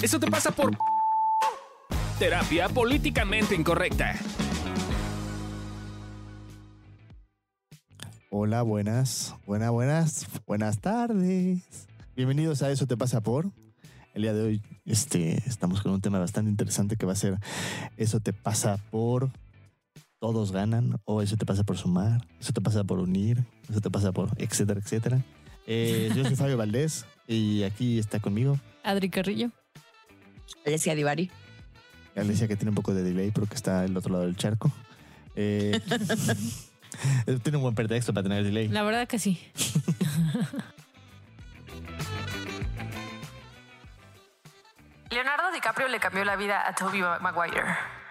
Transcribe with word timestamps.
Eso 0.00 0.20
te 0.20 0.30
pasa 0.30 0.52
por 0.52 0.76
terapia 2.20 2.68
políticamente 2.68 3.56
incorrecta. 3.56 4.14
Hola, 8.30 8.62
buenas, 8.62 9.34
buenas, 9.44 9.72
buenas, 9.72 10.26
buenas 10.46 10.78
tardes. 10.80 11.88
Bienvenidos 12.14 12.62
a 12.62 12.70
Eso 12.70 12.86
te 12.86 12.96
pasa 12.96 13.22
por. 13.22 13.50
El 14.14 14.22
día 14.22 14.32
de 14.32 14.42
hoy 14.42 14.62
este, 14.84 15.42
estamos 15.48 15.82
con 15.82 15.90
un 15.90 16.00
tema 16.00 16.20
bastante 16.20 16.48
interesante 16.48 16.96
que 16.96 17.04
va 17.04 17.12
a 17.12 17.16
ser 17.16 17.38
Eso 17.96 18.20
te 18.20 18.32
pasa 18.32 18.76
por 18.90 19.30
todos 20.20 20.52
ganan 20.52 21.00
o 21.06 21.22
eso 21.22 21.36
te 21.36 21.44
pasa 21.44 21.64
por 21.64 21.76
sumar, 21.76 22.24
eso 22.40 22.52
te 22.52 22.60
pasa 22.60 22.84
por 22.84 23.00
unir, 23.00 23.44
eso 23.68 23.80
te 23.80 23.90
pasa 23.90 24.12
por 24.12 24.30
etcétera, 24.38 24.78
etcétera. 24.80 25.24
Eh, 25.66 26.10
yo 26.14 26.24
soy 26.24 26.36
Fabio 26.36 26.56
Valdés 26.56 27.04
y 27.26 27.64
aquí 27.64 27.98
está 27.98 28.20
conmigo 28.20 28.58
Adri 28.84 29.10
Carrillo. 29.10 29.50
Alessia 30.66 30.94
Divari. 30.94 31.30
Alicia 32.16 32.48
que 32.48 32.56
tiene 32.56 32.70
un 32.70 32.74
poco 32.74 32.94
de 32.94 33.02
delay 33.02 33.30
porque 33.30 33.54
está 33.54 33.80
al 33.80 33.96
otro 33.96 34.12
lado 34.12 34.24
del 34.24 34.36
charco. 34.36 34.72
Eh, 35.36 35.80
tiene 37.42 37.58
un 37.58 37.62
buen 37.62 37.74
pretexto 37.74 38.12
para 38.12 38.24
tener 38.24 38.42
delay. 38.44 38.68
La 38.68 38.82
verdad 38.82 39.06
que 39.06 39.18
sí. 39.18 39.40
Leonardo 45.10 45.50
DiCaprio 45.52 45.88
le 45.88 46.00
cambió 46.00 46.24
la 46.24 46.36
vida 46.36 46.68
a 46.68 46.74
Tobey 46.74 47.00
Maguire. 47.20 47.62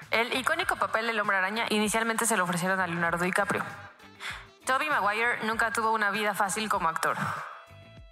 El 0.10 0.34
icónico 0.38 0.78
papel 0.78 1.06
del 1.06 1.20
hombre 1.20 1.38
araña 1.38 1.66
inicialmente 1.70 2.26
se 2.26 2.38
lo 2.38 2.44
ofrecieron 2.46 2.80
a 2.80 2.88
Leonardo 2.88 3.24
DiCaprio. 3.24 3.64
Tobey 4.66 4.90
Maguire 4.90 5.46
nunca 5.46 5.72
tuvo 5.72 5.92
una 5.94 6.12
vida 6.12 6.34
fácil 6.34 6.70
como 6.70 6.90
actor. 6.90 7.18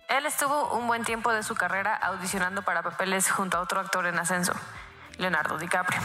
Él 0.07 0.25
estuvo 0.25 0.73
un 0.75 0.87
buen 0.87 1.03
tiempo 1.03 1.31
de 1.31 1.43
su 1.43 1.55
carrera 1.55 1.95
audicionando 1.95 2.61
para 2.61 2.83
papeles 2.83 3.29
junto 3.31 3.57
a 3.57 3.61
otro 3.61 3.79
actor 3.79 4.05
en 4.05 4.19
ascenso, 4.19 4.53
Leonardo 5.17 5.57
DiCaprio. 5.57 5.99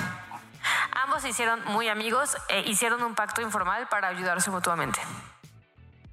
Ambos 1.05 1.23
se 1.23 1.29
hicieron 1.29 1.63
muy 1.67 1.89
amigos 1.89 2.37
e 2.49 2.61
hicieron 2.61 3.03
un 3.03 3.15
pacto 3.15 3.41
informal 3.43 3.89
para 3.89 4.09
ayudarse 4.09 4.51
mutuamente. 4.51 5.01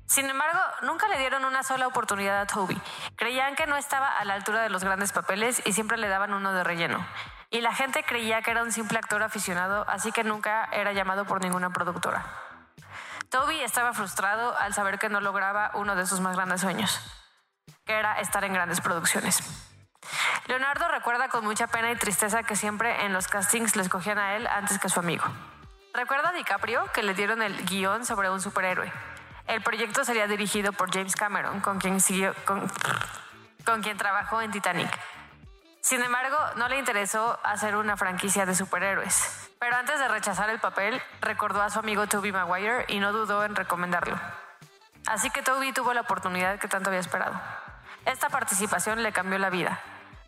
Sin 0.06 0.30
embargo, 0.30 0.60
nunca 0.84 1.08
le 1.10 1.20
dieron 1.20 1.44
una 1.44 1.64
sola 1.64 1.88
oportunidad 1.88 2.40
a 2.40 2.46
Toby. 2.48 2.82
Creían 3.18 3.56
que 3.56 3.68
no 3.68 3.76
estaba 3.76 4.08
a 4.08 4.24
la 4.26 4.36
altura 4.36 4.62
de 4.62 4.70
los 4.70 4.84
grandes 4.84 5.12
papeles 5.12 5.62
y 5.66 5.74
siempre 5.74 5.98
le 5.98 6.08
daban 6.08 6.34
uno 6.34 6.54
de 6.54 6.64
relleno. 6.64 7.06
Y 7.50 7.62
la 7.62 7.74
gente 7.74 8.04
creía 8.04 8.42
que 8.42 8.52
era 8.52 8.64
un 8.64 8.72
simple 8.72 8.98
actor 8.98 9.24
aficionado, 9.24 9.86
así 9.90 10.12
que 10.12 10.24
nunca 10.24 10.66
era 10.72 10.94
llamado 10.94 11.26
por 11.26 11.42
ninguna 11.42 11.72
productora. 11.72 12.26
Toby 13.30 13.60
estaba 13.62 13.94
frustrado 13.94 14.58
al 14.58 14.74
saber 14.74 15.00
que 15.00 15.10
no 15.10 15.20
lograba 15.20 15.72
uno 15.74 15.96
de 15.96 16.06
sus 16.06 16.22
más 16.22 16.36
grandes 16.36 16.62
sueños, 16.62 17.02
que 17.88 17.98
era 17.98 18.20
estar 18.20 18.44
en 18.44 18.54
grandes 18.54 18.82
producciones. 18.82 19.42
Leonardo 20.46 20.88
recuerda 20.90 21.30
con 21.30 21.44
mucha 21.44 21.68
pena 21.68 21.92
y 21.92 21.96
tristeza 21.96 22.44
que 22.44 22.56
siempre 22.56 23.06
en 23.06 23.14
los 23.14 23.28
castings 23.28 23.76
le 23.76 23.82
escogían 23.82 24.20
a 24.20 24.36
él 24.36 24.46
antes 24.48 24.78
que 24.80 24.88
a 24.88 24.90
su 24.90 25.00
amigo. 25.00 25.26
Recuerda 25.94 26.30
a 26.30 26.34
DiCaprio 26.34 26.86
que 26.94 27.02
le 27.02 27.14
dieron 27.14 27.42
el 27.42 27.66
guion 27.66 28.06
sobre 28.06 28.30
un 28.30 28.40
superhéroe. 28.40 28.92
El 29.48 29.62
proyecto 29.62 30.04
sería 30.04 30.28
dirigido 30.28 30.74
por 30.74 30.94
James 30.94 31.16
Cameron, 31.16 31.62
con 31.62 31.80
quien, 31.80 31.98
trabajó 33.98 34.42
en 34.42 34.52
Titanic. 34.52 34.90
Sin 35.82 36.04
embargo, 36.04 36.38
no 36.58 36.68
le 36.68 36.78
interesó 36.78 37.40
hacer 37.44 37.78
una 37.78 37.96
franquicia 37.96 38.46
de 38.46 38.54
superhéroes. 38.54 39.50
Pero 39.60 39.76
antes 39.76 40.00
de 40.00 40.08
rechazar 40.08 40.50
el 40.50 40.60
papel, 40.60 41.02
recordó 41.22 41.62
a 41.62 41.70
su 41.70 41.80
amigo 41.80 42.08
Toby 42.08 42.32
Maguire 42.32 42.86
y 42.90 43.00
no 43.00 43.14
dudó 43.14 43.44
en 43.44 43.56
recomendarlo. 43.56 44.20
Así 45.08 45.30
que 45.30 45.42
Toby 45.42 45.72
tuvo 45.72 45.94
la 45.94 46.02
oportunidad 46.02 46.60
que 46.60 46.68
tanto 46.68 46.90
había 46.90 47.00
esperado. 47.00 47.40
Esta 48.08 48.30
participación 48.30 49.04
le 49.04 49.12
cambió 49.12 49.38
la 49.38 49.50
vida. 49.50 49.82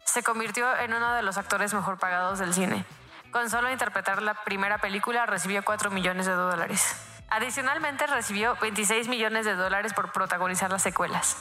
Se 0.03 0.22
convirtió 0.22 0.77
en 0.80 0.94
uno 0.94 1.13
de 1.13 1.22
los 1.22 1.38
actores 1.38 1.73
mejor 1.73 1.97
pagados 1.97 2.38
del 2.38 2.53
cine. 2.53 2.83
Con 3.31 3.49
solo 3.49 3.72
interpretar 3.72 4.22
la 4.22 4.33
primera 4.33 4.80
película 4.80 5.25
recibió 5.25 5.63
4 5.63 5.89
millones 5.89 6.25
de 6.25 6.33
dólares. 6.33 6.94
Adicionalmente 7.30 8.05
recibió 8.05 8.57
26 8.57 9.07
millones 9.07 9.45
de 9.45 9.56
dólares 9.56 9.94
por 9.94 10.12
protagonizar 10.12 10.69
las 10.69 10.84
secuelas. 10.84 11.38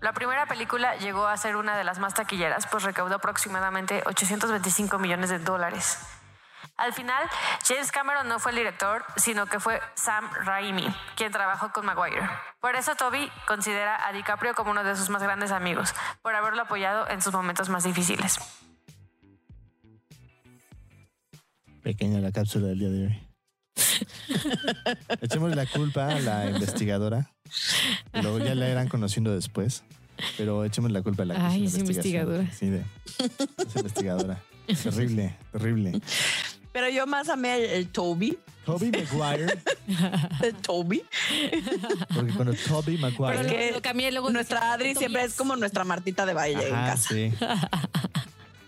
La 0.00 0.14
primera 0.14 0.46
película 0.46 0.96
llegó 0.96 1.26
a 1.26 1.36
ser 1.36 1.56
una 1.56 1.76
de 1.76 1.84
las 1.84 1.98
más 1.98 2.14
taquilleras, 2.14 2.66
pues 2.66 2.84
recaudó 2.84 3.16
aproximadamente 3.16 4.02
825 4.06 4.98
millones 4.98 5.28
de 5.28 5.40
dólares. 5.40 5.98
Al 6.80 6.92
final, 6.94 7.22
James 7.66 7.92
Cameron 7.92 8.26
no 8.26 8.38
fue 8.38 8.52
el 8.52 8.58
director, 8.58 9.04
sino 9.16 9.46
que 9.46 9.60
fue 9.60 9.80
Sam 9.94 10.30
Raimi, 10.44 10.86
quien 11.14 11.30
trabajó 11.30 11.70
con 11.72 11.84
Maguire. 11.84 12.22
Por 12.60 12.74
eso 12.74 12.94
Toby 12.96 13.30
considera 13.46 14.06
a 14.06 14.12
DiCaprio 14.12 14.54
como 14.54 14.70
uno 14.70 14.82
de 14.82 14.96
sus 14.96 15.10
más 15.10 15.22
grandes 15.22 15.50
amigos, 15.52 15.94
por 16.22 16.34
haberlo 16.34 16.62
apoyado 16.62 17.08
en 17.10 17.20
sus 17.20 17.32
momentos 17.32 17.68
más 17.68 17.84
difíciles. 17.84 18.38
Pequeña 21.82 22.20
la 22.20 22.32
cápsula 22.32 22.68
del 22.68 22.78
día 22.78 22.88
de 22.88 23.06
hoy. 23.06 23.26
Echemos 25.20 25.54
la 25.54 25.66
culpa 25.66 26.08
a 26.08 26.20
la 26.20 26.50
investigadora. 26.50 27.30
Luego 28.12 28.38
ya 28.38 28.54
la 28.54 28.68
irán 28.68 28.88
conociendo 28.88 29.34
después. 29.34 29.82
Pero 30.36 30.64
echemos 30.64 30.90
la 30.90 31.02
culpa 31.02 31.22
a 31.22 31.26
la 31.26 31.46
Ay, 31.48 31.66
es 31.66 31.78
investigadora. 31.78 32.50
Sí, 32.52 32.68
de, 32.68 32.84
es 33.58 33.76
investigadora. 33.76 34.42
terrible, 34.66 35.36
terrible. 35.52 36.00
Pero 36.72 36.88
yo 36.88 37.06
más 37.06 37.28
amé 37.28 37.56
el, 37.56 37.64
el 37.70 37.88
Toby. 37.88 38.38
Toby 38.64 38.92
Maguire. 38.92 39.58
El 40.42 40.54
Toby. 40.54 41.02
Porque 42.14 42.32
cuando 42.32 42.52
Toby 42.54 42.96
Pero 42.98 43.10
Maguire. 43.18 43.42
lo- 43.42 43.48
que 43.48 43.72
lo 43.72 43.82
cambié 43.82 44.12
luego. 44.12 44.30
Nuestra 44.30 44.72
Adri 44.72 44.94
siempre 44.94 45.24
es 45.24 45.34
como 45.34 45.56
nuestra 45.56 45.82
Martita 45.84 46.24
de 46.26 46.34
baile 46.34 46.68
en 46.68 46.74
Ajá, 46.74 46.90
casa. 46.92 47.08
sí. 47.14 47.32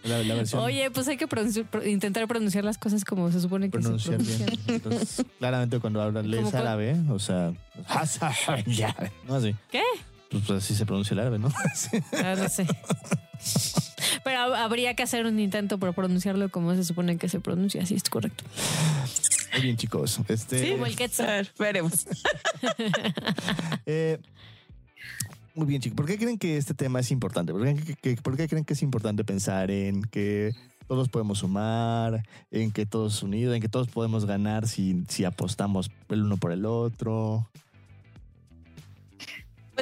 La, 0.04 0.18
la 0.24 0.34
versión 0.34 0.60
Oye, 0.64 0.91
pues 0.91 1.06
hay 1.06 1.16
que 1.16 1.28
pronunci- 1.28 1.64
pro- 1.64 1.86
intentar 1.86 2.26
pronunciar 2.26 2.64
las 2.64 2.76
cosas 2.76 3.04
como 3.04 3.30
se 3.30 3.41
supone 3.41 3.70
que 3.70 3.78
pronunciar 3.78 4.20
se 4.20 4.26
bien. 4.26 4.38
pronuncian. 4.46 4.74
Entonces, 4.74 5.24
claramente 5.38 5.78
cuando 5.78 6.02
hablas 6.02 6.52
árabe, 6.54 6.96
o 7.08 7.20
sea, 7.20 7.52
no 9.28 9.34
así. 9.36 9.54
¿Qué? 9.70 9.82
Pues 10.32 10.50
así 10.50 10.75
se 10.75 10.87
pronuncia 10.87 11.15
el 11.15 11.20
árabe, 11.20 11.38
¿no? 11.38 11.50
Sí. 11.75 11.98
Ah, 12.25 12.34
no 12.37 12.48
sé. 12.48 12.66
Pero 14.25 14.38
hab- 14.38 14.56
habría 14.56 14.94
que 14.94 15.03
hacer 15.03 15.26
un 15.26 15.38
intento 15.38 15.78
por 15.78 15.94
pronunciarlo 15.94 16.48
como 16.50 16.75
se 16.75 16.84
supone 16.84 17.16
que 17.19 17.28
se 17.28 17.41
pronuncia, 17.41 17.82
así 17.82 17.94
es 17.94 18.03
correcto. 18.04 18.44
Muy 19.53 19.62
bien, 19.62 19.76
chicos. 19.76 20.21
Este, 20.28 20.72
Como 20.72 20.87
el 20.87 20.94
A 20.94 20.97
Quetzal. 20.97 21.26
ver, 21.26 21.53
veremos. 21.59 22.06
Eh, 23.87 24.19
muy 25.54 25.66
bien, 25.66 25.82
chicos. 25.82 25.97
¿Por 25.97 26.06
qué 26.06 26.16
creen 26.19 26.38
que 26.38 26.56
este 26.56 26.72
tema 26.75 27.00
es 27.00 27.10
importante? 27.10 27.53
¿Por 27.53 27.62
qué, 27.65 27.94
que- 28.00 28.16
por 28.16 28.37
qué 28.37 28.48
creen 28.48 28.65
que 28.65 28.72
es 28.75 28.82
importante 28.82 29.25
pensar 29.25 29.71
en 29.71 30.03
que 30.03 30.53
todos 30.88 31.09
podemos 31.09 31.38
sumar, 31.41 32.22
en 32.50 32.71
que 32.71 32.87
todos 32.87 33.22
unidos, 33.22 33.54
en 33.54 33.60
que 33.60 33.69
todos 33.69 33.88
podemos 33.88 34.25
ganar 34.25 34.66
si, 34.69 35.04
si 35.09 35.25
apostamos 35.25 35.91
el 36.09 36.22
uno 36.22 36.37
por 36.38 36.53
el 36.53 36.65
otro? 36.65 37.48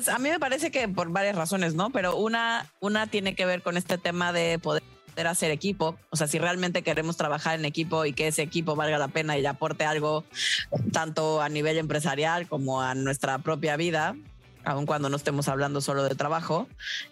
Pues 0.00 0.08
a 0.08 0.18
mí 0.18 0.30
me 0.30 0.40
parece 0.40 0.70
que 0.70 0.88
por 0.88 1.10
varias 1.10 1.36
razones, 1.36 1.74
¿no? 1.74 1.90
Pero 1.90 2.16
una, 2.16 2.72
una 2.80 3.06
tiene 3.06 3.34
que 3.34 3.44
ver 3.44 3.60
con 3.60 3.76
este 3.76 3.98
tema 3.98 4.32
de 4.32 4.58
poder 4.58 4.82
hacer 5.26 5.50
equipo. 5.50 5.98
O 6.08 6.16
sea, 6.16 6.26
si 6.26 6.38
realmente 6.38 6.80
queremos 6.80 7.18
trabajar 7.18 7.58
en 7.58 7.66
equipo 7.66 8.06
y 8.06 8.14
que 8.14 8.28
ese 8.28 8.40
equipo 8.40 8.74
valga 8.74 8.96
la 8.96 9.08
pena 9.08 9.36
y 9.36 9.44
aporte 9.44 9.84
algo 9.84 10.24
tanto 10.90 11.42
a 11.42 11.50
nivel 11.50 11.76
empresarial 11.76 12.48
como 12.48 12.80
a 12.80 12.94
nuestra 12.94 13.40
propia 13.40 13.76
vida, 13.76 14.16
aun 14.64 14.86
cuando 14.86 15.10
no 15.10 15.18
estemos 15.18 15.48
hablando 15.48 15.82
solo 15.82 16.02
de 16.04 16.14
trabajo, 16.14 16.66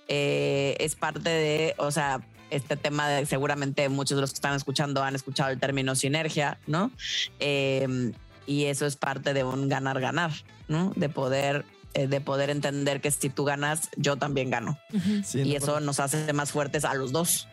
eh, 0.08 0.74
es 0.80 0.94
parte 0.94 1.28
de, 1.28 1.74
o 1.76 1.90
sea, 1.90 2.22
este 2.48 2.78
tema 2.78 3.06
de 3.06 3.26
seguramente 3.26 3.86
muchos 3.90 4.16
de 4.16 4.22
los 4.22 4.30
que 4.30 4.36
están 4.36 4.54
escuchando 4.54 5.02
han 5.02 5.14
escuchado 5.14 5.50
el 5.50 5.60
término 5.60 5.94
sinergia, 5.94 6.56
¿no? 6.66 6.90
Eh, 7.38 8.14
y 8.46 8.64
eso 8.64 8.86
es 8.86 8.96
parte 8.96 9.34
de 9.34 9.44
un 9.44 9.68
ganar-ganar, 9.68 10.30
¿no? 10.68 10.90
De 10.96 11.10
poder, 11.10 11.66
de 11.94 12.20
poder 12.20 12.50
entender 12.50 13.00
que 13.00 13.10
si 13.10 13.30
tú 13.30 13.44
ganas, 13.44 13.88
yo 13.96 14.16
también 14.16 14.50
gano. 14.50 14.78
Sí, 15.24 15.40
y 15.40 15.50
no 15.50 15.56
eso 15.56 15.80
nos 15.80 16.00
hace 16.00 16.32
más 16.32 16.52
fuertes 16.52 16.84
a 16.84 16.94
los 16.94 17.12
dos. 17.12 17.48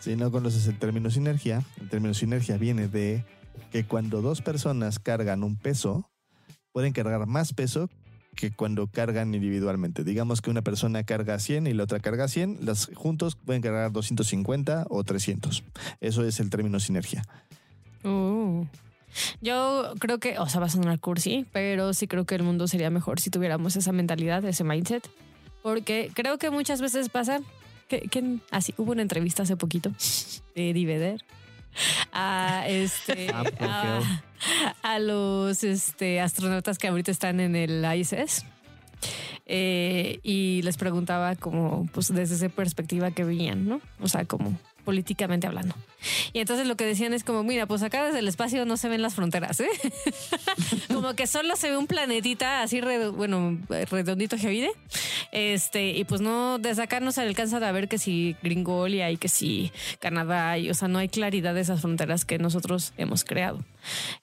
Si 0.00 0.16
no 0.16 0.30
conoces 0.30 0.66
el 0.66 0.78
término 0.78 1.10
sinergia, 1.10 1.62
el 1.80 1.88
término 1.88 2.14
sinergia 2.14 2.56
viene 2.56 2.88
de 2.88 3.24
que 3.70 3.84
cuando 3.84 4.22
dos 4.22 4.42
personas 4.42 4.98
cargan 4.98 5.42
un 5.42 5.56
peso, 5.56 6.08
pueden 6.72 6.92
cargar 6.92 7.26
más 7.26 7.52
peso 7.52 7.88
que 8.34 8.52
cuando 8.52 8.86
cargan 8.86 9.34
individualmente. 9.34 10.04
Digamos 10.04 10.40
que 10.40 10.50
una 10.50 10.62
persona 10.62 11.02
carga 11.02 11.38
100 11.40 11.66
y 11.66 11.74
la 11.74 11.82
otra 11.82 11.98
carga 11.98 12.28
100, 12.28 12.58
las 12.62 12.88
juntos 12.94 13.34
pueden 13.34 13.62
cargar 13.62 13.90
250 13.90 14.86
o 14.88 15.02
300. 15.02 15.64
Eso 16.00 16.24
es 16.24 16.38
el 16.38 16.48
término 16.48 16.78
sinergia. 16.78 17.24
Uh. 18.04 18.64
Yo 19.40 19.92
creo 19.98 20.18
que, 20.18 20.38
o 20.38 20.48
sea, 20.48 20.60
va 20.60 20.66
a 20.66 20.70
sonar 20.70 20.98
cursi, 21.00 21.46
pero 21.52 21.94
sí 21.94 22.06
creo 22.06 22.24
que 22.24 22.34
el 22.34 22.42
mundo 22.42 22.68
sería 22.68 22.90
mejor 22.90 23.20
si 23.20 23.30
tuviéramos 23.30 23.76
esa 23.76 23.92
mentalidad, 23.92 24.44
ese 24.44 24.64
mindset. 24.64 25.08
Porque 25.62 26.10
creo 26.14 26.38
que 26.38 26.50
muchas 26.50 26.80
veces 26.80 27.08
pasa 27.08 27.40
que, 27.88 28.02
que 28.02 28.38
así 28.50 28.74
hubo 28.76 28.92
una 28.92 29.02
entrevista 29.02 29.42
hace 29.42 29.56
poquito 29.56 29.90
de 30.54 30.72
Diveder 30.72 31.24
a 32.12 32.64
este 32.68 33.28
Ah, 33.60 34.00
a 34.82 34.98
los 35.00 35.64
este, 35.64 36.20
astronautas 36.20 36.78
que 36.78 36.88
ahorita 36.88 37.10
están 37.10 37.40
en 37.40 37.56
el 37.56 37.84
ISS. 37.84 38.44
Eh, 39.46 40.20
y 40.22 40.60
les 40.62 40.76
preguntaba 40.76 41.34
como 41.34 41.86
pues 41.92 42.12
desde 42.12 42.34
esa 42.34 42.48
perspectiva 42.48 43.10
que 43.10 43.24
veían, 43.24 43.66
¿no? 43.66 43.80
O 44.00 44.08
sea, 44.08 44.26
como 44.26 44.58
políticamente 44.88 45.46
hablando. 45.46 45.74
Y 46.32 46.38
entonces 46.38 46.66
lo 46.66 46.74
que 46.74 46.86
decían 46.86 47.12
es 47.12 47.22
como, 47.22 47.44
mira, 47.44 47.66
pues 47.66 47.82
acá 47.82 48.06
desde 48.06 48.20
el 48.20 48.26
espacio 48.26 48.64
no 48.64 48.78
se 48.78 48.88
ven 48.88 49.02
las 49.02 49.14
fronteras, 49.14 49.60
¿eh? 49.60 49.68
como 50.88 51.12
que 51.12 51.26
solo 51.26 51.56
se 51.56 51.68
ve 51.68 51.76
un 51.76 51.86
planetita 51.86 52.62
así, 52.62 52.80
bueno, 53.14 53.58
redondito 53.90 54.38
Gevide. 54.38 54.70
Este, 55.30 55.90
y 55.90 56.04
pues 56.04 56.22
no, 56.22 56.58
desde 56.58 56.84
acá 56.84 57.00
no 57.00 57.12
se 57.12 57.20
alcanza 57.20 57.58
a 57.58 57.70
ver 57.70 57.86
que 57.86 57.98
si 57.98 58.34
Gringolia 58.42 59.10
y 59.10 59.18
que 59.18 59.28
si 59.28 59.72
Canadá, 60.00 60.56
y, 60.56 60.70
o 60.70 60.74
sea, 60.74 60.88
no 60.88 60.98
hay 60.98 61.10
claridad 61.10 61.52
de 61.52 61.60
esas 61.60 61.82
fronteras 61.82 62.24
que 62.24 62.38
nosotros 62.38 62.94
hemos 62.96 63.24
creado. 63.24 63.62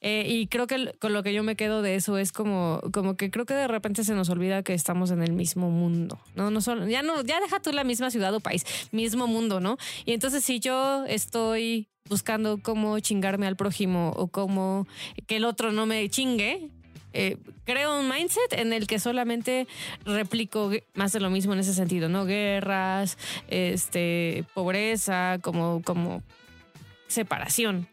Eh, 0.01 0.25
y 0.27 0.47
creo 0.47 0.67
que 0.67 0.93
con 0.99 1.13
lo 1.13 1.23
que 1.23 1.33
yo 1.33 1.43
me 1.43 1.55
quedo 1.55 1.81
de 1.81 1.95
eso 1.95 2.17
es 2.17 2.31
como, 2.31 2.81
como 2.93 3.15
que 3.15 3.31
creo 3.31 3.45
que 3.45 3.53
de 3.53 3.67
repente 3.67 4.03
se 4.03 4.13
nos 4.13 4.29
olvida 4.29 4.63
que 4.63 4.73
estamos 4.73 5.11
en 5.11 5.21
el 5.21 5.33
mismo 5.33 5.69
mundo, 5.69 6.19
¿no? 6.35 6.51
no 6.51 6.61
solo, 6.61 6.87
ya 6.87 7.01
no, 7.01 7.23
ya 7.23 7.39
deja 7.39 7.59
tú 7.59 7.71
la 7.71 7.83
misma 7.83 8.11
ciudad 8.11 8.33
o 8.33 8.39
país, 8.39 8.65
mismo 8.91 9.27
mundo, 9.27 9.59
¿no? 9.59 9.77
Y 10.05 10.13
entonces 10.13 10.43
si 10.43 10.59
yo 10.59 11.05
estoy 11.05 11.87
buscando 12.07 12.59
cómo 12.61 12.99
chingarme 12.99 13.47
al 13.47 13.55
prójimo 13.55 14.13
o 14.15 14.27
cómo 14.27 14.87
que 15.27 15.37
el 15.37 15.45
otro 15.45 15.71
no 15.71 15.85
me 15.85 16.07
chingue, 16.09 16.69
eh, 17.17 17.37
creo 17.63 17.97
un 17.97 18.09
mindset 18.09 18.51
en 18.51 18.73
el 18.73 18.87
que 18.87 18.99
solamente 18.99 19.67
replico 20.03 20.71
más 20.95 21.13
de 21.13 21.21
lo 21.21 21.29
mismo 21.29 21.53
en 21.53 21.59
ese 21.59 21.73
sentido, 21.73 22.09
¿no? 22.09 22.25
Guerras, 22.25 23.17
este, 23.47 24.43
pobreza, 24.53 25.39
como, 25.41 25.81
como 25.81 26.21
separación. 27.07 27.87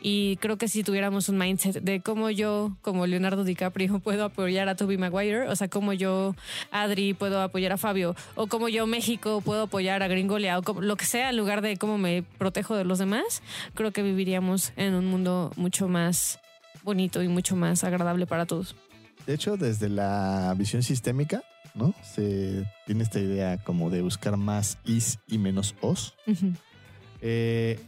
Y 0.00 0.36
creo 0.36 0.58
que 0.58 0.68
si 0.68 0.82
tuviéramos 0.82 1.28
un 1.28 1.38
mindset 1.38 1.82
de 1.82 2.00
cómo 2.00 2.30
yo, 2.30 2.76
como 2.82 3.06
Leonardo 3.06 3.44
DiCaprio, 3.44 3.98
puedo 4.04 4.24
apoyar 4.24 4.68
a 4.68 4.76
Toby 4.76 4.98
Maguire, 4.98 5.48
o 5.48 5.56
sea, 5.56 5.68
cómo 5.68 5.92
yo, 5.92 6.34
Adri, 6.70 7.14
puedo 7.14 7.40
apoyar 7.40 7.72
a 7.72 7.76
Fabio, 7.76 8.14
o 8.34 8.46
cómo 8.46 8.68
yo, 8.68 8.86
México, 8.86 9.40
puedo 9.40 9.62
apoyar 9.62 10.02
a 10.02 10.08
Gringolia, 10.08 10.58
o 10.58 10.80
lo 10.80 10.96
que 10.96 11.04
sea, 11.04 11.30
en 11.30 11.36
lugar 11.36 11.60
de 11.62 11.76
cómo 11.76 11.98
me 11.98 12.22
protejo 12.38 12.76
de 12.76 12.84
los 12.84 12.98
demás, 12.98 13.42
creo 13.74 13.92
que 13.92 14.02
viviríamos 14.02 14.72
en 14.76 14.94
un 14.94 15.06
mundo 15.06 15.52
mucho 15.56 15.88
más 15.88 16.40
bonito 16.82 17.22
y 17.22 17.28
mucho 17.28 17.56
más 17.56 17.84
agradable 17.84 18.26
para 18.26 18.46
todos. 18.46 18.74
De 19.26 19.34
hecho, 19.34 19.56
desde 19.56 19.88
la 19.90 20.54
visión 20.56 20.82
sistémica, 20.82 21.42
¿no? 21.74 21.94
Se 22.02 22.64
tiene 22.86 23.02
esta 23.02 23.20
idea 23.20 23.62
como 23.62 23.90
de 23.90 24.00
buscar 24.00 24.36
más 24.36 24.78
is 24.84 25.18
y 25.28 25.38
menos 25.38 25.74
os. 25.80 26.14
eh, 27.20 27.78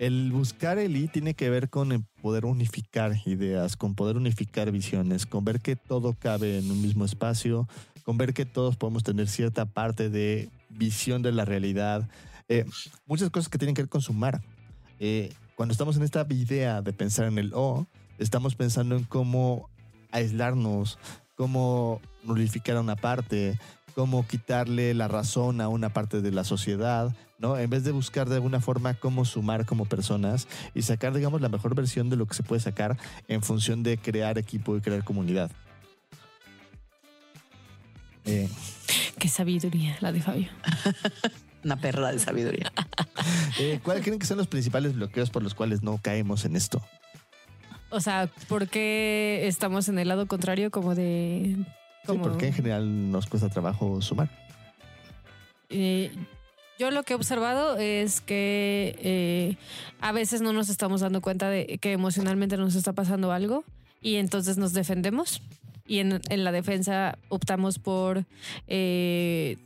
el 0.00 0.32
buscar 0.32 0.78
el 0.78 0.96
I 0.96 1.08
tiene 1.08 1.34
que 1.34 1.50
ver 1.50 1.68
con 1.68 2.06
poder 2.22 2.46
unificar 2.46 3.16
ideas, 3.26 3.76
con 3.76 3.94
poder 3.94 4.16
unificar 4.16 4.72
visiones, 4.72 5.26
con 5.26 5.44
ver 5.44 5.60
que 5.60 5.76
todo 5.76 6.16
cabe 6.18 6.58
en 6.58 6.70
un 6.70 6.80
mismo 6.80 7.04
espacio, 7.04 7.68
con 8.02 8.16
ver 8.16 8.32
que 8.32 8.46
todos 8.46 8.78
podemos 8.78 9.02
tener 9.02 9.28
cierta 9.28 9.66
parte 9.66 10.08
de 10.08 10.48
visión 10.70 11.20
de 11.20 11.32
la 11.32 11.44
realidad. 11.44 12.08
Eh, 12.48 12.64
muchas 13.06 13.28
cosas 13.28 13.50
que 13.50 13.58
tienen 13.58 13.74
que 13.74 13.82
ver 13.82 13.90
con 13.90 14.00
sumar. 14.00 14.40
Eh, 15.00 15.34
cuando 15.54 15.72
estamos 15.72 15.98
en 15.98 16.02
esta 16.02 16.26
idea 16.30 16.80
de 16.80 16.94
pensar 16.94 17.26
en 17.26 17.36
el 17.36 17.52
O, 17.52 17.86
estamos 18.16 18.54
pensando 18.54 18.96
en 18.96 19.04
cómo 19.04 19.68
aislarnos, 20.12 20.98
cómo 21.36 22.00
nulificar 22.24 22.78
a 22.78 22.80
una 22.80 22.96
parte, 22.96 23.58
cómo 23.94 24.26
quitarle 24.26 24.94
la 24.94 25.08
razón 25.08 25.60
a 25.60 25.68
una 25.68 25.92
parte 25.92 26.22
de 26.22 26.32
la 26.32 26.44
sociedad, 26.44 27.14
¿no? 27.40 27.58
En 27.58 27.70
vez 27.70 27.82
de 27.84 27.90
buscar 27.90 28.28
de 28.28 28.36
alguna 28.36 28.60
forma 28.60 28.94
cómo 28.94 29.24
sumar 29.24 29.64
como 29.64 29.86
personas 29.86 30.46
y 30.74 30.82
sacar, 30.82 31.14
digamos, 31.14 31.40
la 31.40 31.48
mejor 31.48 31.74
versión 31.74 32.10
de 32.10 32.16
lo 32.16 32.26
que 32.26 32.34
se 32.34 32.42
puede 32.42 32.60
sacar 32.60 32.96
en 33.28 33.42
función 33.42 33.82
de 33.82 33.98
crear 33.98 34.38
equipo 34.38 34.76
y 34.76 34.80
crear 34.80 35.02
comunidad. 35.02 35.50
Eh. 38.26 38.48
Qué 39.18 39.28
sabiduría 39.28 39.96
la 40.00 40.12
de 40.12 40.20
Fabio. 40.20 40.48
Una 41.64 41.76
perla 41.76 42.12
de 42.12 42.18
sabiduría. 42.18 42.72
eh, 43.58 43.80
¿Cuáles 43.82 44.04
creen 44.04 44.18
que 44.18 44.26
son 44.26 44.38
los 44.38 44.46
principales 44.46 44.94
bloqueos 44.94 45.30
por 45.30 45.42
los 45.42 45.54
cuales 45.54 45.82
no 45.82 45.98
caemos 45.98 46.44
en 46.44 46.56
esto? 46.56 46.82
O 47.90 48.00
sea, 48.00 48.30
¿por 48.48 48.68
qué 48.68 49.46
estamos 49.46 49.88
en 49.88 49.98
el 49.98 50.08
lado 50.08 50.26
contrario 50.26 50.70
como 50.70 50.94
de... 50.94 51.56
Como... 52.06 52.22
Sí, 52.22 52.30
porque 52.30 52.46
en 52.46 52.52
general 52.52 53.10
nos 53.10 53.26
cuesta 53.26 53.48
trabajo 53.48 54.00
sumar. 54.00 54.30
Eh, 55.70 56.12
yo 56.80 56.90
lo 56.90 57.02
que 57.02 57.12
he 57.12 57.16
observado 57.16 57.76
es 57.76 58.22
que 58.22 58.96
eh, 59.02 59.56
a 60.00 60.12
veces 60.12 60.40
no 60.40 60.54
nos 60.54 60.70
estamos 60.70 61.02
dando 61.02 61.20
cuenta 61.20 61.50
de 61.50 61.76
que 61.76 61.92
emocionalmente 61.92 62.56
nos 62.56 62.74
está 62.74 62.94
pasando 62.94 63.32
algo 63.32 63.64
y 64.00 64.16
entonces 64.16 64.56
nos 64.56 64.72
defendemos 64.72 65.42
y 65.86 65.98
en, 65.98 66.22
en 66.30 66.42
la 66.42 66.52
defensa 66.52 67.18
optamos 67.28 67.78
por 67.78 68.24
eh, 68.66 69.58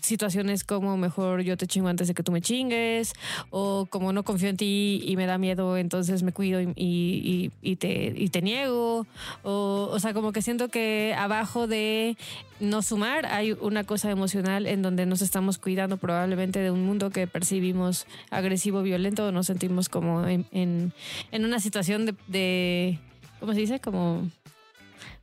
situaciones 0.00 0.64
como 0.64 0.96
mejor 0.96 1.42
yo 1.42 1.56
te 1.56 1.66
chingo 1.66 1.88
antes 1.88 2.08
de 2.08 2.14
que 2.14 2.22
tú 2.22 2.32
me 2.32 2.40
chingues 2.40 3.12
o 3.50 3.86
como 3.86 4.12
no 4.12 4.24
confío 4.24 4.48
en 4.48 4.56
ti 4.56 5.02
y 5.04 5.16
me 5.16 5.26
da 5.26 5.38
miedo 5.38 5.76
entonces 5.76 6.22
me 6.22 6.32
cuido 6.32 6.60
y, 6.60 6.72
y, 6.76 7.50
y, 7.62 7.76
te, 7.76 8.12
y 8.16 8.28
te 8.28 8.42
niego 8.42 9.06
o, 9.42 9.88
o 9.90 9.98
sea 9.98 10.14
como 10.14 10.32
que 10.32 10.42
siento 10.42 10.68
que 10.68 11.14
abajo 11.16 11.66
de 11.66 12.16
no 12.60 12.82
sumar 12.82 13.26
hay 13.26 13.52
una 13.52 13.84
cosa 13.84 14.10
emocional 14.10 14.66
en 14.66 14.82
donde 14.82 15.06
nos 15.06 15.22
estamos 15.22 15.58
cuidando 15.58 15.96
probablemente 15.96 16.58
de 16.58 16.70
un 16.70 16.84
mundo 16.84 17.10
que 17.10 17.26
percibimos 17.26 18.06
agresivo 18.30 18.82
violento 18.82 19.26
o 19.26 19.32
nos 19.32 19.46
sentimos 19.46 19.88
como 19.88 20.26
en, 20.26 20.46
en, 20.52 20.92
en 21.32 21.44
una 21.44 21.58
situación 21.60 22.06
de, 22.06 22.14
de 22.28 22.98
¿cómo 23.40 23.54
se 23.54 23.60
dice? 23.60 23.80
como 23.80 24.30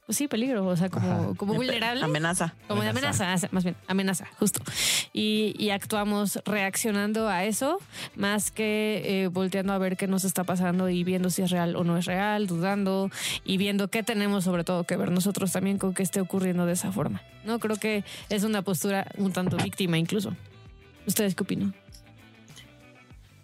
pues 0.06 0.18
sí, 0.18 0.28
peligro, 0.28 0.66
o 0.66 0.76
sea, 0.76 0.90
como, 0.90 1.36
como 1.36 1.54
vulnerable. 1.54 2.04
Amenaza. 2.04 2.54
Como 2.68 2.82
de 2.82 2.90
amenaza, 2.90 3.36
más 3.52 3.64
bien, 3.64 3.76
amenaza, 3.88 4.28
justo. 4.38 4.62
Y, 5.14 5.56
y 5.58 5.70
actuamos 5.70 6.40
reaccionando 6.46 7.30
a 7.30 7.46
eso 7.46 7.80
más 8.16 8.52
que 8.52 9.02
eh, 9.06 9.28
volteando 9.28 9.72
a 9.72 9.78
ver 9.78 9.96
qué 9.96 10.08
nos 10.08 10.26
está 10.26 10.44
pasando 10.44 10.90
y 10.90 11.04
viendo 11.06 11.30
si 11.30 11.42
es 11.42 11.52
real 11.52 11.78
o 11.78 11.86
no 11.86 11.98
es 11.98 12.06
real, 12.06 12.48
dudando 12.48 13.10
y 13.46 13.58
viendo 13.58 13.88
qué 13.88 14.04
tenemos 14.04 14.44
sobre 14.44 14.66
todo 14.66 14.84
que 14.84 14.98
ver 14.98 15.12
nosotros 15.12 15.54
también 15.54 15.78
con 15.78 15.94
que 15.94 16.04
esté 16.04 16.20
ocurriendo 16.20 16.66
de 16.66 16.74
esa 16.74 16.92
forma. 16.92 17.22
No 17.46 17.60
creo 17.60 17.78
que 17.78 18.04
es 18.30 18.44
una 18.44 18.62
postura 18.62 19.08
un 19.18 19.32
tanto 19.32 19.56
víctima 19.58 19.98
incluso. 19.98 20.36
¿Ustedes 21.08 21.36
qué 21.36 21.44
opinan? 21.44 21.74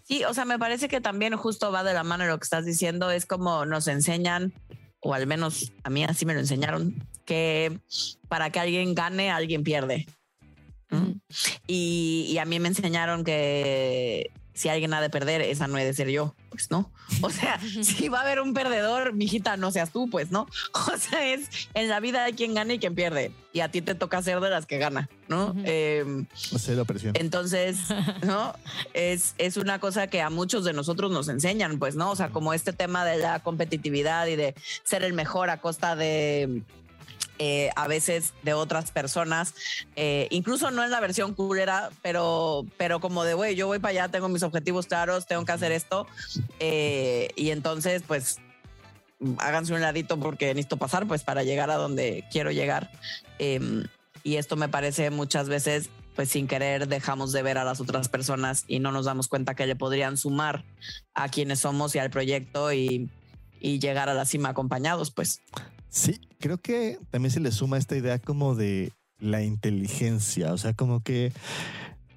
Sí, 0.04 0.24
o 0.26 0.34
sea, 0.34 0.44
me 0.44 0.58
parece 0.58 0.90
que 0.90 1.02
también 1.02 1.38
justo 1.38 1.72
va 1.72 1.84
de 1.84 1.94
la 1.94 2.04
mano 2.04 2.26
lo 2.26 2.38
que 2.38 2.44
estás 2.44 2.66
diciendo, 2.66 3.12
es 3.12 3.26
como 3.26 3.66
nos 3.66 3.88
enseñan 3.88 4.54
o 5.02 5.14
al 5.14 5.28
menos 5.28 5.72
a 5.84 5.90
mí 5.90 6.04
así 6.04 6.26
me 6.26 6.34
lo 6.34 6.40
enseñaron, 6.40 7.08
que 7.26 7.80
para 8.28 8.50
que 8.50 8.60
alguien 8.60 8.96
gane, 8.96 9.32
alguien 9.32 9.64
pierde. 9.64 10.08
Y, 11.68 12.26
y, 12.30 12.38
a 12.40 12.46
mí 12.46 12.60
me 12.60 12.70
enseñaron 12.70 13.24
que 13.24 14.32
si 14.60 14.68
alguien 14.68 14.94
ha 14.94 15.00
de 15.00 15.10
perder, 15.10 15.40
esa 15.40 15.70
no 15.70 15.78
he 15.78 15.86
de 15.86 15.94
ser 15.94 16.10
yo, 16.10 16.36
pues 16.50 16.70
no. 16.70 16.92
O 17.22 17.30
sea, 17.30 17.62
si 17.82 18.10
va 18.10 18.20
a 18.20 18.22
haber 18.24 18.42
un 18.42 18.54
perdedor, 18.54 19.14
mijita, 19.14 19.56
no 19.56 19.72
seas 19.72 19.92
tú, 19.92 20.10
pues 20.10 20.32
no. 20.32 20.48
O 20.94 20.98
sea, 20.98 21.34
es 21.34 21.70
en 21.76 21.88
la 21.88 22.02
vida 22.02 22.26
hay 22.26 22.34
quien 22.34 22.54
gana 22.54 22.74
y 22.74 22.80
quien 22.80 22.94
pierde. 22.94 23.32
Y 23.54 23.62
a 23.62 23.72
ti 23.72 23.82
te 23.82 23.96
toca 23.96 24.22
ser 24.22 24.42
de 24.42 24.50
las 24.50 24.66
que 24.66 24.78
gana, 24.78 25.08
¿no? 25.30 25.56
eh, 25.64 26.26
o 26.52 26.72
la 26.74 26.84
presión. 26.84 27.14
Entonces, 27.16 27.78
¿no? 28.26 28.54
Es, 28.94 29.34
es 29.38 29.56
una 29.56 29.80
cosa 29.80 30.08
que 30.08 30.22
a 30.22 30.30
muchos 30.30 30.66
de 30.66 30.74
nosotros 30.74 31.10
nos 31.10 31.30
enseñan, 31.30 31.80
pues, 31.80 31.96
¿no? 31.96 32.12
O 32.12 32.16
sea, 32.18 32.30
como 32.30 32.54
este 32.54 32.74
tema 32.74 33.06
de 33.06 33.18
la 33.18 33.40
competitividad 33.40 34.28
y 34.28 34.36
de 34.36 34.56
ser 34.84 35.04
el 35.04 35.14
mejor 35.14 35.50
a 35.52 35.62
costa 35.62 35.96
de 35.96 36.64
eh, 37.42 37.70
a 37.78 37.88
veces 37.88 38.34
de 38.44 38.54
otras 38.54 38.92
personas, 38.92 39.54
eh, 39.96 40.28
incluso 40.30 40.72
no 40.72 40.84
en 40.84 40.92
la 40.92 41.00
versión 41.00 41.34
culera, 41.34 41.90
pero, 42.02 42.66
pero 42.78 43.00
como 43.00 43.24
de, 43.24 43.34
güey, 43.34 43.56
yo 43.56 43.68
voy 43.68 43.80
para 43.80 43.92
allá, 43.92 44.08
tengo 44.10 44.28
mis 44.28 44.44
objetivos 44.44 44.88
claros, 44.88 45.26
tengo 45.26 45.46
que 45.46 45.54
hacer 45.54 45.72
esto. 45.72 46.06
Eh, 46.60 47.30
y 47.38 47.52
entonces, 47.52 48.04
pues, 48.06 48.40
háganse 49.38 49.74
un 49.74 49.80
ladito 49.80 50.20
porque 50.20 50.48
necesito 50.48 50.76
pasar, 50.76 51.08
pues, 51.08 51.24
para 51.24 51.44
llegar 51.44 51.72
a 51.72 51.76
donde 51.76 52.26
quiero 52.30 52.52
llegar. 52.52 52.92
Em, 53.38 53.86
y 54.24 54.36
esto 54.36 54.58
me 54.58 54.68
parece 54.68 55.10
muchas 55.10 55.48
veces, 55.48 55.90
pues, 56.18 56.30
sin 56.30 56.46
querer 56.46 56.90
dejamos 56.90 57.32
de 57.32 57.42
ver 57.42 57.58
a 57.58 57.64
las 57.64 57.80
otras 57.80 58.10
personas 58.10 58.66
y 58.68 58.80
no 58.80 58.92
nos 58.92 59.06
damos 59.06 59.30
cuenta 59.30 59.56
que 59.56 59.66
le 59.66 59.78
podrían 59.78 60.18
sumar 60.18 60.66
a 61.14 61.30
quienes 61.30 61.60
somos 61.60 61.96
y 61.96 62.00
al 62.00 62.10
proyecto 62.10 62.74
y, 62.74 63.10
y 63.62 63.80
llegar 63.80 64.10
a 64.10 64.14
la 64.14 64.26
cima 64.26 64.50
acompañados, 64.50 65.12
pues. 65.12 65.42
Sí, 65.90 66.22
creo 66.40 66.60
que 66.60 67.00
también 67.10 67.32
se 67.32 67.40
le 67.40 67.52
suma 67.52 67.78
esta 67.78 67.96
idea 67.96 68.20
como 68.20 68.56
de 68.56 68.92
la 69.20 69.44
inteligencia, 69.44 70.54
o 70.54 70.58
sea, 70.58 70.74
como 70.74 71.02
que 71.02 71.34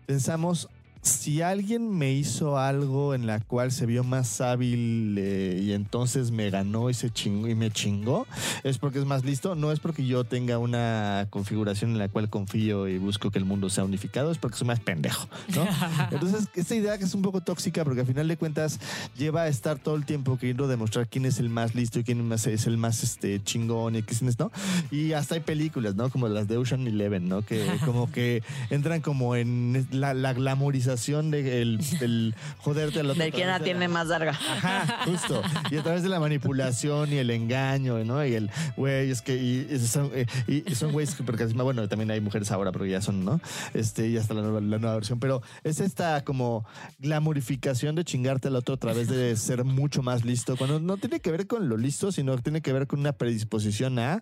pensamos, 0.07 0.69
si 1.03 1.43
alguien 1.43 1.99
me 1.99 2.13
hizo 2.13 2.59
algo 2.59 3.13
en 3.13 3.27
la 3.27 3.41
cual 3.41 3.73
se 3.73 3.87
vio 3.87 4.05
más 4.05 4.41
hábil 4.41 5.17
eh, 5.19 5.61
y 5.61 5.73
entonces 5.73 6.31
me 6.31 6.49
ganó 6.49 6.91
y 6.91 6.95
se 6.95 7.11
chingó 7.11 7.49
y 7.49 7.57
me 7.57 7.73
chingó, 7.73 8.25
es 8.63 8.79
porque 8.79 9.01
es 9.01 9.05
más 9.05 9.25
listo, 9.25 9.57
no 9.57 9.73
es 9.73 9.81
porque 9.81 10.07
yo 10.07 10.23
tenga 10.23 10.59
una 10.59 11.27
configuración 11.31 11.91
en 11.91 11.99
la 11.99 12.09
cual 12.09 12.31
confío 12.31 12.87
y 12.87 12.99
busco 12.99 13.33
que 13.33 13.41
el 13.41 13.45
mundo 13.45 13.69
sea 13.69 13.83
unificado, 13.83 14.31
es 14.31 14.39
porque 14.39 14.57
soy 14.57 14.69
más 14.69 14.79
pendejo, 14.79 15.27
¿no? 15.57 15.67
Entonces, 16.13 16.47
esta 16.55 16.75
idea 16.77 16.97
que 16.97 17.05
es 17.05 17.15
un 17.15 17.23
poco 17.23 17.41
tóxica 17.41 17.83
porque 17.83 18.03
al 18.03 18.07
final 18.07 18.29
de 18.29 18.37
cuentas 18.37 18.79
lleva 19.19 19.43
a 19.43 19.49
estar 19.49 19.81
todo 19.81 19.97
el 19.97 20.05
tiempo 20.05 20.39
queriendo 20.39 20.69
demostrar 20.69 21.09
quién 21.09 21.27
es 21.27 21.41
el 21.41 21.49
más 21.49 21.75
listo 21.75 21.99
y 21.99 22.05
quién 22.05 22.31
es 22.31 22.67
el 22.69 22.79
más 22.79 23.03
este 23.03 23.43
chingón 23.43 23.97
y 23.97 24.05
quién 24.05 24.29
es, 24.29 24.39
¿no? 24.39 24.53
Y 24.93 25.15
hasta 25.15 25.35
hay 25.35 25.41
películas, 25.41 25.97
¿no? 25.97 26.11
Como 26.11 26.29
las 26.29 26.47
de 26.47 26.59
Ocean 26.59 26.87
Eleven, 26.87 27.29
¿no? 27.29 27.43
Que 27.43 27.67
como 27.85 28.13
que 28.13 28.45
entran 28.71 29.01
como 29.01 29.35
en 29.35 29.89
la, 29.91 30.15
la 30.15 30.33
glamorización 30.33 30.92
del 31.31 31.81
el 32.01 32.35
joderte 32.59 33.01
al 33.01 33.11
otro. 33.11 33.23
Del 33.23 33.33
quien 33.33 33.49
la 33.49 33.59
de 33.59 33.65
tiene 33.65 33.89
más 33.89 34.09
larga. 34.09 34.31
Ajá, 34.31 35.05
justo. 35.05 35.43
Y 35.71 35.77
a 35.77 35.83
través 35.83 36.03
de 36.03 36.09
la 36.09 36.21
manipulación 36.21 37.13
y 37.13 37.19
el 37.19 37.31
engaño, 37.31 38.03
¿no? 38.05 38.25
Y 38.25 38.35
el, 38.35 38.51
güey, 38.77 39.11
es 39.11 39.23
que 39.23 39.37
y, 39.37 39.69
y 39.71 39.79
son, 39.79 40.11
eh, 40.15 40.27
y, 40.47 40.71
y 40.71 40.75
son 40.75 40.93
güeyes 40.93 41.17
carisma. 41.37 41.63
Bueno, 41.63 41.89
también 41.89 42.11
hay 42.11 42.21
mujeres 42.21 42.51
ahora, 42.51 42.73
pero 42.73 42.87
ya 42.87 43.01
son, 43.01 43.25
¿no? 43.25 43.41
Este, 43.75 44.11
ya 44.11 44.21
está 44.21 44.35
la 44.35 44.43
nueva, 44.43 44.61
la 44.61 44.79
nueva 44.79 44.95
versión. 44.95 45.19
Pero 45.19 45.43
es 45.63 45.81
esta 45.81 46.25
como 46.25 46.65
glamorificación 46.99 47.95
de 47.95 48.05
chingarte 48.05 48.49
al 48.49 48.57
otro 48.57 48.75
a 48.75 48.79
través 48.79 49.09
de 49.09 49.37
ser 49.37 49.65
mucho 49.65 50.03
más 50.03 50.25
listo. 50.25 50.57
Cuando 50.57 50.81
no 50.81 50.97
tiene 50.97 51.21
que 51.21 51.31
ver 51.31 51.47
con 51.47 51.69
lo 51.69 51.77
listo, 51.77 52.13
sino 52.13 52.37
tiene 52.39 52.61
que 52.61 52.73
ver 52.73 52.87
con 52.87 53.01
una 53.01 53.13
predisposición 53.13 53.99
a, 53.99 54.21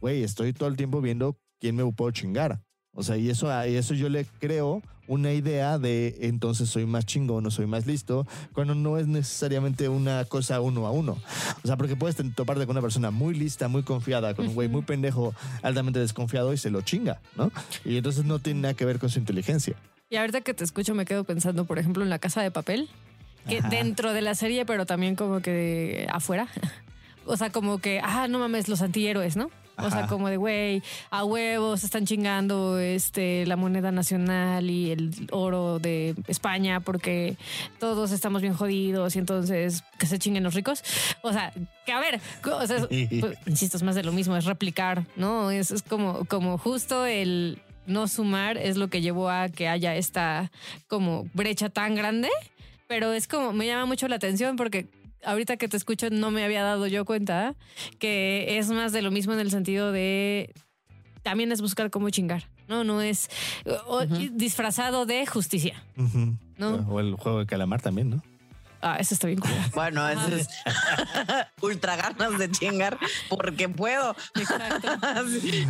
güey, 0.00 0.22
estoy 0.22 0.52
todo 0.52 0.68
el 0.68 0.76
tiempo 0.76 1.00
viendo 1.00 1.38
quién 1.60 1.76
me 1.76 1.92
puedo 1.92 2.10
chingar. 2.10 2.60
O 2.94 3.02
sea, 3.02 3.16
y 3.16 3.30
eso, 3.30 3.50
a 3.50 3.66
eso 3.66 3.94
yo 3.94 4.08
le 4.08 4.26
creo 4.38 4.82
una 5.08 5.32
idea 5.32 5.78
de 5.78 6.16
entonces 6.22 6.68
soy 6.68 6.86
más 6.86 7.04
chingón 7.04 7.44
o 7.46 7.50
soy 7.50 7.66
más 7.66 7.86
listo, 7.86 8.26
cuando 8.52 8.74
no 8.74 8.98
es 8.98 9.06
necesariamente 9.06 9.88
una 9.88 10.24
cosa 10.24 10.60
uno 10.60 10.86
a 10.86 10.90
uno. 10.90 11.18
O 11.62 11.66
sea, 11.66 11.76
porque 11.76 11.96
puedes 11.96 12.16
toparte 12.34 12.66
con 12.66 12.74
una 12.74 12.80
persona 12.80 13.10
muy 13.10 13.34
lista, 13.34 13.68
muy 13.68 13.82
confiada, 13.82 14.34
con 14.34 14.48
un 14.48 14.54
güey 14.54 14.68
muy 14.68 14.82
pendejo, 14.82 15.34
altamente 15.62 15.98
desconfiado 15.98 16.52
y 16.52 16.56
se 16.56 16.70
lo 16.70 16.82
chinga, 16.82 17.20
¿no? 17.36 17.50
Y 17.84 17.96
entonces 17.96 18.24
no 18.24 18.38
tiene 18.38 18.60
nada 18.60 18.74
que 18.74 18.84
ver 18.84 18.98
con 18.98 19.10
su 19.10 19.18
inteligencia. 19.18 19.74
Y 20.08 20.16
ahorita 20.16 20.42
que 20.42 20.54
te 20.54 20.64
escucho 20.64 20.94
me 20.94 21.04
quedo 21.04 21.24
pensando, 21.24 21.64
por 21.64 21.78
ejemplo, 21.78 22.02
en 22.04 22.10
la 22.10 22.18
casa 22.18 22.42
de 22.42 22.50
papel, 22.50 22.88
que 23.48 23.58
Ajá. 23.58 23.68
dentro 23.68 24.12
de 24.12 24.20
la 24.20 24.34
serie, 24.34 24.64
pero 24.64 24.86
también 24.86 25.16
como 25.16 25.40
que 25.40 26.06
afuera. 26.12 26.48
O 27.24 27.36
sea, 27.36 27.50
como 27.50 27.78
que, 27.78 28.00
ah, 28.02 28.26
no 28.26 28.40
mames, 28.40 28.66
los 28.66 28.82
antihéroes, 28.82 29.36
¿no? 29.36 29.48
O 29.78 29.90
sea, 29.90 30.06
como 30.06 30.28
de, 30.28 30.36
güey, 30.36 30.82
a 31.10 31.24
huevos 31.24 31.84
están 31.84 32.06
chingando 32.06 32.78
este, 32.78 33.46
la 33.46 33.56
moneda 33.56 33.90
nacional 33.90 34.70
y 34.70 34.90
el 34.90 35.10
oro 35.30 35.78
de 35.78 36.14
España 36.28 36.80
porque 36.80 37.36
todos 37.78 38.12
estamos 38.12 38.42
bien 38.42 38.54
jodidos 38.54 39.16
y 39.16 39.18
entonces 39.18 39.82
que 39.98 40.06
se 40.06 40.18
chinguen 40.18 40.44
los 40.44 40.54
ricos. 40.54 40.82
O 41.22 41.32
sea, 41.32 41.52
que 41.86 41.92
a 41.92 42.00
ver, 42.00 42.20
o 42.44 42.66
sea, 42.66 42.86
pues, 42.88 43.38
insisto, 43.46 43.76
es 43.76 43.82
más 43.82 43.94
de 43.94 44.02
lo 44.02 44.12
mismo, 44.12 44.36
es 44.36 44.44
replicar, 44.44 45.06
¿no? 45.16 45.50
Es, 45.50 45.70
es 45.70 45.82
como, 45.82 46.24
como 46.26 46.58
justo 46.58 47.06
el 47.06 47.60
no 47.86 48.08
sumar 48.08 48.58
es 48.58 48.76
lo 48.76 48.88
que 48.88 49.00
llevó 49.00 49.28
a 49.28 49.48
que 49.48 49.68
haya 49.68 49.96
esta 49.96 50.50
como 50.88 51.26
brecha 51.34 51.68
tan 51.68 51.94
grande, 51.94 52.28
pero 52.86 53.12
es 53.12 53.26
como, 53.26 53.52
me 53.52 53.66
llama 53.66 53.86
mucho 53.86 54.08
la 54.08 54.16
atención 54.16 54.56
porque 54.56 54.86
ahorita 55.24 55.56
que 55.56 55.68
te 55.68 55.76
escucho 55.76 56.08
no 56.10 56.30
me 56.30 56.44
había 56.44 56.62
dado 56.62 56.86
yo 56.86 57.04
cuenta 57.04 57.54
que 57.98 58.58
es 58.58 58.68
más 58.70 58.92
de 58.92 59.02
lo 59.02 59.10
mismo 59.10 59.32
en 59.32 59.40
el 59.40 59.50
sentido 59.50 59.92
de 59.92 60.52
también 61.22 61.52
es 61.52 61.60
buscar 61.60 61.90
cómo 61.90 62.10
chingar, 62.10 62.48
¿no? 62.68 62.82
No 62.84 63.00
es 63.00 63.28
o- 63.86 64.04
disfrazado 64.32 65.06
de 65.06 65.24
justicia. 65.26 65.82
¿no? 66.58 66.76
O 66.88 67.00
el 67.00 67.14
juego 67.14 67.40
de 67.40 67.46
calamar 67.46 67.80
también, 67.80 68.10
¿no? 68.10 68.22
Ah, 68.82 68.96
eso 68.98 69.14
está 69.14 69.28
bien 69.28 69.38
cool. 69.38 69.50
Bueno, 69.74 70.06
eso 70.08 70.26
es 70.36 70.48
ultra 71.62 71.96
ganas 71.96 72.38
de 72.38 72.50
chingar 72.50 72.98
porque 73.28 73.68
puedo. 73.68 74.14
Exacto. 74.34 74.88
Sí. 75.42 75.64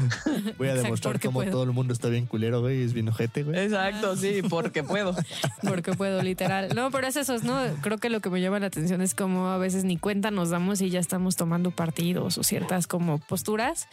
Voy 0.59 0.69
a 0.69 0.71
Exacto, 0.71 0.83
demostrar 0.83 1.15
porque 1.15 1.29
cómo 1.29 1.41
puedo. 1.41 1.51
todo 1.51 1.63
el 1.65 1.73
mundo 1.73 1.93
está 1.93 2.09
bien 2.09 2.27
culero, 2.27 2.61
güey, 2.61 2.83
es 2.83 2.93
bien 2.93 3.09
ojete, 3.09 3.43
güey. 3.43 3.59
Exacto, 3.59 4.17
sí, 4.17 4.41
porque 4.49 4.83
puedo. 4.83 5.15
Porque 5.63 5.93
puedo, 5.93 6.23
literal. 6.23 6.71
No, 6.75 6.91
pero 6.91 7.07
es 7.07 7.17
eso, 7.17 7.37
¿no? 7.43 7.61
Creo 7.83 7.99
que 7.99 8.11
lo 8.11 8.21
que 8.21 8.31
me 8.31 8.41
llama 8.41 8.59
la 8.59 8.67
atención 8.67 9.01
es 9.01 9.15
como 9.15 9.49
a 9.49 9.59
veces 9.59 9.85
ni 9.85 9.97
cuenta 9.97 10.31
nos 10.31 10.51
damos 10.51 10.81
y 10.81 10.91
ya 10.91 10.99
estamos 11.01 11.37
tomando 11.37 11.71
partidos 11.71 12.39
o 12.39 12.43
ciertas 12.43 12.87
como 12.87 13.19
posturas. 13.19 13.89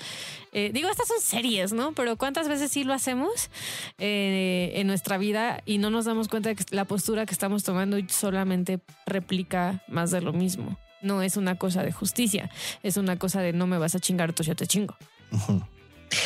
Eh, 0.51 0.71
digo, 0.73 0.89
estas 0.89 1.07
son 1.07 1.21
series, 1.21 1.73
¿no? 1.73 1.91
Pero 1.93 2.17
¿cuántas 2.17 2.47
veces 2.47 2.71
sí 2.71 2.83
lo 2.83 2.93
hacemos 2.93 3.49
eh, 3.97 4.71
en 4.75 4.87
nuestra 4.87 5.17
vida 5.17 5.61
y 5.65 5.77
no 5.77 5.89
nos 5.89 6.05
damos 6.05 6.27
cuenta 6.27 6.49
de 6.49 6.55
que 6.55 6.63
la 6.71 6.85
postura 6.85 7.25
que 7.25 7.33
estamos 7.33 7.63
tomando 7.63 7.97
solamente 8.09 8.79
replica 9.09 9.83
más 9.87 10.11
de 10.11 10.21
lo 10.21 10.33
mismo? 10.33 10.77
No 11.01 11.21
es 11.21 11.37
una 11.37 11.55
cosa 11.55 11.83
de 11.83 11.91
justicia, 11.91 12.49
es 12.83 12.97
una 12.97 13.17
cosa 13.17 13.41
de 13.41 13.53
no 13.53 13.67
me 13.67 13.77
vas 13.77 13.95
a 13.95 13.99
chingar, 13.99 14.33
tú 14.33 14.43
yo 14.43 14.55
te 14.55 14.67
chingo. 14.67 14.95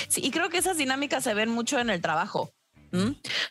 Sí, 0.07 0.21
y 0.23 0.31
creo 0.31 0.49
que 0.49 0.57
esas 0.57 0.77
dinámicas 0.77 1.23
se 1.23 1.33
ven 1.33 1.49
mucho 1.49 1.79
en 1.79 1.89
el 1.89 2.01
trabajo. 2.01 2.51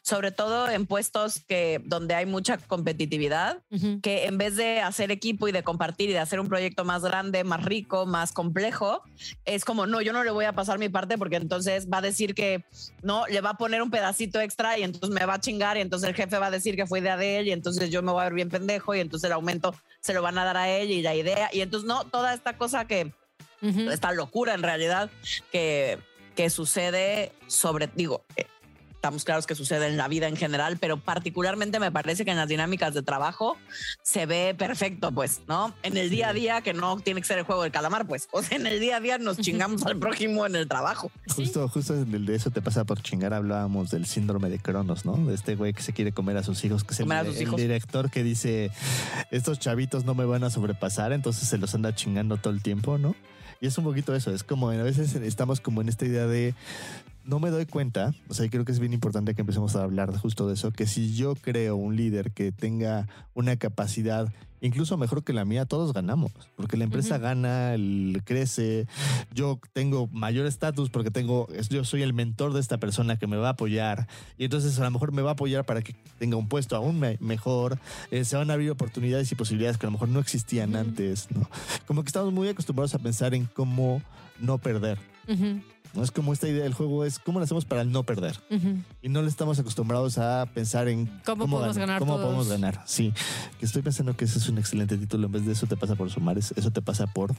Sobre 0.02 0.30
todo 0.30 0.68
en 0.68 0.86
puestos 0.86 1.40
que 1.46 1.80
donde 1.84 2.14
hay 2.14 2.26
mucha 2.26 2.58
competitividad, 2.58 3.62
que 4.02 4.26
en 4.26 4.38
vez 4.38 4.56
de 4.56 4.80
hacer 4.80 5.10
equipo 5.10 5.48
y 5.48 5.52
de 5.52 5.62
compartir 5.62 6.10
y 6.10 6.12
de 6.12 6.18
hacer 6.18 6.40
un 6.40 6.48
proyecto 6.48 6.84
más 6.84 7.02
grande, 7.02 7.44
más 7.44 7.64
rico, 7.64 8.06
más 8.06 8.32
complejo, 8.32 9.02
es 9.44 9.64
como, 9.64 9.86
no, 9.86 10.00
yo 10.00 10.12
no 10.12 10.24
le 10.24 10.30
voy 10.30 10.44
a 10.44 10.52
pasar 10.52 10.78
mi 10.78 10.88
parte 10.88 11.18
porque 11.18 11.36
entonces 11.36 11.88
va 11.92 11.98
a 11.98 12.02
decir 12.02 12.34
que 12.34 12.64
no, 13.02 13.26
le 13.26 13.40
va 13.40 13.50
a 13.50 13.58
poner 13.58 13.82
un 13.82 13.90
pedacito 13.90 14.40
extra 14.40 14.78
y 14.78 14.82
entonces 14.82 15.10
me 15.10 15.26
va 15.26 15.34
a 15.34 15.40
chingar 15.40 15.76
y 15.76 15.80
entonces 15.80 16.08
el 16.08 16.14
jefe 16.14 16.38
va 16.38 16.46
a 16.46 16.50
decir 16.50 16.76
que 16.76 16.86
fue 16.86 17.00
idea 17.00 17.16
de 17.16 17.38
él 17.38 17.48
y 17.48 17.52
entonces 17.52 17.90
yo 17.90 18.02
me 18.02 18.12
voy 18.12 18.20
a 18.20 18.24
ver 18.24 18.34
bien 18.34 18.48
pendejo 18.48 18.94
y 18.94 19.00
entonces 19.00 19.26
el 19.26 19.32
aumento 19.32 19.74
se 20.00 20.14
lo 20.14 20.22
van 20.22 20.38
a 20.38 20.44
dar 20.44 20.56
a 20.56 20.68
él 20.68 20.90
y 20.90 21.02
la 21.02 21.14
idea 21.14 21.50
y 21.52 21.60
entonces 21.60 21.86
no, 21.86 22.04
toda 22.04 22.34
esta 22.34 22.56
cosa 22.56 22.86
que 22.86 23.12
esta 23.62 24.10
locura 24.12 24.54
en 24.54 24.62
realidad 24.62 25.10
que, 25.52 25.98
que 26.34 26.50
sucede 26.50 27.32
sobre, 27.46 27.88
digo, 27.94 28.24
eh, 28.36 28.46
estamos 29.02 29.24
claros 29.24 29.48
que 29.48 29.56
sucede 29.56 29.88
en 29.88 29.96
la 29.96 30.06
vida 30.06 30.28
en 30.28 30.36
general, 30.36 30.78
pero 30.80 30.96
particularmente 30.96 31.80
me 31.80 31.90
parece 31.90 32.24
que 32.24 32.30
en 32.30 32.36
las 32.36 32.48
dinámicas 32.48 32.94
de 32.94 33.02
trabajo 33.02 33.56
se 34.00 34.26
ve 34.26 34.54
perfecto, 34.56 35.10
pues, 35.10 35.40
¿no? 35.48 35.74
En 35.82 35.96
el 35.96 36.08
día 36.08 36.28
a 36.28 36.32
día, 36.32 36.60
que 36.60 36.72
no 36.72 37.00
tiene 37.00 37.20
que 37.20 37.26
ser 37.26 37.38
el 37.38 37.44
juego 37.44 37.64
del 37.64 37.72
calamar, 37.72 38.06
pues, 38.06 38.28
o 38.30 38.44
sea, 38.44 38.56
en 38.56 38.64
el 38.68 38.78
día 38.78 38.98
a 38.98 39.00
día 39.00 39.18
nos 39.18 39.38
chingamos 39.40 39.84
al 39.86 39.98
prójimo 39.98 40.46
en 40.46 40.54
el 40.54 40.68
trabajo. 40.68 41.10
Sí. 41.26 41.42
Justo, 41.42 41.68
justo 41.68 41.94
en 42.00 42.14
el 42.14 42.26
de 42.26 42.36
eso 42.36 42.52
te 42.52 42.62
pasa 42.62 42.84
por 42.84 43.02
chingar, 43.02 43.34
hablábamos 43.34 43.90
del 43.90 44.06
síndrome 44.06 44.48
de 44.50 44.60
Cronos, 44.60 45.04
¿no? 45.04 45.16
De 45.16 45.34
este 45.34 45.56
güey 45.56 45.72
que 45.72 45.82
se 45.82 45.92
quiere 45.92 46.12
comer 46.12 46.36
a 46.36 46.44
sus 46.44 46.64
hijos, 46.64 46.84
que 46.84 46.94
es 46.94 47.00
el, 47.00 47.06
Comer 47.06 47.18
a 47.18 47.24
sus 47.24 47.36
el 47.38 47.42
hijos. 47.42 47.56
director 47.56 48.08
que 48.08 48.22
dice, 48.22 48.70
estos 49.32 49.58
chavitos 49.58 50.04
no 50.04 50.14
me 50.14 50.24
van 50.26 50.44
a 50.44 50.50
sobrepasar, 50.50 51.12
entonces 51.12 51.48
se 51.48 51.58
los 51.58 51.74
anda 51.74 51.92
chingando 51.92 52.36
todo 52.36 52.52
el 52.52 52.62
tiempo, 52.62 52.98
¿no? 52.98 53.16
Y 53.60 53.66
es 53.66 53.76
un 53.78 53.84
poquito 53.84 54.14
eso, 54.14 54.32
es 54.32 54.44
como 54.44 54.70
a 54.70 54.76
veces 54.76 55.16
estamos 55.16 55.60
como 55.60 55.80
en 55.80 55.88
esta 55.88 56.04
idea 56.04 56.26
de 56.26 56.54
no 57.24 57.38
me 57.40 57.50
doy 57.50 57.66
cuenta, 57.66 58.14
o 58.28 58.34
sea, 58.34 58.46
y 58.46 58.48
creo 58.50 58.64
que 58.64 58.72
es 58.72 58.78
bien 58.80 58.92
importante 58.92 59.34
que 59.34 59.40
empecemos 59.42 59.76
a 59.76 59.82
hablar 59.82 60.12
justo 60.16 60.46
de 60.48 60.54
eso, 60.54 60.70
que 60.72 60.86
si 60.86 61.14
yo 61.14 61.34
creo 61.34 61.76
un 61.76 61.96
líder 61.96 62.32
que 62.32 62.52
tenga 62.52 63.06
una 63.34 63.56
capacidad 63.56 64.32
incluso 64.64 64.96
mejor 64.96 65.24
que 65.24 65.32
la 65.32 65.44
mía, 65.44 65.64
todos 65.64 65.92
ganamos, 65.92 66.30
porque 66.54 66.76
la 66.76 66.84
empresa 66.84 67.18
gana, 67.18 67.74
el- 67.74 68.22
crece, 68.24 68.86
yo 69.34 69.58
tengo 69.72 70.06
mayor 70.12 70.46
estatus 70.46 70.88
porque 70.88 71.10
tengo, 71.10 71.48
yo 71.68 71.82
soy 71.84 72.02
el 72.02 72.12
mentor 72.12 72.52
de 72.52 72.60
esta 72.60 72.78
persona 72.78 73.16
que 73.18 73.26
me 73.26 73.36
va 73.36 73.48
a 73.48 73.52
apoyar 73.52 74.06
y 74.38 74.44
entonces 74.44 74.78
a 74.78 74.84
lo 74.84 74.90
mejor 74.92 75.10
me 75.10 75.20
va 75.22 75.30
a 75.30 75.32
apoyar 75.32 75.64
para 75.64 75.82
que 75.82 75.96
tenga 76.20 76.36
un 76.36 76.46
puesto 76.48 76.76
aún 76.76 77.00
me- 77.00 77.18
mejor, 77.20 77.80
eh, 78.12 78.24
se 78.24 78.36
van 78.36 78.50
a 78.50 78.52
abrir 78.52 78.70
oportunidades 78.70 79.32
y 79.32 79.34
posibilidades 79.34 79.78
que 79.78 79.86
a 79.86 79.88
lo 79.88 79.92
mejor 79.94 80.10
no 80.10 80.20
existían 80.20 80.76
antes, 80.76 81.26
¿no? 81.34 81.48
Como 81.88 82.04
que 82.04 82.08
estamos 82.08 82.32
muy 82.32 82.46
acostumbrados 82.46 82.94
a 82.94 83.00
pensar 83.00 83.34
en 83.34 83.46
cómo 83.46 84.00
no 84.38 84.58
perder. 84.58 84.96
Ujú, 85.28 85.60
No 85.94 86.02
es 86.02 86.10
como 86.10 86.32
esta 86.32 86.48
idea 86.48 86.62
del 86.64 86.72
juego, 86.72 87.04
es 87.04 87.18
cómo 87.18 87.38
lo 87.38 87.44
hacemos 87.44 87.64
para 87.66 87.84
no 87.84 88.02
perder. 88.02 88.38
Y 89.02 89.08
no 89.10 89.20
le 89.20 89.28
estamos 89.28 89.58
acostumbrados 89.58 90.16
a 90.16 90.46
pensar 90.54 90.88
en 90.88 91.06
¿Cómo 91.24 91.46
podemos 91.48 91.76
ganar 91.76 91.98
cómo 91.98 92.14
todos? 92.14 92.24
podemos 92.26 92.48
ganar. 92.48 92.82
Sí, 92.86 93.12
que 93.60 93.66
estoy 93.66 93.82
pensando 93.82 94.16
que 94.16 94.24
ese 94.24 94.38
es 94.38 94.48
un 94.48 94.56
excelente 94.58 94.96
título. 94.96 95.26
En 95.26 95.32
vez 95.32 95.44
de 95.44 95.52
eso 95.52 95.66
te 95.66 95.76
pasa 95.76 95.94
por 95.94 96.10
sumar, 96.10 96.38
es- 96.38 96.54
eso 96.56 96.70
te 96.70 96.80
pasa 96.80 97.06
por 97.06 97.34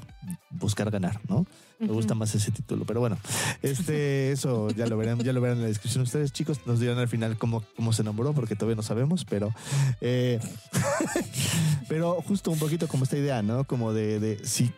buscar 0.51 0.91
ganar, 0.91 1.19
¿no? 1.27 1.47
Me 1.79 1.87
gusta 1.87 2.13
más 2.15 2.33
ese 2.35 2.51
título, 2.51 2.85
pero 2.85 2.99
bueno, 2.99 3.17
este, 3.63 4.31
eso 4.31 4.69
ya 4.69 4.85
lo 4.85 4.97
verán, 4.97 5.19
ya 5.19 5.33
lo 5.33 5.41
verán 5.41 5.57
en 5.57 5.63
la 5.63 5.67
descripción. 5.69 6.03
Ustedes, 6.03 6.31
chicos, 6.31 6.59
nos 6.67 6.79
dirán 6.79 6.99
al 6.99 7.07
final 7.07 7.37
cómo, 7.37 7.63
cómo 7.75 7.91
se 7.91 8.03
nombró, 8.03 8.33
porque 8.33 8.55
todavía 8.55 8.75
no 8.75 8.83
sabemos, 8.83 9.25
pero, 9.25 9.53
eh, 9.99 10.39
pero 11.89 12.21
justo 12.21 12.51
un 12.51 12.59
poquito 12.59 12.87
como 12.87 13.03
esta 13.03 13.17
idea, 13.17 13.41
¿no? 13.41 13.63
Como 13.65 13.93
de, 13.93 14.19
de 14.19 14.45
sí. 14.45 14.71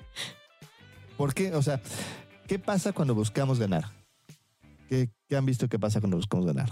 ¿Por 1.17 1.34
qué? 1.34 1.53
O 1.53 1.62
sea, 1.62 1.79
¿qué 2.47 2.59
pasa 2.59 2.91
cuando 2.93 3.15
buscamos 3.15 3.59
ganar? 3.59 3.85
¿Qué, 4.89 5.09
qué 5.27 5.35
han 5.35 5.45
visto 5.45 5.67
que 5.67 5.79
pasa 5.79 5.99
cuando 5.99 6.17
buscamos 6.17 6.45
ganar? 6.45 6.69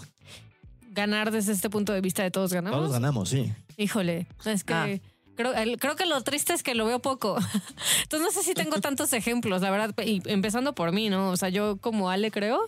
Ganar 0.91 1.31
desde 1.31 1.51
este 1.53 1.69
punto 1.69 1.93
de 1.93 2.01
vista 2.01 2.21
de 2.23 2.29
todos 2.31 2.53
ganamos. 2.53 2.79
Todos 2.79 2.91
ganamos, 2.91 3.29
sí. 3.29 3.51
Híjole, 3.77 4.27
es 4.45 4.63
que 4.63 4.73
Ah. 4.73 4.87
creo, 5.35 5.53
el- 5.55 5.79
creo 5.79 5.95
que 5.95 6.05
lo 6.05 6.21
triste 6.21 6.53
es 6.53 6.61
que 6.61 6.75
lo 6.75 6.85
veo 6.85 6.99
poco. 6.99 7.35
Entonces 8.03 8.21
no 8.21 8.31
sé 8.31 8.43
si 8.43 8.53
tengo 8.53 8.79
tantos 8.81 9.11
ejemplos, 9.13 9.63
la 9.63 9.71
verdad, 9.71 9.95
y 10.05 10.21
empezando 10.29 10.75
por 10.75 10.91
mí, 10.91 11.09
¿no? 11.09 11.31
O 11.31 11.37
sea, 11.37 11.49
yo 11.49 11.77
como 11.77 12.11
Ale 12.11 12.29
creo, 12.29 12.59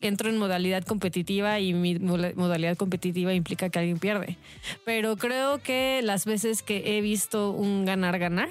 entro 0.00 0.28
en 0.28 0.36
modalidad 0.36 0.84
competitiva 0.84 1.58
y 1.60 1.72
mi 1.72 1.98
modalidad 1.98 2.76
competitiva 2.76 3.32
implica 3.32 3.70
que 3.70 3.78
alguien 3.78 3.98
pierde. 3.98 4.36
Pero 4.84 5.16
creo 5.16 5.62
que 5.62 6.00
las 6.04 6.26
veces 6.26 6.62
que 6.62 6.98
he 6.98 7.00
visto 7.00 7.52
un 7.52 7.86
ganar-ganar, 7.86 8.50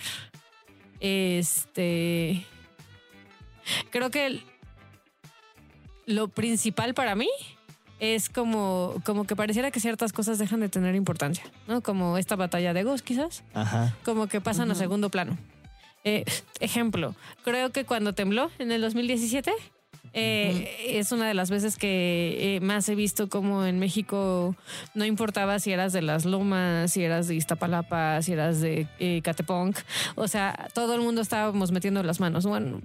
este... 0.99 2.43
Creo 3.89 4.09
que 4.09 4.41
lo 6.05 6.27
principal 6.27 6.93
para 6.93 7.15
mí 7.15 7.29
es 7.99 8.29
como, 8.29 8.95
como 9.05 9.25
que 9.25 9.35
pareciera 9.35 9.69
que 9.71 9.79
ciertas 9.79 10.11
cosas 10.13 10.39
dejan 10.39 10.59
de 10.59 10.69
tener 10.69 10.95
importancia, 10.95 11.43
¿no? 11.67 11.81
Como 11.81 12.17
esta 12.17 12.35
batalla 12.35 12.73
de 12.73 12.79
egos, 12.81 13.01
quizás, 13.03 13.43
Ajá. 13.53 13.95
como 14.03 14.27
que 14.27 14.41
pasan 14.41 14.71
a 14.71 14.75
segundo 14.75 15.09
plano. 15.09 15.37
Eh, 16.03 16.25
ejemplo, 16.59 17.15
creo 17.43 17.71
que 17.71 17.85
cuando 17.85 18.13
tembló 18.13 18.49
en 18.59 18.71
el 18.71 18.81
2017, 18.81 19.51
Eh, 20.13 20.97
Es 20.99 21.13
una 21.13 21.25
de 21.25 21.33
las 21.33 21.49
veces 21.49 21.77
que 21.77 22.57
eh, 22.57 22.59
más 22.59 22.89
he 22.89 22.95
visto 22.95 23.29
como 23.29 23.65
en 23.65 23.79
México 23.79 24.57
no 24.93 25.05
importaba 25.05 25.57
si 25.59 25.71
eras 25.71 25.93
de 25.93 26.01
las 26.01 26.25
Lomas, 26.25 26.91
si 26.91 27.01
eras 27.03 27.29
de 27.29 27.35
Iztapalapa, 27.35 28.21
si 28.21 28.33
eras 28.33 28.59
de 28.59 28.87
eh, 28.99 29.21
Cateponc. 29.23 29.77
O 30.15 30.27
sea, 30.27 30.67
todo 30.73 30.95
el 30.95 31.01
mundo 31.01 31.21
estábamos 31.21 31.71
metiendo 31.71 32.03
las 32.03 32.19
manos. 32.19 32.45
Bueno, 32.45 32.81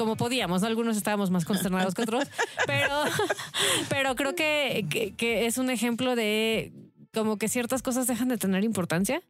como 0.00 0.16
podíamos, 0.16 0.62
¿no? 0.62 0.66
Algunos 0.66 0.96
estábamos 0.96 1.30
más 1.30 1.44
consternados 1.44 1.94
que 1.94 2.00
otros, 2.00 2.24
pero, 2.66 3.02
pero 3.90 4.16
creo 4.16 4.34
que, 4.34 4.86
que, 4.88 5.12
que 5.12 5.44
es 5.44 5.58
un 5.58 5.68
ejemplo 5.68 6.16
de 6.16 6.72
como 7.12 7.36
que 7.36 7.48
ciertas 7.48 7.82
cosas 7.82 8.06
dejan 8.06 8.28
de 8.28 8.38
tener 8.38 8.64
importancia 8.64 9.20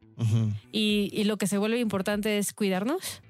y, 0.71 1.11
y 1.13 1.25
lo 1.25 1.39
que 1.39 1.49
se 1.49 1.59
vuelve 1.59 1.81
importante 1.81 2.39
es 2.39 2.53
cuidarnos. 2.53 3.21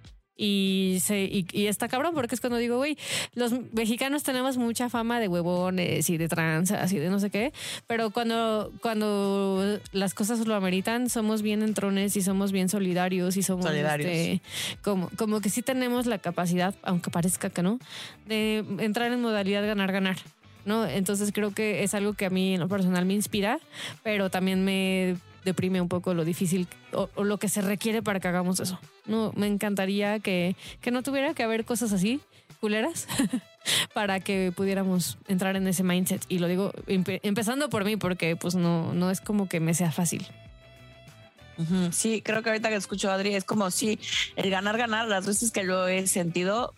Y, 0.42 1.00
se, 1.02 1.24
y, 1.24 1.46
y 1.52 1.66
está 1.66 1.86
cabrón 1.86 2.14
porque 2.14 2.34
es 2.34 2.40
cuando 2.40 2.56
digo, 2.56 2.78
güey, 2.78 2.96
los 3.34 3.52
mexicanos 3.74 4.22
tenemos 4.22 4.56
mucha 4.56 4.88
fama 4.88 5.20
de 5.20 5.28
huevones 5.28 6.08
y 6.08 6.16
de 6.16 6.28
tranzas 6.28 6.90
y 6.94 6.98
de 6.98 7.10
no 7.10 7.20
sé 7.20 7.28
qué, 7.28 7.52
pero 7.86 8.08
cuando, 8.08 8.72
cuando 8.80 9.78
las 9.92 10.14
cosas 10.14 10.46
lo 10.46 10.54
ameritan, 10.54 11.10
somos 11.10 11.42
bien 11.42 11.60
entrones 11.62 12.16
y 12.16 12.22
somos 12.22 12.52
bien 12.52 12.70
solidarios 12.70 13.36
y 13.36 13.42
somos 13.42 13.66
Solidarios. 13.66 14.10
este, 14.10 14.42
como, 14.80 15.10
como 15.10 15.42
que 15.42 15.50
sí 15.50 15.60
tenemos 15.60 16.06
la 16.06 16.16
capacidad, 16.16 16.74
aunque 16.84 17.10
parezca 17.10 17.50
que 17.50 17.62
no, 17.62 17.78
de 18.26 18.64
entrar 18.78 19.12
en 19.12 19.20
modalidad 19.20 19.66
ganar-ganar. 19.66 20.16
¿no? 20.64 20.86
Entonces 20.86 21.32
creo 21.34 21.52
que 21.52 21.82
es 21.82 21.92
algo 21.92 22.14
que 22.14 22.24
a 22.24 22.30
mí 22.30 22.54
en 22.54 22.60
lo 22.60 22.68
personal 22.68 23.04
me 23.04 23.12
inspira, 23.12 23.60
pero 24.02 24.30
también 24.30 24.64
me 24.64 25.16
deprime 25.44 25.80
un 25.80 25.88
poco 25.88 26.14
lo 26.14 26.24
difícil 26.24 26.68
o, 26.92 27.08
lo 27.22 27.38
que 27.38 27.48
se 27.48 27.62
requiere 27.62 28.02
para 28.02 28.20
que 28.20 28.28
hagamos 28.28 28.60
eso. 28.60 28.78
No, 29.06 29.32
me 29.36 29.46
encantaría 29.46 30.18
que, 30.20 30.56
que 30.80 30.90
no 30.90 31.02
tuviera 31.02 31.34
que 31.34 31.42
haber 31.42 31.64
cosas 31.64 31.92
así, 31.92 32.20
culeras, 32.60 33.06
para 33.94 34.20
que 34.20 34.52
pudiéramos 34.54 35.18
entrar 35.28 35.56
en 35.56 35.66
ese 35.66 35.82
mindset. 35.82 36.24
Y 36.28 36.38
lo 36.38 36.48
digo 36.48 36.72
empe- 36.86 37.20
empezando 37.22 37.70
por 37.70 37.84
mí, 37.84 37.96
porque 37.96 38.36
pues 38.36 38.54
no, 38.54 38.92
no 38.94 39.10
es 39.10 39.20
como 39.20 39.48
que 39.48 39.60
me 39.60 39.74
sea 39.74 39.92
fácil. 39.92 40.26
Sí, 41.92 42.22
creo 42.22 42.42
que 42.42 42.48
ahorita 42.48 42.70
que 42.70 42.76
escucho 42.76 43.10
a 43.10 43.14
Adri 43.14 43.34
es 43.34 43.44
como 43.44 43.70
si 43.70 43.98
el 44.36 44.50
ganar, 44.50 44.78
ganar, 44.78 45.08
las 45.08 45.26
veces 45.26 45.50
que 45.50 45.62
lo 45.62 45.88
he 45.88 46.06
sentido, 46.06 46.74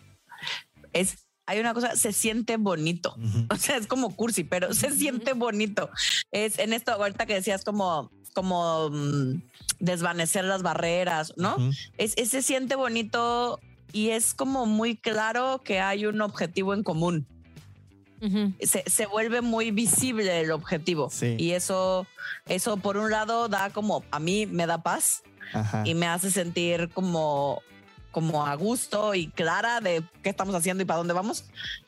es, 0.91 1.22
hay 1.45 1.59
una 1.59 1.73
cosa, 1.73 1.95
se 1.95 2.13
siente 2.13 2.57
bonito. 2.57 3.15
O 3.49 3.55
sea, 3.55 3.77
es 3.77 3.87
como 3.87 4.15
cursi, 4.15 4.43
pero 4.43 4.73
se 4.73 4.91
siente 4.91 5.33
bonito. 5.33 5.89
Es 6.31 6.57
en 6.59 6.73
esto, 6.73 6.91
ahorita 6.93 7.25
que 7.25 7.33
decías 7.35 7.63
como, 7.65 8.11
como 8.33 8.89
mm, 8.89 9.41
desvanecer 9.79 10.45
las 10.45 10.61
barreras, 10.63 11.33
¿no? 11.37 11.55
Es, 11.97 12.13
es- 12.17 12.29
se 12.29 12.41
siente 12.41 12.75
bonito 12.75 13.59
y 13.91 14.09
es 14.09 14.33
como 14.33 14.65
muy 14.65 14.95
claro 14.95 15.61
que 15.63 15.79
hay 15.79 16.05
un 16.05 16.21
objetivo 16.21 16.73
en 16.73 16.83
común. 16.83 17.27
Se, 18.61 18.83
se 18.89 19.05
vuelve 19.05 19.41
muy 19.41 19.71
visible 19.71 20.39
el 20.39 20.51
objetivo. 20.51 21.09
Sí. 21.11 21.35
Y 21.37 21.51
eso, 21.51 22.07
eso 22.47 22.77
por 22.77 22.95
un 22.95 23.11
lado 23.11 23.49
da 23.49 23.69
como, 23.69 24.05
a 24.11 24.19
mí 24.19 24.45
me 24.45 24.65
da 24.65 24.81
paz 24.81 25.23
Ajá. 25.53 25.83
y 25.85 25.93
me 25.93 26.07
hace 26.07 26.31
sentir 26.31 26.89
como, 26.93 27.61
como 28.13 28.45
a 28.45 28.55
gusto 28.55 29.15
y 29.15 29.27
clara 29.27 29.81
de 29.81 30.03
qué 30.21 30.29
estamos 30.29 30.55
haciendo 30.55 30.83
y 30.83 30.85
para 30.85 30.99
dónde 30.99 31.13
vamos. 31.13 31.43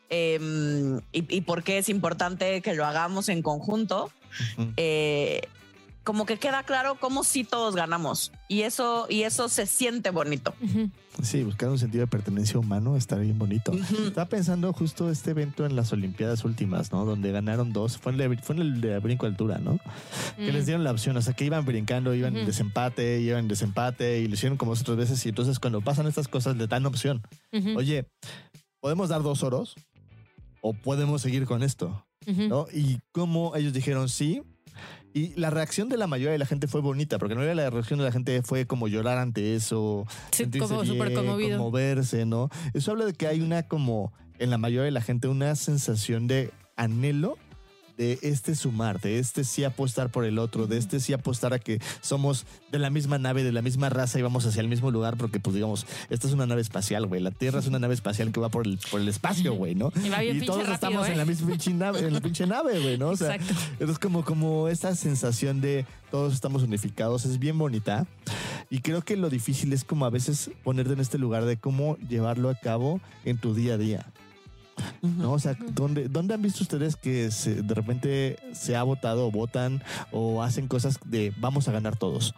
Em, 0.10 0.98
y, 1.13 1.38
y 1.38 1.41
por 1.41 1.63
qué 1.63 1.77
es 1.77 1.88
importante 1.88 2.62
que 2.62 2.74
lo 2.74 2.86
hagamos 2.86 3.29
en 3.29 3.41
conjunto. 3.41 4.12
Eh, 4.75 5.48
como 6.05 6.25
que 6.25 6.38
queda 6.38 6.63
claro 6.63 6.95
cómo 7.00 7.24
sí 7.25 7.43
todos 7.43 7.75
ganamos 7.75 8.31
y 8.47 8.62
eso 8.62 9.07
y 9.09 9.24
eso 9.24 9.50
se 9.50 9.65
siente 9.65 10.12
bonito. 10.12 10.53
Ujú. 10.62 10.89
Sí, 11.24 11.43
buscar 11.43 11.69
un 11.69 11.79
sentido 11.79 12.01
de 12.03 12.07
pertenencia 12.07 12.59
humano 12.59 12.95
está 12.95 13.15
bien 13.17 13.38
bonito. 13.39 13.71
Ujú. 13.71 14.07
Estaba 14.07 14.29
pensando 14.29 14.71
justo 14.71 15.09
este 15.09 15.31
evento 15.31 15.65
en 15.65 15.75
las 15.75 15.91
Olimpiadas 15.93 16.45
últimas, 16.45 16.91
¿no? 16.91 17.05
Donde 17.05 17.31
ganaron 17.31 17.74
dos. 17.74 17.97
Fue 17.97 18.13
en 18.13 18.21
el 18.21 18.29
de, 18.29 18.38
fue 18.43 18.55
en 18.55 18.62
el 18.62 18.81
de 18.81 19.00
brinco 19.00 19.25
de 19.25 19.31
altura, 19.31 19.57
¿no? 19.57 19.79
Que 20.38 20.51
les 20.53 20.63
Mm. 20.63 20.65
dieron 20.65 20.83
la 20.83 20.91
opción. 20.91 21.17
O 21.17 21.21
sea, 21.21 21.33
que 21.33 21.43
iban 21.45 21.65
brincando, 21.65 22.13
iban 22.13 22.33
en 22.33 22.39
Ujú. 22.41 22.47
desempate, 22.47 23.19
iban 23.21 23.39
en 23.39 23.47
desempate 23.47 24.19
y 24.19 24.27
lo 24.27 24.35
hicieron 24.35 24.57
como 24.57 24.71
otras 24.74 24.95
veces. 24.95 25.25
Y 25.25 25.29
entonces 25.29 25.59
cuando 25.59 25.81
pasan 25.81 26.05
estas 26.07 26.27
cosas 26.27 26.55
le 26.55 26.68
dan 26.68 26.85
opción. 26.85 27.22
Oye, 27.75 28.05
¿podemos 28.79 29.09
dar 29.09 29.24
dos 29.24 29.41
oros? 29.41 29.75
¿O 30.61 30.74
podemos 30.74 31.22
seguir 31.22 31.46
con 31.46 31.63
esto? 31.63 32.05
¿No? 32.27 32.68
Y 32.74 33.00
cómo 33.11 33.55
ellos 33.55 33.74
dijeron 33.74 34.07
sí. 34.09 34.44
Y 35.16 35.34
la 35.40 35.50
reacción 35.50 35.88
de 35.88 35.96
la 35.96 36.08
mayoría 36.08 36.34
de 36.34 36.38
la 36.40 36.46
gente 36.46 36.68
fue 36.68 36.82
bonita, 36.82 37.18
porque 37.20 37.36
no 37.36 37.42
era 37.42 37.56
la 37.56 37.70
reacción 37.70 38.00
de 38.00 38.04
la 38.04 38.12
gente 38.12 38.42
fue 38.42 38.68
como 38.68 38.90
llorar 38.90 39.18
ante 39.18 39.56
eso, 39.56 40.06
Sí, 40.32 40.44
sentirse 40.44 40.68
como 40.68 40.82
bien, 40.82 41.14
conmovido. 41.16 41.58
conmoverse, 41.58 42.25
¿no? 42.25 42.50
Eso 42.74 42.92
habla 42.92 43.06
de 43.06 43.14
que 43.14 43.25
hay 43.25 43.40
una 43.40 43.64
como, 43.64 44.12
en 44.40 44.50
la 44.50 44.58
mayoría 44.58 44.84
de 44.84 44.92
la 44.92 45.00
gente, 45.00 45.30
una 45.30 45.56
sensación 45.56 46.28
de 46.28 46.51
anhelo 46.75 47.38
de 47.98 48.20
este 48.22 48.55
sumar, 48.55 49.00
de 49.00 49.20
este 49.20 49.44
sí 49.44 49.64
apostar 49.64 50.10
por 50.10 50.25
el 50.25 50.40
otro, 50.40 50.68
de 50.68 50.77
este 50.77 51.00
sí 51.00 51.14
apostar 51.14 51.53
a 51.53 51.60
que 51.60 51.79
somos 52.01 52.46
de 52.72 52.79
la 52.79 52.90
misma 52.90 53.18
nave, 53.18 53.44
de 53.44 53.51
la 53.51 53.62
misma 53.62 53.90
raza 53.90 54.20
y 54.20 54.22
vamos 54.22 54.46
hacia 54.46 54.62
el 54.62 54.68
mismo 54.68 54.92
lugar, 54.92 55.18
porque 55.18 55.40
pues 55.40 55.53
digamos, 55.53 55.86
esta 56.10 56.27
es 56.27 56.34
una 56.34 56.46
nave 56.46 56.62
espacial, 56.62 57.05
güey, 57.08 57.22
la 57.22 57.31
Tierra 57.31 57.60
es 57.60 57.68
una 57.68 57.79
nave 57.79 57.94
espacial 57.94 58.31
que 58.31 58.40
va 58.40 58.50
por 58.50 58.66
el, 58.68 58.79
por 58.92 59.00
el 59.00 59.08
espacio, 59.08 59.53
güey, 59.53 59.75
¿no? 59.75 59.92
Y 60.03 60.10
va 60.10 60.20
bien 60.20 60.34
pinche 60.34 60.48
todos 60.48 60.60
rápido, 60.60 60.74
estamos 60.75 61.08
¿eh? 61.08 61.12
en 61.12 61.18
la 61.18 61.25
misma 61.25 61.48
pinche 61.50 61.74
nave, 61.74 62.00
en 62.00 62.14
la 62.14 62.22
pinche 62.22 62.48
nave, 62.48 62.79
güey, 62.79 62.98
¿no? 62.98 63.10
O 63.10 63.18
sea, 63.18 63.36
Exacto. 63.36 63.92
es 63.92 64.00
como, 64.00 64.25
como 64.25 64.68
esta 64.68 64.96
sensación 64.96 65.62
de 65.62 65.86
todos 66.12 66.34
estamos 66.34 66.64
unificados, 66.64 67.25
es 67.25 67.40
bien 67.40 67.58
bonita. 67.58 68.08
Y 68.70 68.79
creo 68.79 69.01
que 69.01 69.16
lo 69.16 69.29
difícil 69.29 69.74
es 69.74 69.84
como 69.84 70.05
a 70.05 70.10
veces 70.10 70.50
ponerte 70.64 70.94
en 70.94 71.00
este 71.00 71.18
lugar 71.18 71.46
de 71.46 71.58
cómo 71.58 71.98
llevarlo 72.10 72.50
a 72.50 72.55
cabo 72.55 73.00
en 73.24 73.38
tu 73.38 73.53
día 73.53 73.75
a 73.75 73.77
día. 73.77 74.05
¿No? 75.01 75.33
O 75.33 75.40
sea, 75.40 75.55
¿dónde, 75.72 76.07
¿dónde 76.09 76.33
han 76.33 76.42
visto 76.42 76.64
ustedes 76.64 76.96
que 76.96 77.31
se- 77.31 77.61
de 77.61 77.74
repente 77.74 78.38
se 78.53 78.75
ha 78.75 78.83
votado 78.83 79.27
o 79.27 79.31
votan 79.31 79.83
o 80.11 80.42
hacen 80.44 80.68
cosas 80.68 81.00
de 81.05 81.33
vamos 81.38 81.68
a 81.68 81.72
ganar 81.72 81.96
todos? 81.98 82.33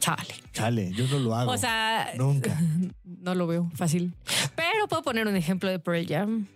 Chale. 0.00 0.34
Chale, 0.52 0.92
yo 0.92 1.06
no 1.06 1.18
lo 1.20 1.34
hago. 1.34 1.52
O 1.52 1.56
sea, 1.58 2.10
nunca. 2.16 2.60
no 3.04 3.34
lo 3.34 3.46
veo 3.46 3.70
fácil. 3.74 4.14
Pero 4.56 4.88
puedo 4.88 5.02
poner 5.02 5.26
un 5.26 5.36
ejemplo 5.36 5.70
de 5.70 5.78
Pearl 5.78 6.06
Jam. 6.06 6.46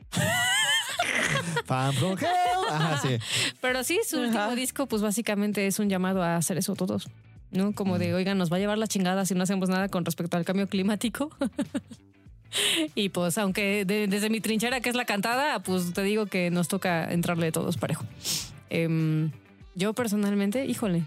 Fan 1.64 1.92
from 1.94 2.18
hell. 2.18 2.28
Ajá, 2.70 2.98
sí. 2.98 3.18
Pero 3.60 3.84
sí, 3.84 4.00
su 4.06 4.18
último 4.20 4.54
disco, 4.54 4.86
pues 4.86 5.00
básicamente 5.02 5.66
es 5.66 5.78
un 5.78 5.88
llamado 5.88 6.22
a 6.22 6.36
hacer 6.36 6.58
eso 6.58 6.74
todos. 6.74 7.08
¿No? 7.52 7.72
Como 7.72 7.98
de, 7.98 8.12
oigan, 8.12 8.36
nos 8.36 8.52
va 8.52 8.56
a 8.56 8.58
llevar 8.60 8.76
la 8.78 8.88
chingada 8.88 9.24
si 9.24 9.34
no 9.34 9.44
hacemos 9.44 9.68
nada 9.68 9.88
con 9.88 10.04
respecto 10.04 10.36
al 10.36 10.44
cambio 10.44 10.68
climático. 10.68 11.30
y 12.94 13.08
pues, 13.10 13.38
aunque 13.38 13.84
de- 13.84 14.06
desde 14.08 14.30
mi 14.30 14.40
trinchera, 14.40 14.80
que 14.80 14.88
es 14.88 14.94
la 14.96 15.04
cantada, 15.04 15.60
pues 15.62 15.92
te 15.92 16.02
digo 16.02 16.26
que 16.26 16.50
nos 16.50 16.68
toca 16.68 17.10
entrarle 17.12 17.52
todos 17.52 17.76
parejo. 17.76 18.04
Em, 18.70 19.30
yo 19.74 19.92
personalmente, 19.94 20.64
híjole, 20.66 21.04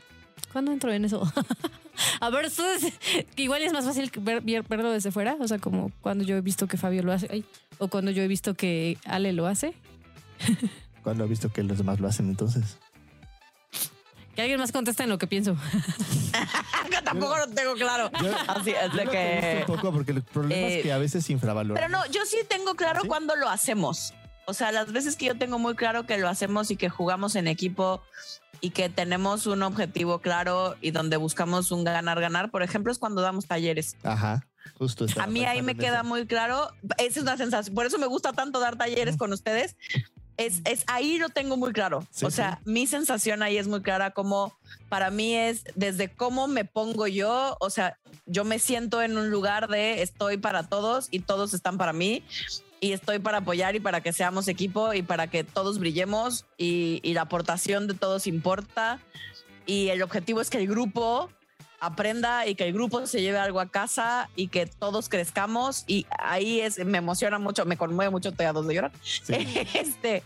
¿cuándo 0.52 0.72
entro 0.72 0.92
en 0.92 1.06
eso? 1.06 1.32
a 2.22 2.30
ver, 2.30 2.46
ustedes, 2.46 2.94
igual 3.36 3.62
es 3.64 3.74
más 3.74 3.86
fácil 3.86 4.12
ver- 4.22 4.42
ver- 4.42 4.64
verlo 4.68 4.92
desde 4.92 5.12
fuera, 5.12 5.36
o 5.40 5.48
sea, 5.48 5.60
como 5.60 5.92
cuando 6.02 6.24
yo 6.24 6.36
he 6.38 6.42
visto 6.42 6.68
que 6.68 6.78
Fabio 6.78 7.04
lo 7.04 7.12
hace, 7.12 7.44
o 7.78 7.88
cuando 7.88 8.12
yo 8.12 8.22
he 8.24 8.28
visto 8.28 8.54
que 8.54 8.98
Ale 9.06 9.34
lo 9.34 9.48
hace. 9.48 9.74
Cuando 11.04 11.24
he 11.24 11.28
visto 11.28 11.50
que 11.50 11.64
los 11.64 11.78
demás 11.78 12.00
lo 12.02 12.08
hacen, 12.10 12.28
entonces. 12.30 12.78
Que 14.39 14.43
alguien 14.43 14.60
más 14.62 14.71
contesta 14.71 15.04
en 15.04 15.10
lo 15.10 15.17
que 15.17 15.28
pienso. 15.28 15.58
Que 16.89 17.02
tampoco 17.04 17.36
lo 17.38 17.47
tengo 17.49 17.73
claro. 17.73 18.10
Yo- 18.23 18.34
Así 18.47 18.71
es 18.71 18.91
Yo 18.91 18.97
de 18.97 19.06
que 19.08 19.65
un 19.67 19.75
poco 19.75 19.91
porque 19.91 20.12
el 20.13 20.23
problema 20.23 20.62
eh, 20.62 20.78
es 20.78 20.84
que 20.84 20.93
a 20.93 20.97
veces 20.97 21.30
infravaloramos. 21.30 21.78
Pero 21.78 21.89
no, 21.89 22.10
yo 22.12 22.25
sí 22.25 22.38
tengo 22.47 22.75
claro 22.75 23.02
¿Sí? 23.02 23.08
cuándo 23.10 23.36
lo 23.36 23.49
hacemos. 23.49 24.13
O 24.45 24.54
sea, 24.54 24.71
las 24.71 24.93
veces 24.93 25.17
que 25.17 25.25
yo 25.25 25.38
tengo 25.38 25.60
muy 25.60 25.75
claro 25.75 26.06
que 26.06 26.17
lo 26.17 26.30
hacemos 26.30 26.71
y 26.71 26.78
que 26.78 26.88
jugamos 26.89 27.36
en 27.36 27.47
equipo 27.47 28.02
y 28.62 28.69
que 28.69 28.88
tenemos 28.88 29.45
un 29.45 29.62
objetivo 29.62 30.19
claro 30.19 30.78
y 30.80 30.91
donde 30.91 31.17
buscamos 31.17 31.71
un 31.71 31.84
ganar-ganar, 31.84 32.49
por 32.49 32.63
ejemplo, 32.63 32.93
es 32.93 32.97
cuando 32.97 33.21
damos 33.21 33.45
talleres. 33.45 33.97
Ajá, 34.04 34.47
justo. 34.78 35.06
A 35.19 35.28
mí 35.28 35.43
ahí 35.43 35.62
me 35.62 35.75
queda 35.75 35.99
eso. 35.99 36.06
muy 36.06 36.25
claro, 36.28 36.71
esa 36.97 37.19
es 37.19 37.23
una 37.23 37.36
sensación, 37.36 37.75
por 37.75 37.86
eso 37.86 37.97
me 37.97 38.08
gusta 38.08 38.32
tanto 38.32 38.62
dar 38.62 38.78
talleres 38.78 39.17
con 39.17 39.34
ustedes. 39.34 39.75
Es, 40.39 40.62
es 40.63 40.86
ahí 40.88 41.17
lo 41.17 41.28
tengo 41.28 41.58
muy 41.58 41.73
claro. 41.73 42.08
Sí, 42.12 42.23
o 42.23 42.32
sea, 42.32 42.62
mi 42.63 42.88
sensación 42.88 43.43
ahí 43.43 43.58
es 43.58 43.67
muy 43.67 43.82
clara 43.82 44.12
como 44.12 44.58
para 44.88 45.12
mí 45.12 45.36
es 45.36 45.65
desde 45.75 46.08
cómo 46.08 46.47
me 46.47 46.63
pongo 46.63 47.08
yo, 47.08 47.58
o 47.60 47.69
sea, 47.69 47.99
yo 48.25 48.45
me 48.45 48.58
siento 48.58 49.02
en 49.02 49.17
un 49.17 49.30
lugar 49.30 49.67
de 49.67 50.02
estoy 50.02 50.38
para 50.38 50.63
todos 50.63 51.10
y 51.12 51.19
todos 51.19 51.54
están 51.54 51.78
para 51.78 51.91
mí 51.91 52.23
y 52.80 52.93
estoy 52.93 53.19
para 53.19 53.39
apoyar 53.39 53.75
y 53.75 53.82
para 53.82 53.99
que 53.99 54.13
seamos 54.13 54.47
equipo 54.47 54.93
y 54.93 55.02
para 55.02 55.28
que 55.28 55.43
todos 55.43 55.78
brillemos 55.78 56.45
y, 56.58 57.02
y 57.04 57.13
la 57.15 57.23
aportación 57.23 57.88
de 57.88 57.93
todos 57.93 58.25
importa 58.25 59.02
y 59.65 59.89
el 59.89 60.02
objetivo 60.02 60.39
es 60.39 60.49
que 60.49 60.60
el 60.60 60.69
grupo 60.69 61.30
aprenda 61.80 62.48
y 62.48 62.56
que 62.56 62.65
el 62.65 62.74
grupo 62.74 63.06
se 63.08 63.22
lleve 63.22 63.38
algo 63.38 63.60
a 63.60 63.68
casa 63.68 64.30
y 64.36 64.48
que 64.48 64.65
todos 64.65 65.10
crezcamos 65.10 65.84
y 65.88 66.06
ahí 66.18 66.60
es 66.60 66.84
me 66.86 66.98
emociona 66.98 67.39
mucho 67.39 67.65
me 67.65 67.78
conmueve 67.78 68.12
mucho 68.12 68.30
estoy 68.30 68.46
a 68.46 68.54
dos 68.54 68.68
de 68.68 68.76
llorar 68.76 68.92
Sí. 69.02 69.34
este 69.74 70.24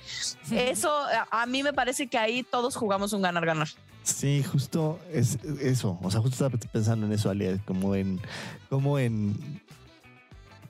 eso 0.51 0.91
a, 1.31 1.45
mí 1.45 1.63
me 1.63 1.73
parece 1.73 2.07
que 2.07 2.17
ahí 2.17 2.43
todos 2.43 2.75
jugamos 2.75 3.13
un 3.13 3.21
ganar 3.21 3.45
ganar 3.45 3.67
Sí, 4.03 4.43
justo 4.43 4.99
es 5.13 5.37
eso. 5.61 5.97
O 6.03 6.11
sea, 6.11 6.19
justo 6.19 6.45
estaba 6.45 6.69
pensando 6.73 7.05
en 7.05 7.13
eso, 7.13 7.29
Ale, 7.29 7.61
como 7.65 7.95
en, 7.95 8.19
como 8.69 8.99
en 8.99 9.61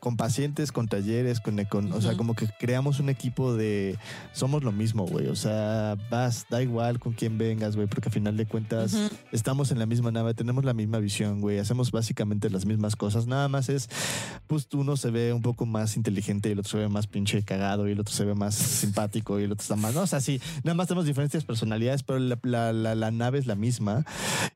con 0.04 0.18
pacientes, 0.18 0.74
con 0.74 0.90
talleres, 0.90 1.40
con, 1.40 1.64
con 1.64 1.90
o 1.94 2.02
sea, 2.02 2.18
como 2.18 2.34
que 2.36 2.46
creamos 2.60 3.00
un 3.00 3.08
equipo 3.08 3.56
de 3.56 3.98
somos 4.34 4.62
lo 4.62 4.74
mismo, 4.74 5.06
güey. 5.08 5.28
O 5.28 5.36
sea, 5.38 5.96
vas, 6.12 6.46
da 6.50 6.62
igual 6.62 7.00
con 7.00 7.14
quién 7.14 7.38
vengas, 7.38 7.78
güey, 7.78 7.88
porque 7.88 8.10
al 8.10 8.14
final 8.14 8.36
de 8.36 8.46
cuentas 8.46 8.98
estamos 9.32 9.72
en 9.72 9.80
la 9.80 9.86
misma 9.86 10.12
nave, 10.12 10.34
tenemos 10.34 10.66
la 10.66 10.74
misma 10.74 11.00
visión, 11.00 11.40
güey, 11.40 11.58
hacemos 11.58 11.92
básicamente 11.92 12.50
las 12.50 12.66
mismas 12.66 12.98
cosas. 12.98 13.28
Nada 13.28 13.48
más 13.48 13.70
es, 13.70 13.88
pues 14.48 14.68
uno 14.74 14.98
se 14.98 15.10
ve 15.10 15.32
un 15.32 15.42
poco 15.42 15.66
más 15.66 15.96
inteligente 15.96 16.50
y 16.50 16.52
el 16.52 16.60
otro 16.60 16.72
se 16.72 16.78
ve 16.80 16.90
más 16.90 17.08
pinche 17.08 17.42
cagado 17.44 17.88
y 17.88 17.94
el 17.94 18.00
otro 18.02 18.14
se 18.14 18.26
ve 18.26 18.36
más 18.36 18.56
simpático 18.84 19.40
y 19.40 19.44
el 19.44 19.54
otro 19.54 19.62
está 19.62 19.78
más, 19.78 19.94
no, 19.96 20.02
o 20.02 20.08
sea, 20.08 20.20
sí, 20.20 20.42
nada 20.66 20.76
más 20.76 20.88
tenemos 20.90 21.06
diferentes 21.06 21.46
personalidades, 21.46 22.04
pero 22.04 22.20
la, 22.20 22.38
la- 22.44 22.74
la- 22.74 22.96
la 22.96 23.12
nave 23.12 23.40
es 23.40 23.46
la 23.48 23.56
misma. 23.56 24.04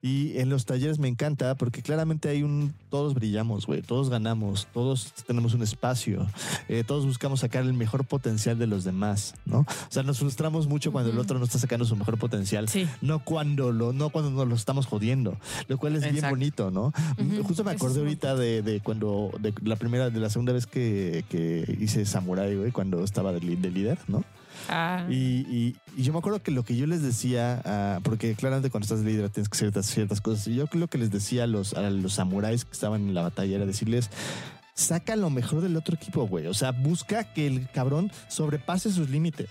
Y 0.02 0.38
en 0.40 0.50
los 0.50 0.66
talleres 0.66 1.00
me 1.00 1.08
encanta 1.08 1.56
porque 1.56 1.82
claramente 1.82 2.28
hay 2.28 2.44
un, 2.44 2.74
todos 2.90 3.14
brillamos, 3.14 3.66
güey, 3.66 3.82
todos 3.82 4.10
ganamos, 4.10 4.68
todos 4.74 5.14
tenemos 5.26 5.37
un 5.46 5.62
espacio, 5.64 6.28
eh, 6.68 6.84
todos 6.86 7.06
buscamos 7.06 7.40
sacar 7.42 7.64
el 7.64 7.74
mejor 7.74 8.06
potencial 8.06 8.58
de 8.60 8.68
los 8.68 8.84
demás, 8.84 9.36
¿no? 9.46 9.60
O 9.60 9.66
sea, 9.90 10.04
nos 10.04 10.20
frustramos 10.20 10.68
mucho 10.68 10.92
cuando 10.92 11.12
el 11.12 11.20
otro 11.20 11.40
no 11.40 11.46
está 11.46 11.60
sacando 11.60 11.86
su 11.86 11.96
mejor 11.96 12.18
potencial 12.18 12.68
Sí. 12.70 12.88
no 13.02 13.20
cuando 13.20 13.72
lo, 13.72 13.94
no 13.94 14.10
cuando 14.10 14.32
nos 14.32 14.48
lo 14.48 14.56
estamos 14.56 14.86
jodiendo, 14.86 15.38
lo 15.68 15.78
cual 15.78 15.96
es 15.96 16.12
bien 16.12 16.26
bonito, 16.30 16.72
¿no? 16.72 16.94
Justo 17.44 17.64
me 17.64 17.72
acordé 17.72 18.00
ahorita 18.00 18.36
de, 18.36 18.62
de 18.62 18.80
cuando, 18.82 19.32
de 19.40 19.54
la 19.64 19.76
primera, 19.76 20.10
de 20.10 20.20
la 20.20 20.30
segunda 20.30 20.54
vez 20.54 20.66
que, 20.68 21.24
que 21.30 21.78
hice 21.80 22.06
Samurai, 22.06 22.56
güey, 22.56 22.72
cuando 22.72 23.04
estaba 23.04 23.32
de, 23.34 23.40
de 23.40 23.72
líder, 23.72 23.98
¿no? 24.08 24.24
Ah, 24.70 25.06
Y, 25.10 25.16
y- 25.16 25.76
y 25.96 26.04
yo 26.04 26.14
me 26.14 26.20
acuerdo 26.20 26.42
que 26.44 26.52
lo 26.52 26.64
que 26.64 26.76
yo 26.76 26.86
les 26.88 27.02
decía, 27.02 27.62
ah, 27.66 28.00
porque 28.04 28.34
claramente 28.36 28.70
cuando 28.70 28.86
estás 28.86 29.04
de 29.04 29.12
líder 29.12 29.30
tienes 29.30 29.50
que 29.50 29.56
hacer 29.56 29.68
ciertas, 29.72 29.86
ciertas 29.88 30.22
cosas, 30.22 30.48
y 30.48 30.56
yo 30.56 30.66
lo 30.74 30.88
que 30.88 30.98
les 30.98 31.10
decía 31.12 31.44
a 31.44 31.48
los, 31.48 31.74
a 31.76 31.90
los 31.90 32.14
samuráis 32.14 32.66
que 32.66 32.72
estaban 32.74 33.02
en 33.08 33.14
la 33.14 33.22
batalla 33.22 33.56
era 33.56 33.66
decirles, 33.66 34.10
saca 34.78 35.16
lo 35.16 35.30
mejor 35.30 35.62
del 35.62 35.76
otro 35.76 35.96
equipo, 35.96 36.28
güey. 36.28 36.48
O 36.48 36.54
sea, 36.54 36.72
busca 36.72 37.24
que 37.34 37.48
el 37.48 37.70
cabrón 37.72 38.12
sobrepase 38.30 38.92
sus 38.92 39.10
límites. 39.10 39.50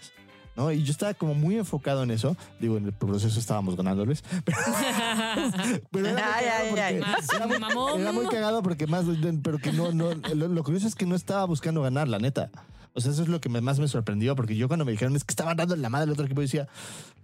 ¿No? 0.56 0.72
Y 0.72 0.82
yo 0.84 0.90
estaba 0.92 1.12
como 1.12 1.34
muy 1.34 1.58
enfocado 1.58 2.02
en 2.02 2.10
eso. 2.10 2.34
Digo, 2.58 2.78
en 2.78 2.86
el 2.86 2.92
proceso 2.94 3.38
estábamos 3.38 3.76
ganándoles. 3.76 4.24
Pero, 4.46 4.56
pero 5.90 6.06
era, 6.08 6.14
muy 6.14 6.32
Ay, 6.32 6.44
cagado 6.44 6.62
ay, 6.62 6.68
porque- 6.70 6.80
ay. 6.82 6.98
Más 7.00 7.32
era 7.34 7.46
muy- 7.46 7.58
mamón. 7.58 8.00
era 8.00 8.12
muy 8.12 8.26
cagado 8.28 8.62
porque 8.62 8.86
más, 8.86 9.04
pero 9.42 9.58
que 9.58 9.72
no, 9.72 9.92
no, 9.92 10.14
lo, 10.14 10.48
lo 10.48 10.64
curioso 10.64 10.86
es 10.86 10.94
que 10.94 11.04
no 11.04 11.14
estaba 11.14 11.44
buscando 11.44 11.82
ganar, 11.82 12.08
la 12.08 12.18
neta. 12.18 12.50
O 12.96 13.00
sea, 13.00 13.12
eso 13.12 13.22
es 13.22 13.28
lo 13.28 13.40
que 13.42 13.50
más 13.50 13.78
me 13.78 13.86
sorprendió, 13.88 14.34
porque 14.34 14.56
yo 14.56 14.68
cuando 14.68 14.86
me 14.86 14.92
dijeron 14.92 15.14
es 15.16 15.22
que 15.24 15.32
estaban 15.32 15.54
dando 15.56 15.74
en 15.74 15.82
la 15.82 15.90
madre 15.90 16.04
al 16.04 16.10
otro 16.12 16.24
equipo, 16.24 16.40
decía, 16.40 16.66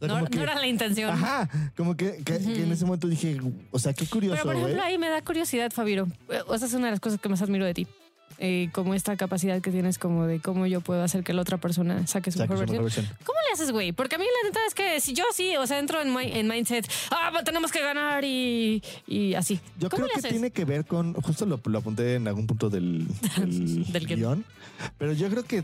o 0.01 0.07
sea, 0.07 0.21
no, 0.21 0.43
era 0.43 0.55
la 0.55 0.67
intención. 0.67 1.11
Ajá, 1.11 1.49
como 1.77 1.97
que, 1.97 2.23
que- 2.25 2.39
que 2.39 2.63
en 2.65 2.73
ese 2.73 2.85
momento 2.85 3.09
dije, 3.09 3.41
o 3.71 3.79
sea, 3.79 3.95
qué 3.95 4.07
curioso, 4.07 4.37
Pero 4.43 4.45
por 4.45 4.57
ejemplo, 4.57 4.83
ahí 4.83 4.99
me 4.99 5.09
da 5.09 5.23
curiosidad, 5.23 5.71
Fabiro. 5.73 6.09
O 6.47 6.59
sea, 6.59 6.69
es 6.69 6.75
una 6.75 6.87
de 6.87 6.91
las 6.93 7.01
cosas 7.01 7.19
que 7.21 7.29
más 7.31 7.41
admiro 7.41 7.65
de 7.65 7.73
ti. 7.75 7.87
Eh, 8.45 8.71
como 8.73 8.93
esta 8.95 9.17
capacidad 9.17 9.61
que 9.61 9.71
tienes 9.71 9.99
como 9.99 10.27
de 10.27 10.41
cómo 10.41 10.67
yo 10.67 10.81
puedo 10.81 11.01
hacer 11.05 11.23
que 11.23 11.33
la 11.33 11.43
otra 11.43 11.59
persona 11.59 12.05
saque 12.09 12.33
su 12.33 12.41
mejor 12.41 12.57
su 12.57 12.61
versión. 12.63 12.83
mejor 12.83 12.85
versión. 12.97 13.17
¿Cómo 13.25 13.39
le 13.47 13.53
haces, 13.53 13.71
güey? 13.71 13.93
Porque 13.93 14.17
a 14.17 14.19
mí 14.19 14.25
la 14.25 14.49
neta 14.49 14.59
es 14.67 14.75
que 14.75 15.01
si 15.01 15.13
yo 15.15 15.23
sí, 15.33 15.55
o 15.57 15.65
sea, 15.65 15.79
entro 15.79 16.03
en, 16.03 16.13
mi- 16.13 16.33
en 16.33 16.49
mindset, 16.49 16.91
ah, 17.13 17.31
tenemos 17.45 17.71
que 17.71 17.81
ganar 17.81 18.25
y, 18.25 18.83
y 19.07 19.35
así. 19.35 19.61
Yo 19.79 19.89
¿Cómo 19.89 20.03
creo 20.03 20.07
le 20.09 20.13
que 20.15 20.19
haces? 20.19 20.31
tiene 20.33 20.51
que 20.51 20.65
ver 20.65 20.85
con, 20.87 21.15
justo 21.15 21.47
lo, 21.47 21.61
lo 21.65 21.79
apunté 21.79 22.17
en 22.17 22.27
algún 22.27 22.49
punto 22.49 22.69
del, 22.69 23.07
del, 23.39 23.93
Del 23.93 24.07
guion. 24.09 24.19
guion, 24.19 24.45
pero 24.99 25.13
yo 25.13 25.31
creo 25.31 25.45
que 25.45 25.63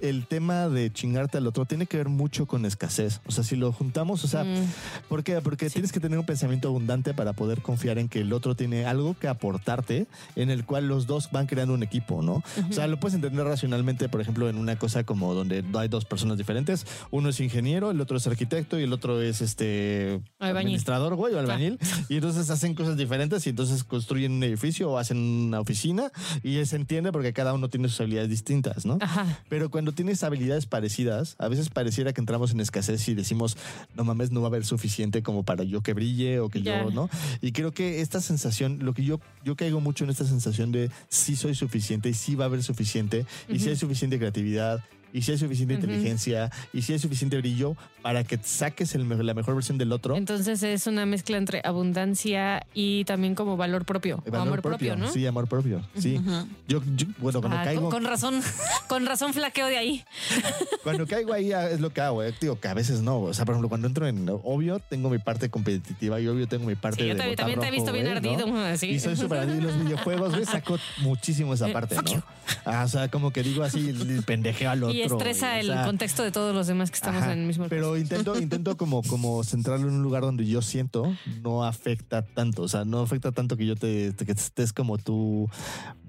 el 0.00 0.26
tema 0.26 0.68
de 0.68 0.92
chingarte 0.92 1.38
al 1.38 1.46
otro 1.46 1.64
tiene 1.64 1.86
que 1.86 1.96
ver 1.96 2.08
mucho 2.08 2.46
con 2.46 2.64
escasez. 2.66 3.20
O 3.26 3.32
sea, 3.32 3.44
si 3.44 3.56
lo 3.56 3.72
juntamos, 3.72 4.22
o 4.24 4.28
sea, 4.28 4.44
Mm, 4.44 4.68
¿por 5.08 5.24
qué? 5.24 5.40
Porque 5.40 5.70
tienes 5.70 5.90
que 5.92 6.00
tener 6.00 6.18
un 6.18 6.26
pensamiento 6.26 6.68
abundante 6.68 7.14
para 7.14 7.32
poder 7.32 7.62
confiar 7.62 7.98
en 7.98 8.08
que 8.08 8.20
el 8.20 8.32
otro 8.32 8.54
tiene 8.54 8.84
algo 8.84 9.16
que 9.18 9.28
aportarte 9.28 10.06
en 10.36 10.50
el 10.50 10.64
cual 10.64 10.86
los 10.88 11.06
dos 11.06 11.30
van 11.32 11.46
creando 11.46 11.74
un 11.74 11.82
equipo, 11.82 12.22
¿no? 12.22 12.42
O 12.68 12.72
sea, 12.72 12.86
lo 12.86 13.00
puedes 13.00 13.14
entender 13.14 13.44
racionalmente, 13.44 14.08
por 14.08 14.20
ejemplo, 14.20 14.48
en 14.48 14.56
una 14.56 14.76
cosa 14.76 15.04
como 15.04 15.34
donde 15.34 15.64
hay 15.74 15.88
dos 15.88 16.04
personas 16.04 16.36
diferentes. 16.38 16.86
Uno 17.10 17.30
es 17.30 17.40
ingeniero, 17.40 17.90
el 17.90 18.00
otro 18.00 18.16
es 18.16 18.26
arquitecto 18.26 18.78
y 18.78 18.82
el 18.84 18.92
otro 18.92 19.22
es 19.22 19.40
este 19.40 20.20
Albañil. 20.38 20.66
administrador, 20.66 21.14
güey, 21.14 21.34
o 21.34 21.38
albañil. 21.38 21.78
Y 22.08 22.16
entonces 22.16 22.50
hacen 22.50 22.74
cosas 22.74 22.96
diferentes 22.96 23.46
y 23.46 23.50
entonces 23.50 23.82
construyen 23.82 24.32
un 24.32 24.42
edificio 24.42 24.90
o 24.90 24.98
hacen 24.98 25.16
una 25.16 25.60
oficina 25.60 26.10
y 26.42 26.62
se 26.66 26.76
entiende 26.76 27.12
porque 27.12 27.32
cada 27.32 27.54
uno 27.54 27.68
tiene 27.68 27.88
sus 27.88 28.00
habilidades 28.00 28.28
distintas, 28.30 28.84
¿no? 28.84 28.98
Ajá. 29.00 29.40
Pero 29.48 29.70
cuando 29.70 29.92
tienes 29.94 30.22
habilidades 30.22 30.66
parecidas, 30.66 31.36
a 31.38 31.48
veces 31.48 31.70
pareciera 31.70 32.12
que 32.12 32.20
entramos 32.20 32.52
en 32.52 32.60
escasez 32.60 33.08
y 33.08 33.14
decimos, 33.14 33.56
no 33.94 34.04
mames, 34.04 34.30
no 34.30 34.40
va 34.40 34.48
a 34.48 34.50
haber 34.50 34.64
suficiente 34.64 35.22
como 35.22 35.42
para 35.42 35.64
yo 35.64 35.80
que 35.82 35.94
brille 35.94 36.40
o 36.40 36.48
que 36.48 36.62
yo, 36.62 36.90
¿no? 36.90 37.08
Y 37.40 37.52
creo 37.52 37.72
que 37.72 38.00
esta 38.00 38.20
sensación, 38.20 38.80
lo 38.82 38.94
que 38.94 39.04
yo, 39.04 39.20
yo 39.44 39.56
caigo 39.56 39.80
mucho 39.80 40.04
en 40.04 40.10
esta 40.10 40.24
sensación 40.24 40.72
de 40.72 40.90
sí 41.08 41.36
soy 41.36 41.54
suficiente 41.54 42.08
y 42.08 42.14
sí 42.14 42.34
va 42.34 42.44
a 42.44 42.48
haber 42.48 42.62
suficiente 42.62 43.26
y 43.48 43.58
si 43.58 43.68
hay 43.70 43.76
suficiente 43.76 44.18
creatividad 44.18 44.82
y 45.14 45.22
si 45.22 45.30
hay 45.32 45.38
suficiente 45.38 45.74
inteligencia 45.74 46.50
y 46.74 46.82
si 46.82 46.92
hay 46.92 46.98
suficiente 46.98 47.38
brillo 47.38 47.74
para 48.02 48.22
que 48.24 48.38
saques 48.42 48.94
el 48.94 49.08
la 49.24 49.32
mejor 49.32 49.54
versión 49.54 49.78
del 49.78 49.92
otro. 49.92 50.16
Entonces 50.16 50.62
es 50.62 50.86
una 50.88 51.06
mezcla 51.06 51.38
entre 51.38 51.62
abundancia 51.64 52.66
y 52.74 53.04
también 53.04 53.34
como 53.34 53.56
valor 53.56 53.84
propio. 53.86 54.22
Valor 54.26 54.40
amor 54.48 54.62
propio, 54.62 54.96
¿no? 54.96 55.10
Sí, 55.10 55.24
amor 55.26 55.46
propio. 55.48 55.80
Sí. 55.96 56.20
Yo, 56.68 56.82
yo- 56.96 57.06
bueno, 57.18 57.40
cuando 57.40 57.58
Ah, 57.58 57.64
caigo, 57.64 57.82
con, 57.82 57.90
con 57.90 58.04
razón, 58.04 58.42
con 58.88 59.06
razón 59.06 59.32
flaqueo 59.32 59.68
de 59.68 59.76
ahí. 59.78 60.04
cuando 60.82 61.06
caigo 61.06 61.32
ahí 61.32 61.52
ah, 61.52 61.70
es 61.70 61.80
lo 61.80 61.90
que 61.90 62.00
hago. 62.00 62.22
eh. 62.22 62.34
Digo 62.40 62.58
que 62.58 62.68
a 62.68 62.74
veces 62.74 63.00
no. 63.00 63.20
O 63.20 63.32
sea, 63.34 63.44
por 63.44 63.52
ejemplo, 63.54 63.68
cuando 63.68 63.86
entro 63.86 64.06
en 64.08 64.28
obvio, 64.28 64.80
tengo 64.80 65.08
mi 65.10 65.18
parte 65.18 65.48
competitiva 65.48 66.20
y 66.20 66.26
obvio 66.26 66.48
tengo 66.48 66.66
mi 66.66 66.74
parte 66.74 67.02
Sí, 67.02 67.08
yo 67.08 67.14
de 67.14 67.18
también, 67.20 67.36
también 67.36 67.60
te 67.60 67.68
he 67.68 67.70
visto 67.70 67.92
bien 67.92 68.08
ardido. 68.08 68.46
así. 68.66 68.88
Y 68.88 68.98
soy 69.00 69.16
súper 69.16 69.38
ardido. 69.38 69.58
Y 69.58 69.60
los 69.62 69.78
videojuegos, 69.78 70.32
güey, 70.32 70.44
saco 70.44 70.76
muchísimo 71.02 71.54
esa 71.54 71.68
Eh, 71.68 71.72
parte, 71.72 71.94
¿no? 71.94 72.22
Ah, 72.64 72.82
o 72.84 72.88
sea, 72.88 73.08
como 73.08 73.30
que 73.30 73.42
digo 73.42 73.62
así, 73.62 73.94
pendejeo 74.26 74.70
al 74.70 74.82
otro. 74.82 74.94
Y 74.96 75.02
estresa 75.06 75.54
o 75.54 75.58
el 75.58 75.66
sea, 75.66 75.84
contexto 75.84 76.22
de 76.22 76.30
todos 76.32 76.54
los 76.54 76.66
demás 76.66 76.90
que 76.90 76.96
estamos 76.96 77.22
Ajá, 77.22 77.32
en 77.32 77.40
el 77.40 77.46
mismo 77.46 77.66
Pero 77.68 77.96
intento, 77.96 78.38
intento 78.40 78.76
como, 78.76 79.02
como 79.02 79.42
centrarlo 79.44 79.88
en 79.88 79.94
un 79.94 80.02
lugar 80.02 80.22
donde 80.22 80.46
yo 80.46 80.62
siento 80.62 81.14
no 81.42 81.64
afecta 81.64 82.22
tanto. 82.22 82.62
O 82.62 82.68
sea, 82.68 82.84
no 82.84 83.00
afecta 83.00 83.32
tanto 83.32 83.56
que 83.56 83.66
yo 83.66 83.76
te, 83.76 84.12
te- 84.12 84.24
que 84.26 84.32
estés 84.32 84.72
como 84.72 84.98
tú 84.98 85.48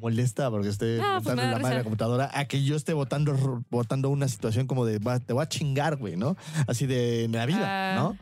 molesta 0.02 0.50
porque 0.50 0.70
esté 0.70 1.00
Ah, 1.02 1.20
pues 1.24 1.36
la 1.36 1.52
madre 1.58 1.70
de 1.70 1.76
la 1.76 1.84
computadora 1.84 2.30
a 2.34 2.46
que 2.46 2.64
yo 2.64 2.76
esté 2.76 2.94
votando, 2.94 3.64
votando 3.70 4.10
una 4.10 4.28
situación 4.28 4.68
como 4.68 4.86
de 4.86 5.00
"Va, 5.00 5.20
te 5.20 5.34
voy 5.34 5.44
a 5.44 5.50
chingar, 5.50 5.98
güey, 5.98 6.16
¿no? 6.16 6.36
Así 6.68 6.86
de 6.86 7.24
en 7.26 7.32
la 7.34 7.46
vida, 7.46 7.94
Ah. 7.94 7.96
¿no? 7.96 8.18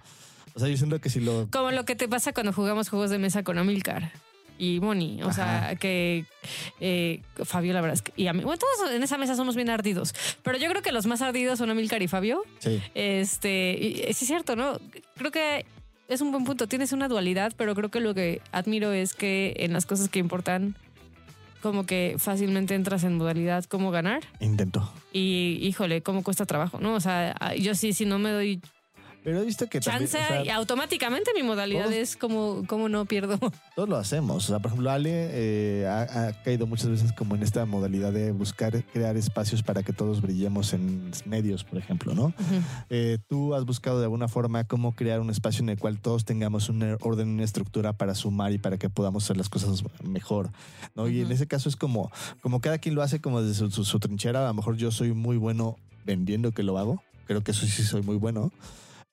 O 0.56 0.60
sea, 0.60 0.68
yo 0.70 0.78
siento 0.78 1.00
que 1.02 1.10
si 1.10 1.20
lo. 1.20 1.48
Como 1.52 1.72
lo 1.72 1.84
que 1.86 1.96
te 1.96 2.08
pasa 2.08 2.32
cuando 2.32 2.54
jugamos 2.54 2.90
juegos 2.90 3.10
de 3.10 3.18
mesa 3.18 3.44
con 3.44 3.58
Amilcar 3.58 4.12
y 4.58 4.80
Moni. 4.80 5.24
O 5.24 5.34
sea, 5.34 5.76
que 5.80 6.26
eh, 6.80 7.22
Fabio, 7.44 7.74
la 7.74 7.82
verdad 7.82 7.96
es 7.96 8.02
que. 8.02 8.14
Y 8.16 8.28
a 8.28 8.34
mí, 8.34 8.44
bueno, 8.44 8.60
todos 8.60 8.92
en 8.92 9.04
esa 9.04 9.18
mesa 9.18 9.36
somos 9.36 9.56
bien 9.56 9.70
ardidos. 9.70 10.14
Pero 10.44 10.58
yo 10.58 10.70
creo 10.70 10.82
que 10.82 10.92
los 10.92 11.06
más 11.06 11.22
ardidos 11.22 11.60
son 11.60 11.70
Amilcar 11.70 12.02
y 12.02 12.08
Fabio. 12.08 12.44
Sí. 12.60 12.82
Este, 12.94 13.78
y, 13.80 13.96
sí 14.14 14.24
es 14.24 14.28
cierto, 14.28 14.56
¿no? 14.56 14.80
Creo 15.16 15.32
que 15.32 15.66
es 16.08 16.22
un 16.22 16.32
buen 16.32 16.44
punto. 16.44 16.68
Tienes 16.68 16.92
una 16.94 17.08
dualidad, 17.08 17.54
pero 17.58 17.76
creo 17.76 17.90
que 17.90 18.00
lo 18.00 18.14
que 18.14 18.42
admiro 18.52 18.92
es 18.92 19.14
que 19.14 19.54
en 19.58 19.74
las 19.74 19.86
cosas 19.86 20.10
que 20.10 20.20
importan, 20.20 20.76
como 21.62 21.86
que 21.86 22.16
fácilmente 22.18 22.76
entras 22.76 23.04
en 23.04 23.18
modalidad 23.18 23.64
cómo 23.66 23.92
ganar. 23.92 24.22
Intento. 24.40 24.92
Y 25.12 25.60
híjole, 25.62 26.02
cómo 26.02 26.24
cuesta 26.24 26.46
trabajo, 26.46 26.80
¿no? 26.80 26.94
O 26.94 27.00
sea, 27.00 27.56
yo 27.56 27.74
sí, 27.74 27.94
si 27.94 28.06
no 28.06 28.20
me 28.20 28.32
doy 28.32 28.62
Pero 29.24 29.42
he 29.42 29.46
visto 29.46 29.68
que 29.68 29.80
también. 29.80 30.10
chance, 30.10 30.24
o 30.24 30.28
sea, 30.28 30.44
y 30.46 30.50
automáticamente 30.50 31.32
mi 31.34 31.44
modalidad 31.44 31.86
todos- 31.86 31.96
es 31.96 32.18
como, 32.18 32.64
como 32.68 32.90
no 32.90 33.06
pierdo. 33.06 33.40
Todos 33.76 33.88
lo 33.90 33.96
hacemos. 33.98 34.44
O 34.44 34.48
sea, 34.48 34.60
por 34.60 34.68
ejemplo, 34.72 34.92
Ale 34.92 35.10
eh, 35.32 35.88
ha, 35.88 36.02
ha 36.28 36.34
caído 36.44 36.68
muchas 36.68 36.90
veces 36.90 37.14
como 37.14 37.36
en 37.36 37.42
esta 37.44 37.66
modalidad 37.66 38.12
de 38.12 38.32
buscar 38.32 38.84
crear 38.86 39.16
espacios 39.18 39.64
para 39.64 39.82
que 39.82 39.94
todos 39.94 40.22
brillemos 40.22 40.74
en 40.74 41.12
medios, 41.26 41.64
por 41.64 41.80
ejemplo, 41.80 42.14
¿no? 42.14 42.34
Eh, 42.90 43.18
tú 43.28 43.56
has 43.56 43.66
buscado 43.66 44.00
de 44.00 44.06
alguna 44.06 44.28
forma 44.28 44.66
cómo 44.66 44.94
crear 44.94 45.20
un 45.22 45.30
espacio 45.30 45.64
en 45.64 45.70
el 45.70 45.80
cual 45.80 46.00
todos 46.00 46.26
tengamos 46.26 46.70
un 46.70 46.98
orden, 47.02 47.30
una 47.30 47.44
estructura 47.44 47.94
para 47.94 48.16
sumar 48.16 48.52
y 48.52 48.58
para 48.58 48.78
que 48.78 48.90
podamos 48.90 49.24
hacer 49.24 49.38
las 49.38 49.50
cosas 49.50 49.84
mejor, 50.04 50.50
¿no? 50.96 51.08
Y 51.08 51.22
en 51.22 51.32
ese 51.32 51.48
caso 51.48 51.70
es 51.70 51.76
como, 51.76 52.12
como 52.42 52.60
cada 52.62 52.78
quien 52.78 52.94
lo 52.96 53.02
hace 53.02 53.22
como 53.22 53.42
desde 53.42 53.56
su, 53.58 53.72
su- 53.72 53.86
su 53.86 54.00
trinchera. 54.00 54.44
A 54.44 54.48
lo 54.50 54.54
mejor 54.54 54.76
yo 54.78 54.92
soy 54.92 55.14
muy 55.14 55.38
bueno 55.38 55.78
vendiendo 56.06 56.52
que 56.52 56.64
lo 56.64 56.78
hago. 56.78 57.02
Creo 57.26 57.42
que 57.42 57.52
eso 57.52 57.66
sí 57.66 57.84
soy 57.84 58.02
muy 58.02 58.18
bueno. 58.18 58.52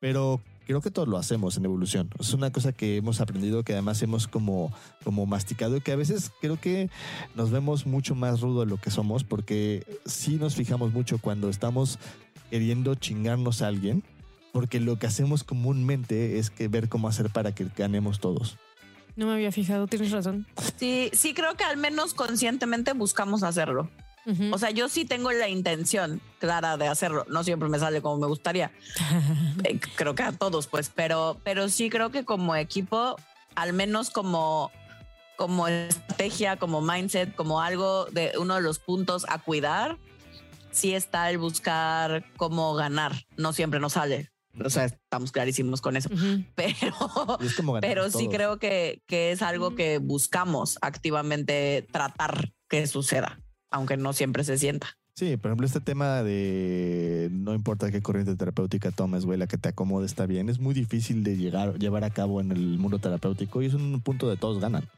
Pero 0.00 0.40
creo 0.66 0.80
que 0.80 0.90
todos 0.90 1.08
lo 1.08 1.18
hacemos 1.18 1.56
en 1.56 1.64
evolución. 1.64 2.10
Es 2.18 2.32
una 2.32 2.50
cosa 2.50 2.72
que 2.72 2.96
hemos 2.96 3.20
aprendido, 3.20 3.62
que 3.62 3.72
además 3.72 4.02
hemos 4.02 4.28
como, 4.28 4.72
como 5.04 5.26
masticado 5.26 5.76
y 5.76 5.80
que 5.80 5.92
a 5.92 5.96
veces 5.96 6.30
creo 6.40 6.60
que 6.60 6.90
nos 7.34 7.50
vemos 7.50 7.86
mucho 7.86 8.14
más 8.14 8.40
rudo 8.40 8.60
de 8.60 8.66
lo 8.66 8.76
que 8.76 8.90
somos 8.90 9.24
porque 9.24 9.84
sí 10.06 10.36
nos 10.36 10.54
fijamos 10.54 10.92
mucho 10.92 11.18
cuando 11.18 11.48
estamos 11.48 11.98
queriendo 12.50 12.94
chingarnos 12.94 13.62
a 13.62 13.68
alguien, 13.68 14.02
porque 14.52 14.80
lo 14.80 14.98
que 14.98 15.06
hacemos 15.06 15.44
comúnmente 15.44 16.38
es 16.38 16.50
que 16.50 16.68
ver 16.68 16.88
cómo 16.88 17.08
hacer 17.08 17.30
para 17.30 17.54
que 17.54 17.66
ganemos 17.76 18.20
todos. 18.20 18.56
No 19.16 19.26
me 19.26 19.32
había 19.32 19.52
fijado, 19.52 19.86
tienes 19.86 20.12
razón. 20.12 20.46
Sí, 20.76 21.10
sí 21.12 21.34
creo 21.34 21.54
que 21.54 21.64
al 21.64 21.76
menos 21.76 22.14
conscientemente 22.14 22.92
buscamos 22.92 23.42
hacerlo. 23.42 23.90
O 24.52 24.58
sea, 24.58 24.70
yo 24.70 24.88
sí 24.88 25.04
tengo 25.04 25.32
la 25.32 25.48
intención 25.48 26.20
clara 26.38 26.76
de 26.76 26.86
hacerlo. 26.86 27.26
No 27.28 27.42
siempre 27.42 27.68
me 27.68 27.78
sale 27.78 28.02
como 28.02 28.18
me 28.18 28.26
gustaría. 28.26 28.70
Eh, 29.64 29.78
creo 29.96 30.14
que 30.14 30.22
a 30.22 30.32
todos, 30.32 30.68
pues, 30.68 30.90
pero, 30.94 31.38
pero 31.44 31.68
sí 31.68 31.90
creo 31.90 32.10
que 32.10 32.24
como 32.24 32.56
equipo, 32.56 33.16
al 33.54 33.72
menos 33.72 34.10
como, 34.10 34.70
como 35.36 35.68
estrategia, 35.68 36.56
como 36.56 36.80
mindset, 36.80 37.34
como 37.34 37.60
algo 37.60 38.06
de 38.06 38.32
uno 38.38 38.54
de 38.54 38.62
los 38.62 38.78
puntos 38.78 39.26
a 39.28 39.38
cuidar, 39.38 39.98
sí 40.70 40.94
está 40.94 41.28
el 41.30 41.38
buscar 41.38 42.24
cómo 42.36 42.74
ganar. 42.74 43.26
No 43.36 43.52
siempre 43.52 43.80
nos 43.80 43.94
sale. 43.94 44.30
O 44.64 44.70
sea, 44.70 44.86
estamos 44.86 45.30
clarísimos 45.32 45.80
con 45.80 45.96
eso. 45.96 46.08
Ujú. 46.12 46.44
Pero, 46.54 47.38
Y 47.40 47.46
es 47.46 47.54
pero 47.80 48.10
sí 48.10 48.28
creo 48.28 48.58
que, 48.58 49.02
que 49.06 49.32
es 49.32 49.42
algo 49.42 49.74
que 49.74 49.98
buscamos 49.98 50.78
activamente 50.82 51.86
tratar 51.92 52.52
que 52.68 52.86
suceda, 52.86 53.40
aunque 53.70 53.96
no 53.96 54.12
siempre 54.12 54.44
se 54.44 54.58
sienta. 54.58 54.96
Sí, 55.14 55.36
por 55.36 55.50
ejemplo, 55.50 55.66
este 55.66 55.80
tema 55.80 56.22
de 56.22 57.28
no 57.30 57.54
importa 57.54 57.90
qué 57.90 58.00
corriente 58.00 58.36
terapéutica 58.36 58.90
tomes, 58.90 59.26
güey, 59.26 59.38
la 59.38 59.46
que 59.46 59.58
te 59.58 59.68
acomode 59.68 60.06
está 60.06 60.24
bien, 60.26 60.48
es 60.48 60.60
muy 60.60 60.72
difícil 60.72 61.24
de 61.24 61.36
llegar, 61.36 61.78
llevar 61.78 62.04
a 62.04 62.10
cabo 62.10 62.40
en 62.40 62.52
el 62.52 62.78
mundo 62.78 62.98
terapéutico 62.98 63.60
y 63.60 63.66
es 63.66 63.74
un 63.74 64.00
punto 64.00 64.30
de 64.30 64.36
todos 64.36 64.60
ganan. 64.60 64.88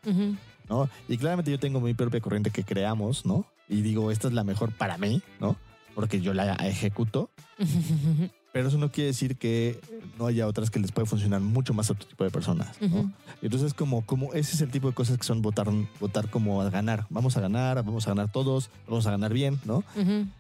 ¿no? 0.68 0.88
Y 1.08 1.18
claramente 1.18 1.50
yo 1.50 1.58
tengo 1.58 1.80
mi 1.80 1.94
propia 1.94 2.20
corriente 2.20 2.50
que 2.50 2.64
creamos, 2.64 3.26
¿no? 3.26 3.46
Y 3.68 3.80
digo, 3.82 4.11
esta 4.11 4.28
es 4.28 4.35
la 4.35 4.44
mejor 4.44 4.72
para 4.72 4.96
mí, 4.96 5.22
¿no? 5.40 5.56
Porque 5.94 6.20
yo 6.20 6.35
la 6.35 6.54
ejecuto, 6.54 7.30
pero 8.52 8.68
eso 8.68 8.78
no 8.78 8.92
quiere 8.92 9.08
decir 9.08 9.36
que 9.36 9.80
no 10.18 10.26
haya 10.26 10.46
otras 10.46 10.70
que 10.70 10.78
les 10.78 10.92
puede 10.92 11.06
funcionar 11.06 11.40
mucho 11.40 11.72
más 11.72 11.88
a 11.88 11.94
otro 11.94 12.06
tipo 12.06 12.22
de 12.22 12.30
personas, 12.30 12.80
¿no? 12.80 13.10
Entonces, 13.40 13.74
como, 13.74 14.04
como 14.04 14.34
ese 14.34 14.54
es 14.54 14.60
el 14.60 14.70
tipo 14.70 14.88
de 14.88 14.94
cosas 14.94 15.16
que 15.16 15.24
son 15.24 15.40
votar, 15.42 15.68
votar 15.98 16.28
como 16.28 16.60
a 16.60 16.70
ganar. 16.70 17.06
Vamos 17.08 17.36
a 17.36 17.40
ganar, 17.40 17.82
vamos 17.82 18.06
a 18.06 18.10
ganar 18.10 18.30
todos, 18.30 18.70
vamos 18.86 19.06
a 19.06 19.10
ganar 19.10 19.32
bien, 19.32 19.58
¿no? 19.64 19.82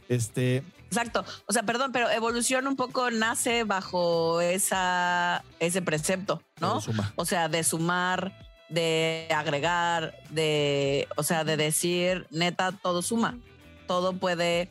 Este, 0.08 0.62
Exacto. 0.88 1.24
O 1.46 1.52
sea, 1.54 1.62
perdón, 1.62 1.90
pero 1.90 2.10
evolución 2.10 2.66
un 2.66 2.76
poco 2.76 3.10
nace 3.10 3.64
bajo 3.64 4.42
esa, 4.42 5.42
ese 5.58 5.80
precepto, 5.80 6.42
¿no? 6.60 6.82
suma. 6.82 7.14
O 7.16 7.24
sea, 7.24 7.48
de 7.48 7.64
sumar, 7.64 8.36
de 8.68 9.26
agregar, 9.34 10.14
de, 10.28 11.08
o 11.16 11.22
sea, 11.22 11.44
de 11.44 11.56
decir, 11.56 12.26
neta, 12.30 12.72
todo 12.72 13.00
suma. 13.00 13.38
Todo 13.86 14.12
puede 14.12 14.68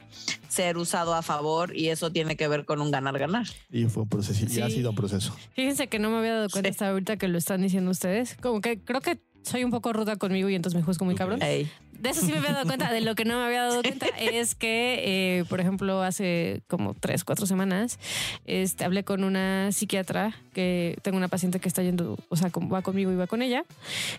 ser 0.52 0.78
usado 0.78 1.14
a 1.14 1.22
favor 1.22 1.76
y 1.76 1.88
eso 1.90 2.12
tiene 2.12 2.36
que 2.36 2.48
ver 2.48 2.66
con 2.66 2.82
un 2.82 2.92
ganar-ganar. 2.92 3.46
Y 3.72 3.86
fue 3.86 4.04
un 4.04 4.10
proceso, 4.10 4.46
y 4.46 4.62
ha 4.62 4.70
sido 4.70 4.90
un 4.90 4.96
proceso. 4.96 5.34
Fíjense 5.56 5.88
que 5.88 5.98
no 5.98 6.10
me 6.10 6.18
había 6.18 6.34
dado 6.36 6.50
cuenta 6.50 6.68
Sí. 6.70 6.72
hasta 6.74 6.90
ahorita 6.90 7.16
que 7.18 7.28
lo 7.30 7.38
están 7.38 7.62
diciendo 7.62 7.90
ustedes. 7.92 8.36
Como 8.42 8.60
que 8.60 8.84
creo 8.84 9.00
que 9.00 9.18
soy 9.44 9.64
un 9.64 9.72
poco 9.72 9.94
ruda 9.94 10.16
conmigo 10.16 10.50
y 10.50 10.56
entonces 10.56 10.80
me 10.80 10.84
juzgo 10.84 11.06
muy 11.06 11.16
cabrón. 11.16 11.42
Ey. 11.42 11.70
De 12.02 12.10
eso 12.10 12.22
sí 12.22 12.32
me 12.32 12.40
había 12.40 12.54
dado 12.54 12.66
cuenta. 12.66 12.92
De 12.92 13.02
lo 13.02 13.14
que 13.14 13.26
no 13.26 13.38
me 13.38 13.46
había 13.46 13.62
dado 13.62 13.84
cuenta 13.84 14.08
es 14.20 14.56
que, 14.56 15.02
eh, 15.40 15.46
por 15.50 15.60
ejemplo, 15.60 16.02
hace 16.02 16.64
como 16.68 16.96
tres, 16.96 17.24
cuatro 17.24 17.46
semanas, 17.46 18.00
este, 18.46 18.86
hablé 18.86 19.04
con 19.04 19.24
una 19.24 19.72
psiquiatra 19.72 20.36
que 20.54 20.98
tengo 21.04 21.18
una 21.18 21.28
paciente 21.28 21.60
que 21.60 21.68
está 21.68 21.84
yendo, 21.84 22.18
o 22.30 22.36
sea, 22.36 22.50
va 22.50 22.82
conmigo 22.82 23.12
y 23.12 23.16
va 23.16 23.28
con 23.28 23.44
ella. 23.44 23.66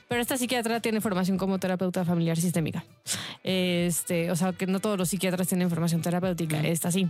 Pero 0.09 0.21
esta 0.21 0.37
psiquiatra 0.37 0.79
tiene 0.81 1.01
formación 1.01 1.39
como 1.39 1.59
terapeuta 1.59 2.05
familiar 2.05 2.39
sistémica. 2.39 2.85
Este, 3.43 4.31
o 4.31 4.37
sea, 4.37 4.53
que 4.53 4.67
no 4.67 4.79
todos 4.79 4.97
los 4.97 5.09
psiquiatras 5.09 5.49
tienen 5.49 5.69
formación 5.69 6.03
terapéutica. 6.03 6.61
Esta 6.61 6.93
sí. 6.93 7.09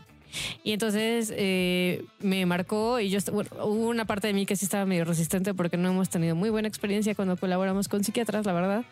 Y 0.64 0.72
entonces 0.72 1.32
eh, 1.36 2.04
me 2.20 2.44
marcó 2.46 3.00
y 3.00 3.10
yo, 3.10 3.18
bueno, 3.32 3.50
hubo 3.64 3.88
una 3.88 4.04
parte 4.04 4.28
de 4.28 4.34
mí 4.34 4.46
que 4.46 4.56
sí 4.56 4.64
estaba 4.64 4.86
medio 4.86 5.04
resistente 5.04 5.54
porque 5.54 5.76
no 5.76 5.90
hemos 5.90 6.08
tenido 6.08 6.34
muy 6.34 6.50
buena 6.50 6.68
experiencia 6.68 7.14
cuando 7.14 7.36
colaboramos 7.36 7.88
con 7.88 8.04
psiquiatras, 8.04 8.46
la 8.46 8.52
verdad. 8.52 8.84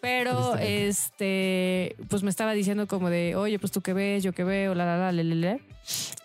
Pero 0.00 0.56
este, 0.56 1.96
pues 2.08 2.22
me 2.22 2.30
estaba 2.30 2.52
diciendo 2.52 2.86
como 2.86 3.10
de, 3.10 3.36
oye, 3.36 3.58
pues 3.58 3.72
tú 3.72 3.80
qué 3.80 3.92
ves, 3.92 4.22
yo 4.22 4.32
qué 4.32 4.44
veo, 4.44 4.74
la, 4.74 4.84
la, 4.84 4.96
la, 4.98 5.12
le, 5.12 5.24
le, 5.24 5.34
le. 5.34 5.60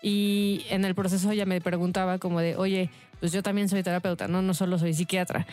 Y 0.02 0.64
en 0.70 0.84
el 0.84 0.94
proceso 0.94 1.30
ella 1.30 1.46
me 1.46 1.60
preguntaba 1.60 2.18
como 2.18 2.40
de, 2.40 2.56
oye, 2.56 2.90
pues 3.20 3.30
yo 3.30 3.40
también 3.42 3.68
soy 3.68 3.84
terapeuta, 3.84 4.26
no, 4.26 4.42
no 4.42 4.52
solo 4.52 4.78
soy 4.78 4.94
psiquiatra. 4.94 5.46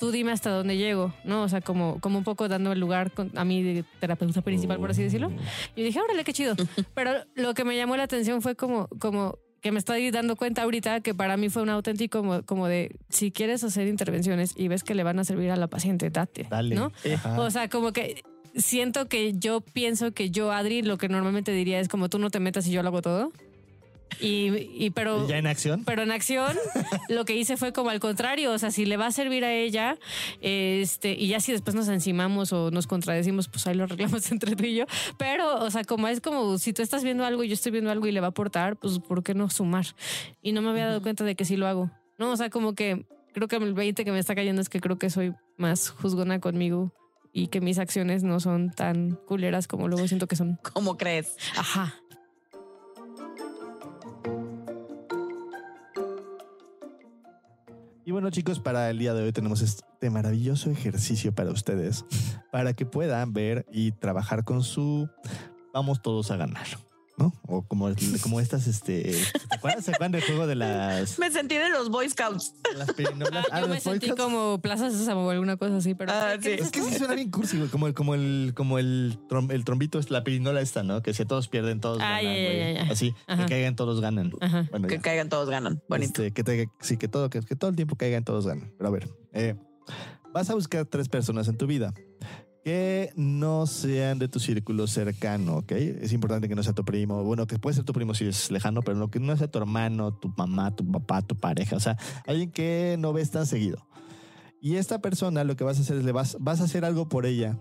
Tú 0.00 0.10
dime 0.10 0.32
hasta 0.32 0.50
dónde 0.50 0.76
llego, 0.78 1.12
¿no? 1.24 1.42
O 1.42 1.48
sea, 1.48 1.60
como, 1.60 2.00
como 2.00 2.16
un 2.18 2.24
poco 2.24 2.48
dando 2.48 2.72
el 2.72 2.80
lugar 2.80 3.12
con- 3.12 3.30
a 3.36 3.44
mí 3.44 3.62
de 3.62 3.84
terapeuta 4.00 4.40
principal, 4.40 4.78
por 4.78 4.90
así 4.90 5.02
decirlo. 5.02 5.30
Y 5.76 5.82
dije, 5.82 6.00
órale, 6.00 6.24
qué 6.24 6.32
chido. 6.32 6.54
Pero 6.94 7.12
lo 7.34 7.52
que 7.54 7.64
me 7.64 7.76
llamó 7.76 7.96
la 7.96 8.04
atención 8.04 8.40
fue 8.40 8.56
como, 8.56 8.88
como 8.98 9.38
que 9.60 9.72
me 9.72 9.78
estoy 9.78 10.10
dando 10.10 10.36
cuenta 10.36 10.62
ahorita 10.62 11.02
que 11.02 11.14
para 11.14 11.36
mí 11.36 11.50
fue 11.50 11.62
un 11.62 11.68
auténtico 11.68 12.20
como, 12.20 12.42
como 12.44 12.66
de, 12.66 12.96
si 13.10 13.30
quieres 13.30 13.62
hacer 13.62 13.86
intervenciones 13.88 14.54
y 14.56 14.68
ves 14.68 14.82
que 14.84 14.94
le 14.94 15.02
van 15.02 15.18
a 15.18 15.24
servir 15.24 15.50
a 15.50 15.56
la 15.56 15.66
paciente, 15.66 16.08
date, 16.08 16.46
Dale. 16.48 16.74
¿no? 16.74 16.92
Ajá. 17.14 17.38
O 17.38 17.50
sea, 17.50 17.68
como 17.68 17.92
que 17.92 18.22
siento 18.56 19.06
que 19.06 19.34
yo 19.34 19.60
pienso 19.60 20.12
que 20.12 20.30
yo, 20.30 20.50
Adri, 20.50 20.80
lo 20.80 20.96
que 20.96 21.08
normalmente 21.10 21.52
diría 21.52 21.78
es 21.78 21.88
como 21.88 22.08
tú 22.08 22.18
no 22.18 22.30
te 22.30 22.40
metas 22.40 22.66
y 22.66 22.72
yo 22.72 22.82
lo 22.82 22.88
hago 22.88 23.02
todo. 23.02 23.32
Y, 24.20 24.68
y 24.74 24.90
pero... 24.90 25.28
¿Ya 25.28 25.38
en 25.38 25.46
acción? 25.46 25.84
Pero 25.84 26.02
en 26.02 26.10
acción, 26.10 26.56
lo 27.08 27.24
que 27.24 27.36
hice 27.36 27.56
fue 27.56 27.72
como 27.72 27.90
al 27.90 28.00
contrario. 28.00 28.52
O 28.52 28.58
sea, 28.58 28.70
si 28.70 28.84
le 28.84 28.96
va 28.96 29.06
a 29.06 29.12
servir 29.12 29.44
a 29.44 29.52
ella, 29.52 29.98
este, 30.40 31.12
y 31.12 31.28
ya 31.28 31.40
si 31.40 31.52
después 31.52 31.74
nos 31.74 31.88
encimamos 31.88 32.52
o 32.52 32.70
nos 32.70 32.86
contradecimos, 32.86 33.48
pues 33.48 33.66
ahí 33.66 33.74
lo 33.74 33.84
arreglamos 33.84 34.30
entre 34.32 34.56
tú 34.56 34.64
y 34.64 34.74
yo. 34.74 34.86
Pero, 35.18 35.62
o 35.62 35.70
sea, 35.70 35.84
como 35.84 36.08
es 36.08 36.20
como 36.20 36.58
si 36.58 36.72
tú 36.72 36.82
estás 36.82 37.04
viendo 37.04 37.24
algo 37.24 37.44
y 37.44 37.48
yo 37.48 37.54
estoy 37.54 37.72
viendo 37.72 37.90
algo 37.90 38.06
y 38.06 38.12
le 38.12 38.20
va 38.20 38.26
a 38.26 38.30
aportar, 38.30 38.76
pues 38.76 38.98
¿por 38.98 39.22
qué 39.22 39.34
no 39.34 39.48
sumar? 39.50 39.86
Y 40.42 40.52
no 40.52 40.62
me 40.62 40.70
había 40.70 40.86
dado 40.86 41.02
cuenta 41.02 41.24
de 41.24 41.34
que 41.34 41.44
sí 41.44 41.56
lo 41.56 41.66
hago. 41.66 41.90
No, 42.18 42.30
o 42.30 42.36
sea, 42.36 42.50
como 42.50 42.74
que 42.74 43.06
creo 43.32 43.48
que 43.48 43.56
el 43.56 43.74
20 43.74 44.04
que 44.04 44.12
me 44.12 44.18
está 44.18 44.34
cayendo 44.34 44.60
es 44.60 44.68
que 44.68 44.80
creo 44.80 44.98
que 44.98 45.10
soy 45.10 45.34
más 45.56 45.90
juzgona 45.90 46.40
conmigo 46.40 46.92
y 47.32 47.48
que 47.48 47.60
mis 47.60 47.78
acciones 47.78 48.22
no 48.22 48.40
son 48.40 48.70
tan 48.70 49.12
culeras 49.26 49.68
como 49.68 49.88
luego 49.88 50.06
siento 50.08 50.26
que 50.26 50.36
son. 50.36 50.58
¿Cómo 50.72 50.96
crees? 50.96 51.36
Ajá. 51.56 51.94
Bueno, 58.20 58.34
chicos, 58.34 58.60
para 58.60 58.90
el 58.90 58.98
día 58.98 59.14
de 59.14 59.22
hoy 59.22 59.32
tenemos 59.32 59.62
este 59.62 60.10
maravilloso 60.10 60.70
ejercicio 60.70 61.34
para 61.34 61.52
ustedes, 61.52 62.04
para 62.52 62.74
que 62.74 62.84
puedan 62.84 63.32
ver 63.32 63.64
y 63.72 63.92
trabajar 63.92 64.44
con 64.44 64.62
su 64.62 65.08
vamos 65.72 66.02
todos 66.02 66.30
a 66.30 66.36
ganar, 66.36 66.66
¿no? 67.20 67.32
O 67.46 67.62
como, 67.62 67.88
como 68.22 68.40
estas, 68.40 68.66
este, 68.66 69.02
¿te 69.48 69.54
acuerdas? 69.54 69.84
¿Se 69.84 69.90
acuerdan 69.90 70.12
del 70.12 70.22
juego 70.22 70.46
de 70.46 70.54
las, 70.54 71.18
Me 71.18 71.30
sentí 71.30 71.56
de 71.56 71.68
los 71.68 71.90
Boy 71.90 72.08
Scouts. 72.08 72.54
las 72.76 72.92
pirinolas? 72.94 73.44
Ah, 73.52 73.60
yo 73.60 73.66
Ah, 73.66 73.68
me 73.68 73.78
sentí 73.80 74.10
como 74.10 74.58
Plaza 74.62 74.90
Sésamo 74.90 75.26
o 75.26 75.30
alguna 75.30 75.56
cosa 75.58 75.76
así, 75.76 75.94
pero. 75.94 76.12
Ah, 76.12 76.32
¿qué 76.40 76.56
sí. 76.56 76.62
Es 76.64 76.70
que 76.70 76.82
sí 76.82 76.94
suena 76.96 77.14
bien 77.14 77.30
cursi, 77.30 77.58
güey, 77.58 77.68
como 77.68 77.86
el, 77.86 77.94
como 77.94 78.14
el, 78.14 78.52
como 78.56 78.78
el, 78.78 79.18
trom- 79.28 79.52
el 79.52 79.64
trombito 79.64 79.98
es 79.98 80.10
la 80.10 80.24
pirinola 80.24 80.60
esta, 80.62 80.82
¿no? 80.82 81.02
Que 81.02 81.12
si 81.14 81.24
todos 81.26 81.48
pierden, 81.48 81.80
todos 81.80 81.98
Ah, 82.00 82.20
ganan, 82.20 82.24
ya, 82.24 82.32
ya, 82.32 82.44
güey. 82.46 82.74
ya, 82.74 82.84
ya. 82.86 82.92
Así, 82.92 83.14
Ajá. 83.26 83.44
que 83.44 83.50
caigan, 83.54 83.76
todos 83.76 84.00
ganan. 84.00 84.32
Ajá. 84.40 84.66
Bueno, 84.70 84.88
Que 84.88 84.96
ya. 84.96 85.02
caigan 85.02 85.28
todos 85.28 85.50
ganan. 85.50 85.82
Bonito. 85.88 86.22
Este, 86.22 86.32
que, 86.32 86.42
te- 86.44 86.68
sí, 86.80 86.96
que 86.96 87.08
todo, 87.08 87.28
que, 87.28 87.40
que 87.42 87.54
todo 87.56 87.68
el 87.70 87.76
tiempo 87.76 87.96
caigan, 87.96 88.24
todos 88.24 88.46
ganan. 88.46 88.72
Pero 88.78 88.88
a 88.88 88.92
ver, 88.92 89.08
eh, 89.34 89.56
vas 90.32 90.48
a 90.48 90.54
buscar 90.54 90.86
tres 90.86 91.08
personas 91.08 91.48
en 91.48 91.56
tu 91.58 91.66
vida 91.66 91.92
que 92.64 93.12
no 93.16 93.66
sean 93.66 94.18
de 94.18 94.28
tu 94.28 94.38
círculo 94.38 94.86
cercano, 94.86 95.58
¿ok? 95.58 95.72
Es 95.72 96.12
importante 96.12 96.48
que 96.48 96.54
no 96.54 96.62
sea 96.62 96.72
tu 96.72 96.84
primo. 96.84 97.24
Bueno, 97.24 97.46
que 97.46 97.58
puede 97.58 97.76
ser 97.76 97.84
tu 97.84 97.92
primo 97.92 98.14
si 98.14 98.26
es 98.26 98.50
lejano, 98.50 98.82
pero 98.82 98.98
no, 98.98 99.10
que 99.10 99.20
no 99.20 99.36
sea 99.36 99.50
tu 99.50 99.58
hermano, 99.58 100.12
tu 100.14 100.32
mamá, 100.36 100.74
tu 100.74 100.90
papá, 100.90 101.22
tu 101.22 101.36
pareja. 101.36 101.76
O 101.76 101.80
sea, 101.80 101.96
alguien 102.26 102.50
que 102.50 102.96
no 102.98 103.12
ves 103.12 103.30
tan 103.30 103.46
seguido. 103.46 103.86
Y 104.60 104.76
esta 104.76 105.00
persona 105.00 105.44
lo 105.44 105.56
que 105.56 105.64
vas 105.64 105.78
a 105.78 105.82
hacer 105.82 105.96
es 105.96 106.04
le 106.04 106.12
vas, 106.12 106.36
vas 106.40 106.60
a 106.60 106.64
hacer 106.64 106.84
algo 106.84 107.08
por 107.08 107.24
ella. 107.24 107.58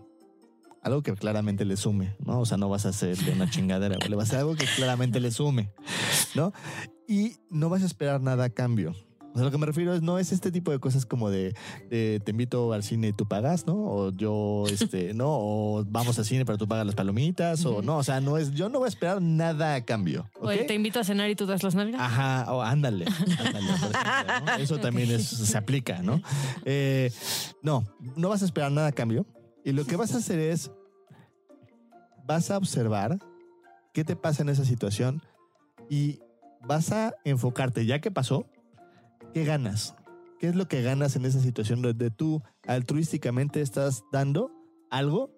Algo 0.82 1.02
que 1.04 1.14
claramente 1.14 1.66
le 1.66 1.76
sume, 1.76 2.16
¿no? 2.20 2.40
O 2.40 2.46
sea, 2.46 2.58
no 2.58 2.70
vas 2.70 2.86
a 2.86 2.90
hacerle 2.90 3.34
una 3.34 3.50
chingadera, 3.50 3.98
le 3.98 4.16
vas 4.16 4.30
a 4.30 4.30
hacer 4.30 4.40
algo 4.40 4.56
que 4.56 4.66
claramente 4.78 5.20
le 5.20 5.32
sume, 5.32 5.72
¿no? 6.36 6.54
Y 7.06 7.36
no 7.50 7.68
vas 7.68 7.84
a 7.84 7.86
esperar 7.86 8.22
nada 8.22 8.46
a 8.46 8.50
cambio. 8.50 8.96
O 9.32 9.36
sea, 9.36 9.44
lo 9.44 9.52
que 9.52 9.58
me 9.60 9.66
refiero 9.68 9.94
es, 9.94 10.02
no 10.02 10.18
es 10.18 10.32
este 10.32 10.52
tipo 10.52 10.72
de 10.72 10.80
cosas 10.80 11.06
como 11.06 11.30
de, 11.30 11.54
de 11.90 12.20
te 12.26 12.32
invito 12.32 12.74
al 12.74 12.82
cine 12.84 13.10
y 13.10 13.14
tú 13.14 13.28
pagas, 13.28 13.68
¿no? 13.68 13.76
O 13.76 14.10
yo, 14.12 14.64
este, 14.72 15.14
¿no? 15.14 15.28
O 15.30 15.86
vamos 15.88 16.18
al 16.18 16.26
cine 16.26 16.46
pero 16.46 16.58
tú 16.58 16.68
pagas 16.68 16.86
las 16.86 16.96
palomitas, 16.96 17.64
o 17.66 17.82
no, 17.82 17.98
o 17.98 18.04
sea, 18.04 18.22
no 18.22 18.38
es, 18.38 18.52
yo 18.52 18.70
no 18.70 18.80
voy 18.80 18.88
a 18.88 18.90
esperar 18.90 19.22
nada 19.22 19.76
a 19.76 19.86
cambio. 19.86 20.28
Oye, 20.42 20.64
te 20.64 20.74
invito 20.74 21.00
a 21.00 21.04
cenar 21.04 21.30
y 21.30 21.36
tú 21.36 21.46
das 21.46 21.62
las 21.64 21.76
nalgas. 21.76 22.02
Ajá, 22.02 22.52
o 22.52 22.62
ándale, 22.62 23.06
ándale, 23.06 23.68
por 23.80 23.92
ejemplo, 23.96 24.46
¿no? 24.46 24.56
Eso 24.64 24.78
también 24.80 25.12
es- 25.12 25.28
se 25.28 25.58
aplica, 25.58 26.02
¿no? 26.02 26.22
Eh, 26.66 27.12
no, 27.62 27.86
no 28.16 28.30
vas 28.30 28.42
a 28.42 28.46
esperar 28.46 28.72
nada 28.72 28.88
a 28.88 28.92
cambio. 28.92 29.26
Y 29.64 29.74
lo 29.74 29.86
que 29.86 29.96
vas 29.96 30.14
a 30.16 30.18
hacer 30.18 30.40
es, 30.40 30.72
vas 32.26 32.50
a 32.52 32.58
observar 32.58 33.20
qué 33.94 34.04
te 34.04 34.16
pasa 34.16 34.42
en 34.42 34.50
esa 34.50 34.66
situación 34.66 35.22
y 35.90 36.20
vas 36.62 36.92
a 36.92 37.14
enfocarte, 37.26 37.86
ya 37.86 38.00
que 38.00 38.12
pasó, 38.12 38.46
¿qué 39.34 39.44
ganas? 39.44 39.96
¿Qué 40.40 40.48
es 40.48 40.56
lo 40.56 40.68
que 40.68 40.82
ganas 40.82 41.16
en 41.16 41.26
esa 41.26 41.40
situación 41.42 41.82
donde 41.82 42.12
tú 42.12 42.42
altruísticamente 42.66 43.62
estás 43.62 44.04
dando 44.12 44.52
algo 44.90 45.32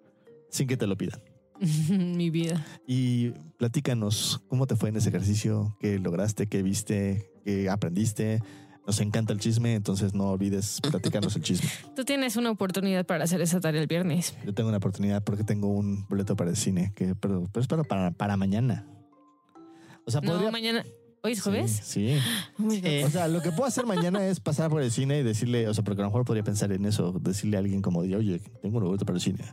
sin 0.50 0.68
que 0.68 0.76
te 0.76 0.86
lo 0.86 0.96
pidan? 0.96 1.20
Mi 1.90 2.30
vida. 2.30 2.64
Y 2.86 3.30
platícanos 3.58 4.42
cómo 4.48 4.66
te 4.66 4.76
fue 4.76 4.90
en 4.90 4.96
ese 4.96 5.08
ejercicio, 5.08 5.76
qué 5.80 5.98
lograste, 5.98 6.46
qué 6.46 6.62
viste, 6.62 7.30
qué 7.44 7.68
aprendiste. 7.68 8.42
Nos 8.86 9.00
encanta 9.00 9.32
el 9.32 9.38
chisme, 9.38 9.74
entonces 9.74 10.12
no 10.12 10.30
olvides 10.30 10.80
platicarnos 10.80 11.36
el 11.36 11.42
chisme. 11.42 11.68
Tú 11.96 12.04
tienes 12.04 12.36
una 12.36 12.50
oportunidad 12.50 13.06
para 13.06 13.24
hacer 13.24 13.40
esa 13.40 13.60
tarea 13.60 13.80
el 13.80 13.86
viernes. 13.86 14.36
Yo 14.44 14.54
tengo 14.54 14.68
una 14.68 14.78
oportunidad 14.78 15.22
porque 15.22 15.44
tengo 15.44 15.68
un 15.68 16.06
boleto 16.08 16.34
para 16.34 16.50
el 16.50 16.56
cine, 16.56 16.92
que, 16.96 17.14
pero, 17.14 17.48
pero 17.52 17.62
es 17.62 17.68
para, 17.68 18.10
para, 18.10 18.36
mañana. 18.36 18.86
O 20.04 20.10
sea, 20.10 20.20
No, 20.20 20.32
podría... 20.32 20.50
mañana. 20.50 20.84
¿Hoy 21.24 21.32
es 21.32 21.42
jueves? 21.42 21.80
Sí. 21.84 22.18
sí. 22.18 22.20
Oh. 23.02 23.06
O 23.06 23.10
sea, 23.10 23.28
lo 23.28 23.40
que 23.40 23.50
puedo 23.50 23.64
hacer 23.64 23.86
mañana 23.86 24.26
es 24.26 24.40
pasar 24.40 24.70
por 24.70 24.82
el 24.82 24.90
cine 24.90 25.20
y 25.20 25.22
decirle, 25.22 25.68
o 25.68 25.74
sea, 25.74 25.84
porque 25.84 26.02
a 26.02 26.04
lo 26.04 26.10
mejor 26.10 26.24
podría 26.24 26.42
pensar 26.42 26.72
en 26.72 26.84
eso, 26.84 27.12
decirle 27.20 27.56
a 27.56 27.60
alguien 27.60 27.80
como 27.80 28.02
de, 28.02 28.16
oye, 28.16 28.40
tengo 28.60 28.78
un 28.78 28.84
boleto 28.84 29.04
para 29.04 29.16
el 29.16 29.22
cine. 29.22 29.44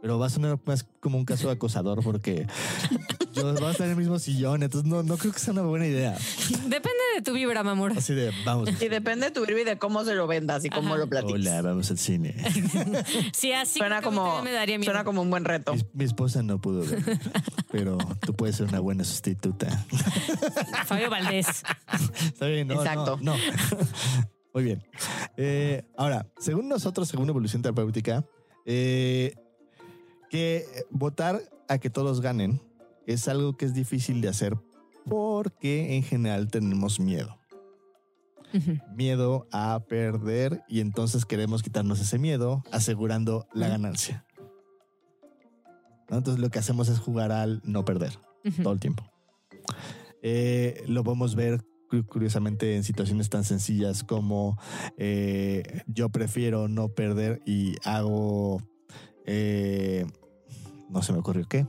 Pero 0.00 0.18
va 0.18 0.26
a 0.26 0.30
sonar 0.30 0.58
más 0.64 0.86
como 1.00 1.18
un 1.18 1.24
caso 1.24 1.48
de 1.48 1.54
acosador 1.54 2.04
porque 2.04 2.46
yo 3.32 3.52
va 3.60 3.68
a 3.68 3.72
estar 3.72 3.86
en 3.86 3.92
el 3.92 3.96
mismo 3.96 4.18
sillón, 4.20 4.62
entonces 4.62 4.88
no, 4.88 5.02
no 5.02 5.16
creo 5.16 5.32
que 5.32 5.40
sea 5.40 5.52
una 5.52 5.62
buena 5.62 5.86
idea. 5.86 6.16
Depende 6.66 7.02
de 7.16 7.22
tu 7.22 7.32
vibra, 7.32 7.64
mi 7.64 7.70
amor. 7.70 7.92
Así 7.96 8.14
de, 8.14 8.32
vamos. 8.44 8.68
Y 8.80 8.88
depende 8.88 9.26
de 9.26 9.32
tu 9.32 9.44
virus 9.44 9.62
y 9.62 9.64
de 9.64 9.76
cómo 9.76 10.04
se 10.04 10.14
lo 10.14 10.28
vendas 10.28 10.64
y 10.64 10.70
cómo 10.70 10.90
Ajá. 10.90 10.98
lo 10.98 11.08
platiques. 11.08 11.34
Hola, 11.40 11.62
vamos 11.62 11.90
al 11.90 11.98
cine. 11.98 12.36
Sí, 13.32 13.52
así 13.52 13.78
Suena 13.80 14.00
como, 14.00 14.40
me 14.42 14.52
daría 14.52 14.78
miedo. 14.78 14.92
suena 14.92 15.02
como 15.04 15.22
un 15.22 15.30
buen 15.30 15.44
reto. 15.44 15.74
Mi, 15.74 15.82
mi 15.94 16.04
esposa 16.04 16.42
no 16.42 16.60
pudo 16.60 16.84
ver, 16.88 17.02
pero 17.72 17.98
tú 18.20 18.34
puedes 18.34 18.54
ser 18.56 18.68
una 18.68 18.78
buena 18.80 19.02
sustituta. 19.04 19.84
Fabio 20.86 21.10
Valdés. 21.10 21.64
Está 22.24 22.46
bien, 22.46 22.68
no, 22.68 22.74
no, 22.74 22.82
Exacto. 22.82 23.18
No, 23.20 23.34
Muy 24.54 24.62
bien. 24.64 24.82
Eh, 25.36 25.82
ahora, 25.96 26.26
según 26.38 26.68
nosotros, 26.68 27.08
según 27.08 27.28
Evolución 27.28 27.62
Terapéutica, 27.62 28.24
eh, 28.64 29.32
que 30.30 30.64
votar 30.90 31.40
a 31.68 31.78
que 31.78 31.90
todos 31.90 32.20
ganen 32.20 32.60
es 33.06 33.28
algo 33.28 33.56
que 33.56 33.64
es 33.64 33.74
difícil 33.74 34.20
de 34.20 34.28
hacer 34.28 34.56
porque 35.06 35.96
en 35.96 36.02
general 36.02 36.48
tenemos 36.50 37.00
miedo. 37.00 37.34
Miedo 38.94 39.46
a 39.52 39.80
perder 39.88 40.62
y 40.68 40.80
entonces 40.80 41.26
queremos 41.26 41.62
quitarnos 41.62 42.00
ese 42.00 42.18
miedo 42.18 42.62
asegurando 42.72 43.46
la 43.52 43.68
ganancia. 43.68 44.24
¿No? 46.10 46.16
Entonces 46.18 46.40
lo 46.40 46.48
que 46.50 46.58
hacemos 46.58 46.88
es 46.88 46.98
jugar 46.98 47.30
al 47.32 47.60
no 47.64 47.84
perder 47.84 48.18
todo 48.62 48.72
el 48.72 48.80
tiempo. 48.80 49.04
Eh, 50.22 50.82
lo 50.86 51.04
podemos 51.04 51.34
ver 51.34 51.62
cu- 51.90 52.04
curiosamente 52.06 52.76
en 52.76 52.84
situaciones 52.84 53.28
tan 53.28 53.44
sencillas 53.44 54.02
como 54.02 54.58
eh, 54.96 55.82
yo 55.86 56.08
prefiero 56.08 56.68
no 56.68 56.88
perder 56.88 57.40
y 57.46 57.76
hago... 57.84 58.62
eh, 59.26 60.06
no 60.88 61.02
se 61.02 61.12
me 61.12 61.18
ocurrió 61.18 61.46
qué. 61.48 61.66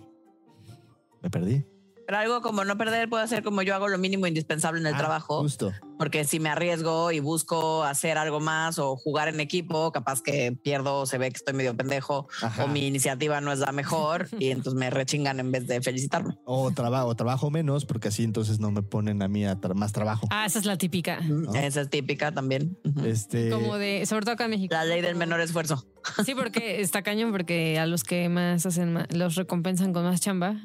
Me 1.22 1.30
perdí. 1.30 1.66
Pero 2.06 2.18
algo 2.18 2.42
como 2.42 2.64
no 2.66 2.78
perder 2.78 3.10
puede 3.10 3.28
ser 3.28 3.44
como 3.44 3.62
yo 3.62 3.76
hago 3.76 3.88
lo 3.88 3.98
mínimo 3.98 4.26
indispensable 4.26 4.80
en 4.80 4.88
el 4.88 4.96
Ah, 4.96 4.98
trabajo, 4.98 5.42
Justo. 5.42 5.72
Porque 6.00 6.24
si 6.24 6.40
me 6.40 6.50
arriesgo 6.50 7.12
y 7.12 7.20
busco 7.20 7.84
hacer 7.84 8.18
algo 8.18 8.40
más 8.40 8.80
o 8.80 8.96
jugar 8.96 9.28
en 9.28 9.40
equipo, 9.42 9.92
capaz 9.92 10.22
que 10.24 10.54
pierdo, 10.64 11.06
se 11.06 11.18
ve 11.20 11.30
que 11.30 11.38
estoy 11.38 11.54
medio 11.54 11.76
pendejo 11.76 12.28
Ajá. 12.42 12.64
o 12.64 12.68
mi 12.70 12.88
iniciativa 12.88 13.42
no 13.42 13.52
es 13.52 13.60
la 13.60 13.72
mejor 13.74 14.28
y 14.40 14.50
entonces 14.50 14.74
me 14.80 14.90
rechingan 14.90 15.40
en 15.42 15.52
vez 15.52 15.68
de 15.68 15.82
felicitarme. 15.82 16.36
O, 16.46 16.72
traba- 16.72 17.06
o 17.06 17.14
trabajo 17.16 17.52
menos 17.52 17.86
porque 17.86 18.08
así 18.08 18.24
entonces 18.24 18.60
no 18.60 18.72
me 18.72 18.82
ponen 18.82 19.22
a 19.22 19.28
mí 19.28 19.46
a 19.46 19.60
tra- 19.60 19.76
más 19.76 19.92
trabajo. 19.92 20.26
Ah, 20.32 20.46
esa 20.46 20.58
es 20.60 20.66
la 20.66 20.78
típica. 20.78 21.20
Esa 21.54 21.82
es 21.82 21.90
típica 21.90 22.32
también. 22.32 22.78
Este, 23.06 23.50
Como 23.50 23.78
de, 23.78 24.06
sobre 24.06 24.24
todo 24.24 24.34
acá 24.36 24.46
en 24.46 24.52
México. 24.52 24.74
La 24.74 24.86
ley 24.86 25.02
del 25.02 25.16
menor 25.18 25.42
esfuerzo. 25.42 25.86
Sí, 26.26 26.34
porque 26.34 26.80
está 26.82 27.02
cañón, 27.04 27.32
porque 27.32 27.78
a 27.78 27.86
los 27.86 28.04
que 28.06 28.30
más 28.30 28.66
hacen, 28.66 28.94
ma- 28.94 29.06
los 29.12 29.36
recompensan 29.36 29.92
con 29.94 30.06
más 30.06 30.22
chamba. 30.22 30.56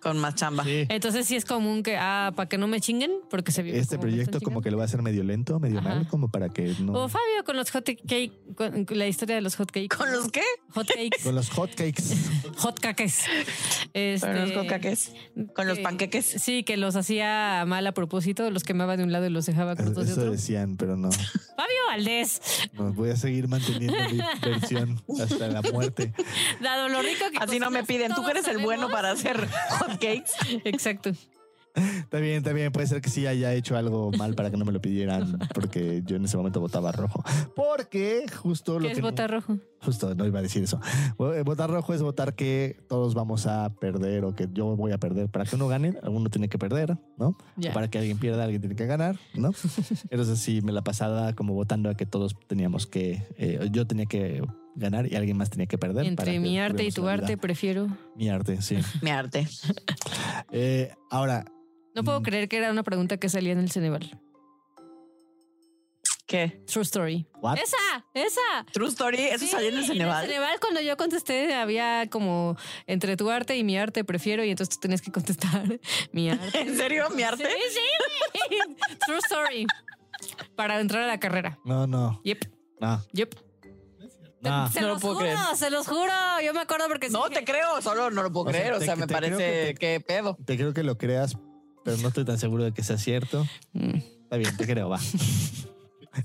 Con 0.00 0.18
más 0.18 0.36
chamba. 0.36 0.62
sí. 0.64 0.86
Entonces 0.88 1.26
sí 1.26 1.34
es 1.34 1.44
común 1.44 1.82
que, 1.82 1.96
ah, 1.98 2.32
para 2.36 2.48
que 2.48 2.58
no 2.58 2.68
me 2.68 2.80
chinguen, 2.80 3.10
porque 3.28 3.50
se 3.50 3.62
vive 3.64 3.80
este 3.80 3.98
proyecto 3.98 4.40
como 4.40 4.62
que 4.62 4.70
lo 4.70 4.78
va 4.78 4.83
a 4.84 4.86
hacer 4.86 5.02
medio 5.02 5.22
lento, 5.24 5.58
medio 5.60 5.80
Ajá. 5.80 5.88
mal, 5.90 6.08
como 6.08 6.28
para 6.28 6.48
que 6.48 6.74
no... 6.80 6.92
O 6.92 7.08
Fabio 7.08 7.44
con 7.44 7.56
los 7.56 7.70
hot 7.70 7.84
cake, 7.84 8.32
con, 8.56 8.86
la 8.90 9.06
historia 9.06 9.34
de 9.36 9.42
los 9.42 9.56
hot 9.56 9.70
cakes. 9.70 9.88
¿Con 9.96 10.10
los 10.12 10.30
qué? 10.30 10.42
hot 10.70 10.86
cakes. 10.86 11.22
Con 11.22 11.34
los 11.34 11.50
hotcakes. 11.50 12.02
hot 12.58 12.78
cakes. 12.80 13.14
Este, 13.92 14.26
Con 14.26 14.40
los 14.40 14.52
cocaques. 14.52 15.12
Con 15.54 15.66
los 15.68 15.78
que- 15.78 15.82
panqueques. 15.82 16.26
Sí, 16.26 16.62
que 16.64 16.76
los 16.76 16.96
hacía 16.96 17.64
mal 17.66 17.86
a 17.86 17.92
propósito, 17.92 18.50
los 18.50 18.64
quemaba 18.64 18.96
de 18.96 19.04
un 19.04 19.12
lado 19.12 19.26
y 19.26 19.30
los 19.30 19.46
dejaba 19.46 19.76
crudos 19.76 20.06
de 20.06 20.12
Eso 20.12 20.20
otro. 20.22 20.32
decían, 20.32 20.76
pero 20.76 20.96
no. 20.96 21.10
Fabio 21.12 21.78
Valdés, 21.88 22.40
No, 22.72 22.92
voy 22.92 23.10
a 23.10 23.16
seguir 23.16 23.48
manteniendo 23.48 23.96
mi 24.10 24.18
versión 24.50 25.02
hasta 25.20 25.48
la 25.48 25.62
muerte. 25.62 26.12
dado 26.60 26.88
lo 26.88 27.02
rico 27.02 27.24
que 27.30 27.38
Así 27.38 27.58
no 27.58 27.70
me 27.70 27.84
piden. 27.84 28.12
Tú 28.14 28.26
eres 28.28 28.46
el 28.48 28.58
bueno 28.58 28.88
para 28.90 29.12
hacer 29.12 29.48
hotcakes. 29.78 30.32
Exacto. 30.64 31.12
Está 31.74 32.18
bien, 32.20 32.36
está 32.36 32.52
bien. 32.52 32.70
Puede 32.70 32.86
ser 32.86 33.00
que 33.00 33.10
sí 33.10 33.26
haya 33.26 33.52
hecho 33.52 33.76
algo 33.76 34.12
mal 34.16 34.34
para 34.34 34.50
que 34.50 34.56
no 34.56 34.64
me 34.64 34.70
lo 34.72 34.80
pidieran, 34.80 35.38
porque 35.54 36.02
yo 36.06 36.16
en 36.16 36.24
ese 36.24 36.36
momento 36.36 36.60
votaba 36.60 36.92
rojo. 36.92 37.24
Porque 37.56 38.26
justo 38.42 38.74
lo 38.78 38.86
¿Qué 38.86 38.92
que 38.94 39.00
es 39.00 39.02
bota 39.02 39.26
rojo? 39.26 39.58
justo 39.80 40.14
no 40.14 40.24
iba 40.26 40.38
a 40.38 40.42
decir 40.42 40.62
eso. 40.62 40.80
Vo- 41.18 41.42
Votar 41.44 41.68
rojo 41.70 41.92
es 41.92 42.00
votar 42.00 42.34
que 42.34 42.78
todos 42.88 43.14
vamos 43.14 43.46
a 43.46 43.74
perder 43.74 44.24
o 44.24 44.34
que 44.34 44.48
yo 44.52 44.76
voy 44.76 44.92
a 44.92 44.98
perder. 44.98 45.28
Para 45.28 45.44
que 45.44 45.56
uno 45.56 45.66
gane, 45.68 45.98
uno 46.04 46.30
tiene 46.30 46.48
que 46.48 46.58
perder, 46.58 46.96
¿no? 47.18 47.36
Para 47.72 47.88
que 47.88 47.98
alguien 47.98 48.18
pierda, 48.18 48.44
alguien 48.44 48.60
tiene 48.62 48.76
que 48.76 48.86
ganar, 48.86 49.16
¿no? 49.34 49.50
Entonces 50.10 50.38
sí, 50.38 50.60
me 50.62 50.72
la 50.72 50.82
pasaba 50.82 51.32
como 51.34 51.54
votando 51.54 51.90
a 51.90 51.96
que 51.96 52.06
todos 52.06 52.36
teníamos 52.46 52.86
que, 52.86 53.22
eh, 53.36 53.68
yo 53.72 53.86
tenía 53.86 54.06
que 54.06 54.42
ganar 54.76 55.10
y 55.10 55.16
alguien 55.16 55.36
más 55.36 55.50
tenía 55.50 55.66
que 55.66 55.76
perder. 55.78 56.06
Entre 56.06 56.38
mi 56.38 56.58
arte 56.58 56.84
y 56.84 56.90
tu 56.92 57.06
arte, 57.08 57.36
prefiero. 57.36 57.88
Mi 58.16 58.28
arte, 58.28 58.62
sí. 58.62 58.76
Mi 59.02 59.10
arte. 59.10 59.46
Eh, 60.52 60.92
ahora, 61.10 61.44
No 61.94 62.02
puedo 62.04 62.20
Mm. 62.20 62.24
creer 62.24 62.48
que 62.48 62.56
era 62.58 62.70
una 62.70 62.82
pregunta 62.82 63.16
que 63.18 63.28
salía 63.28 63.52
en 63.52 63.58
el 63.60 63.70
Ceneval. 63.70 64.20
¿Qué? 66.26 66.62
True 66.66 66.82
story. 66.82 67.26
¿what? 67.42 67.58
¡Esa! 67.58 67.76
¡Esa! 68.14 68.64
True 68.72 68.88
story. 68.88 69.18
Eso 69.26 69.40
Sí, 69.40 69.46
salió 69.48 69.68
en 69.68 69.76
el 69.76 69.84
Ceneval. 69.84 70.26
Ceneval, 70.26 70.58
cuando 70.58 70.80
yo 70.80 70.96
contesté, 70.96 71.54
había 71.54 72.08
como 72.08 72.56
entre 72.86 73.16
tu 73.16 73.30
arte 73.30 73.56
y 73.56 73.62
mi 73.62 73.76
arte 73.76 74.04
prefiero, 74.04 74.42
y 74.42 74.50
entonces 74.50 74.74
tú 74.74 74.80
tenías 74.80 75.02
que 75.02 75.12
contestar 75.12 75.62
mi 76.12 76.30
arte. 76.30 76.60
¿En 76.60 76.76
serio? 76.76 77.08
¿Mi 77.10 77.22
arte? 77.22 77.44
Sí, 77.46 77.78
sí. 78.50 78.56
True 79.06 79.18
story. 79.18 79.66
Para 80.56 80.80
entrar 80.80 81.02
a 81.02 81.06
la 81.06 81.20
carrera. 81.20 81.58
No, 81.64 81.86
no, 81.86 82.20
Yep, 82.24 82.44
no, 82.80 83.04
yep. 83.12 83.34
no. 84.40 84.70
Se 84.70 84.80
No 84.80 84.86
lo 84.88 84.92
los 84.94 85.02
puedo 85.02 85.14
juro, 85.16 85.26
creer. 85.26 85.38
se 85.56 85.70
los 85.70 85.86
juro. 85.86 86.12
Yo 86.42 86.54
me 86.54 86.60
acuerdo 86.60 86.88
porque 86.88 87.08
sí 87.08 87.12
No 87.12 87.28
dije, 87.28 87.40
te 87.40 87.44
creo, 87.44 87.82
solo 87.82 88.10
no 88.10 88.22
lo 88.22 88.32
puedo 88.32 88.46
O 88.48 88.50
sea, 88.50 88.60
creer. 88.60 88.74
O 88.74 88.78
te- 88.78 88.86
sea, 88.86 88.96
me 88.96 89.06
parece 89.06 89.74
que 89.74 89.74
que 89.78 90.00
pedo. 90.00 90.38
Te 90.46 90.56
creo 90.56 90.72
que 90.72 90.82
lo 90.82 90.96
creas, 90.96 91.36
pero 91.84 91.96
no 91.98 92.08
estoy 92.08 92.24
tan 92.24 92.38
seguro 92.38 92.64
de 92.64 92.72
que 92.72 92.82
sea 92.82 92.98
cierto. 92.98 93.46
Mm, 93.72 93.96
Está 94.24 94.36
bien, 94.38 94.56
te 94.56 94.66
creo, 94.66 94.88
va. 94.88 94.98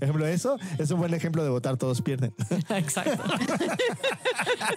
Ejemplo, 0.01 0.27
eso 0.27 0.55
es 0.77 0.91
un 0.91 0.99
buen 0.99 1.15
ejemplo 1.15 1.43
de 1.43 1.49
votar 1.49 1.75
todos 1.75 2.03
pierden. 2.03 2.31
Exacto. 2.69 3.23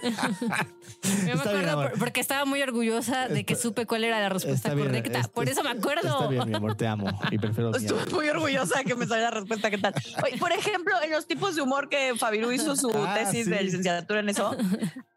Yo 0.01 0.09
me 0.09 1.31
Está 1.33 1.33
bien, 1.33 1.37
acuerdo 1.39 1.71
amor. 1.71 1.89
por- 1.91 1.99
porque 1.99 2.19
estaba 2.19 2.45
muy 2.45 2.61
orgullosa 2.63 3.27
de 3.27 3.45
que 3.45 3.53
Está- 3.53 3.61
supe 3.63 3.85
cuál 3.85 4.03
era 4.05 4.19
la 4.19 4.29
respuesta 4.29 4.73
bien, 4.73 4.87
correcta. 4.87 5.19
es- 5.19 5.27
por 5.27 5.45
es- 5.45 5.51
eso 5.51 5.63
me 5.63 5.69
acuerdo. 5.69 6.07
Está 6.07 6.27
bien, 6.29 6.49
mi 6.49 6.55
amor, 6.55 6.75
te 6.75 6.87
amo 6.87 7.05
y 7.29 7.37
prefiero 7.37 7.69
mi 7.71 7.77
Estuve 7.77 8.05
muy 8.07 8.27
orgullosa 8.29 8.79
de 8.79 8.85
que 8.85 8.95
me 8.95 9.05
saliera 9.05 9.29
la 9.29 9.39
respuesta. 9.39 9.69
¿Qué 9.69 9.77
tal? 9.77 9.93
Oye, 10.23 10.37
por 10.37 10.51
ejemplo, 10.51 10.95
en 11.03 11.11
los 11.11 11.27
tipos 11.27 11.55
de 11.55 11.61
humor 11.61 11.89
que 11.89 12.13
Fabiru 12.17 12.51
hizo 12.51 12.75
su 12.75 12.89
Ah, 12.95 13.13
tesis 13.13 13.45
sí. 13.45 13.51
de 13.51 13.61
licenciatura 13.63 14.19
en 14.21 14.29
eso, 14.29 14.55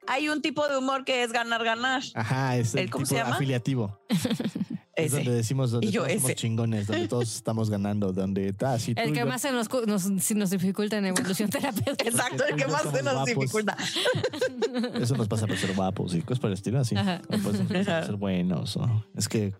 hay 0.06 0.28
un 0.28 0.42
tipo 0.42 0.68
de 0.68 0.76
humor 0.76 1.04
que 1.06 1.22
es 1.22 1.32
ganar, 1.32 1.64
ganar. 1.64 2.02
Ajá, 2.14 2.56
es 2.56 2.74
el 2.74 2.80
¿El 2.80 2.90
cómo 2.90 3.04
tipo 3.04 3.16
se 3.16 3.22
llama? 3.22 3.36
afiliativo. 3.36 3.98
Es 4.96 5.06
Ese. 5.12 5.16
donde 5.16 5.32
decimos 5.34 5.70
donde 5.70 5.86
Y 5.86 5.90
yo, 5.90 6.04
todos 6.06 6.20
somos 6.22 6.34
chingones, 6.36 6.86
donde 6.86 7.06
todos 7.08 7.34
estamos 7.36 7.68
ganando, 7.68 8.12
donde 8.14 8.54
ah, 8.64 8.78
si 8.78 8.92
El 8.96 9.12
que 9.12 9.20
yo- 9.20 9.26
más 9.26 9.42
se 9.42 9.52
nos, 9.52 9.68
nos, 9.86 10.02
si 10.24 10.34
nos 10.34 10.48
dificulta 10.50 10.96
en 10.96 11.04
evolución 11.06 11.50
terapéutica. 11.50 12.08
Exacto, 12.08 12.44
el 12.48 12.56
que 12.56 12.66
más 12.66 12.82
se 12.82 13.02
nos 13.02 13.12
guapos. 13.14 13.26
dificulta. 13.26 13.76
Eso 15.00 15.16
nos 15.16 15.28
pasa 15.28 15.46
por 15.46 15.56
ser 15.58 15.74
guapos 15.74 16.14
y 16.14 16.22
cosas 16.22 16.40
por 16.40 16.48
el 16.48 16.54
estilo 16.54 16.80
así. 16.80 16.96
Ajá. 16.96 17.20
O 17.26 17.36
pues, 17.38 17.58
por 17.58 17.84
ser 17.84 18.16
buenos. 18.16 18.76
o- 18.78 19.04
Es 19.14 19.28
que 19.28 19.52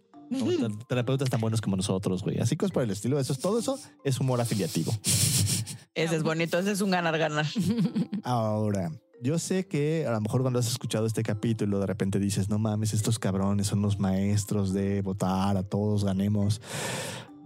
terapeutas 0.89 1.29
tan 1.31 1.41
buenos 1.41 1.61
como 1.61 1.77
nosotros, 1.77 2.23
güey. 2.23 2.39
Así 2.41 2.57
cosas 2.57 2.73
por 2.73 2.83
el 2.83 2.91
estilo. 2.91 3.21
Eso 3.21 3.33
es 3.33 3.39
todo 3.39 3.59
eso 3.59 3.79
es 4.05 4.19
humor 4.19 4.41
afiliativo. 4.41 4.93
Ese 5.95 6.17
es 6.17 6.23
bonito, 6.23 6.59
ese 6.59 6.73
es 6.73 6.81
un 6.81 6.91
ganar, 6.91 7.17
ganar. 7.19 7.47
Ahora, 8.23 8.91
yo 9.23 9.39
sé 9.39 9.67
que 9.67 10.07
a 10.07 10.13
lo 10.13 10.21
mejor 10.21 10.43
cuando 10.43 10.59
has 10.59 10.69
escuchado 10.69 11.07
este 11.07 11.23
capítulo, 11.23 11.81
de 11.81 11.87
repente 11.87 12.19
dices, 12.19 12.49
no 12.49 12.59
mames, 12.59 12.95
estos 12.95 13.19
cabrones 13.19 13.67
son 13.67 13.83
los 13.83 13.99
maestros 13.99 14.73
de 14.73 15.03
votar, 15.03 15.57
a 15.57 15.63
todos 15.63 16.05
ganemos. 16.05 16.61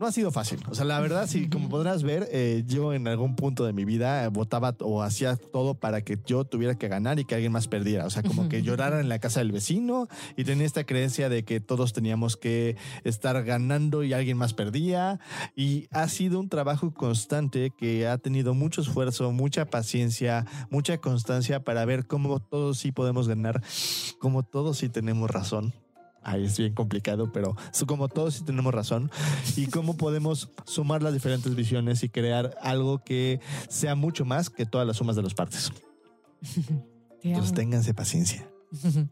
No 0.01 0.07
ha 0.07 0.13
sido 0.13 0.33
fácil. 0.33 0.61
O 0.71 0.75
sea, 0.75 0.87
la 0.87 0.99
verdad, 0.99 1.27
sí, 1.27 1.51
como 1.51 1.69
podrás 1.69 2.03
ver, 2.03 2.27
eh, 2.33 2.65
yo 2.67 2.95
en 2.95 3.07
algún 3.07 3.37
punto 3.37 3.67
de 3.67 3.75
mi 3.75 3.85
vida 3.85 4.27
votaba 4.31 4.75
o 4.81 5.03
hacía 5.03 5.37
todo 5.37 5.75
para 5.75 6.01
que 6.01 6.19
yo 6.25 6.47
tuviera 6.47 6.75
que 6.79 6.89
ganar 6.89 7.19
y 7.19 7.27
que 7.27 7.35
alguien 7.35 7.53
más 7.53 7.69
perdiera. 7.69 8.07
O 8.07 8.11
sea, 8.11 8.23
como 8.23 8.49
que 8.49 8.63
llorara 8.63 9.01
en 9.01 9.11
la 9.11 9.19
casa 9.19 9.41
del 9.41 9.53
vecino 9.53 10.09
y 10.39 10.45
tenía 10.45 10.65
esta 10.65 10.85
creencia 10.85 11.29
de 11.29 11.45
que 11.45 11.61
todos 11.61 11.93
teníamos 11.93 12.39
que 12.39 12.79
estar 13.05 13.45
ganando 13.45 14.03
y 14.03 14.15
alguien 14.15 14.39
más 14.39 14.55
perdía. 14.55 15.21
Y 15.55 15.87
ha 15.91 16.09
sido 16.09 16.41
un 16.41 16.49
trabajo 16.49 16.95
constante 16.95 17.71
que 17.71 18.09
ha 18.09 18.17
tenido 18.17 18.55
mucho 18.55 18.81
esfuerzo, 18.81 19.33
mucha 19.33 19.67
paciencia, 19.67 20.47
mucha 20.71 20.97
constancia 20.97 21.63
para 21.63 21.85
ver 21.85 22.07
cómo 22.07 22.41
todos 22.41 22.79
sí 22.79 22.91
podemos 22.91 23.29
ganar, 23.29 23.63
cómo 24.19 24.45
todos 24.45 24.79
sí 24.79 24.89
tenemos 24.89 25.31
razón. 25.31 25.75
Ahí 26.23 26.45
es 26.45 26.59
bien 26.59 26.75
complicado, 26.75 27.33
pero 27.33 27.57
como 27.87 28.09
todos 28.09 28.35
sí 28.35 28.45
tenemos 28.45 28.75
razón 28.75 29.11
y 29.57 29.67
cómo 29.67 29.97
podemos 29.97 30.51
sumar 30.67 31.03
las 31.03 31.15
diferentes 31.15 31.55
visiones 31.55 32.03
y 32.03 32.09
crear 32.09 32.57
algo 32.61 33.03
que 33.03 33.41
sea 33.69 33.95
mucho 33.95 34.25
más 34.25 34.51
que 34.51 34.67
todas 34.67 34.87
las 34.87 34.99
sumas 34.99 35.17
de 35.17 35.23
las 35.23 35.35
partes. 35.35 35.73
Te 37.23 37.29
Entonces 37.29 37.55
ténganse 37.55 37.95
paciencia. 37.95 38.49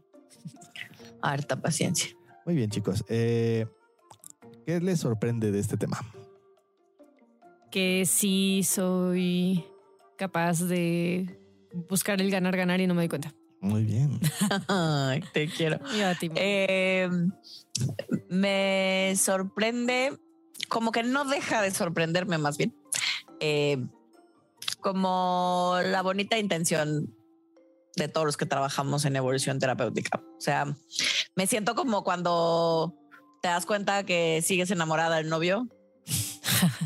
Harta 1.21 1.61
paciencia. 1.61 2.09
Muy 2.45 2.55
bien, 2.55 2.69
chicos. 2.69 3.03
Eh, 3.09 3.67
¿Qué 4.65 4.79
les 4.79 4.99
sorprende 4.99 5.51
de 5.51 5.59
este 5.59 5.77
tema? 5.77 5.99
Que 7.71 8.05
sí 8.05 8.61
soy 8.63 9.63
capaz 10.17 10.61
de 10.61 11.39
buscar 11.89 12.21
el 12.21 12.31
ganar, 12.31 12.55
ganar 12.55 12.81
y 12.81 12.87
no 12.87 12.93
me 12.93 13.01
doy 13.01 13.09
cuenta. 13.09 13.33
Muy 13.61 13.83
bien. 13.83 14.19
Ay, 14.67 15.23
te 15.33 15.47
quiero. 15.49 15.79
Yo 15.97 16.07
a 16.07 16.15
ti, 16.15 16.29
Mo. 16.29 16.35
Eh, 16.37 17.09
me 18.29 19.13
sorprende, 19.17 20.17
como 20.67 20.91
que 20.91 21.03
no 21.03 21.25
deja 21.25 21.61
de 21.61 21.71
sorprenderme 21.71 22.37
más 22.37 22.57
bien, 22.57 22.75
eh, 23.39 23.85
como 24.81 25.77
la 25.83 26.01
bonita 26.01 26.37
intención 26.37 27.13
de 27.95 28.07
todos 28.07 28.25
los 28.25 28.37
que 28.37 28.45
trabajamos 28.45 29.05
en 29.05 29.15
evolución 29.15 29.59
terapéutica. 29.59 30.21
O 30.37 30.41
sea, 30.41 30.65
me 31.35 31.47
siento 31.47 31.75
como 31.75 32.03
cuando 32.03 32.95
te 33.41 33.49
das 33.49 33.65
cuenta 33.65 34.05
que 34.05 34.41
sigues 34.41 34.71
enamorada 34.71 35.17
del 35.17 35.29
novio. 35.29 35.67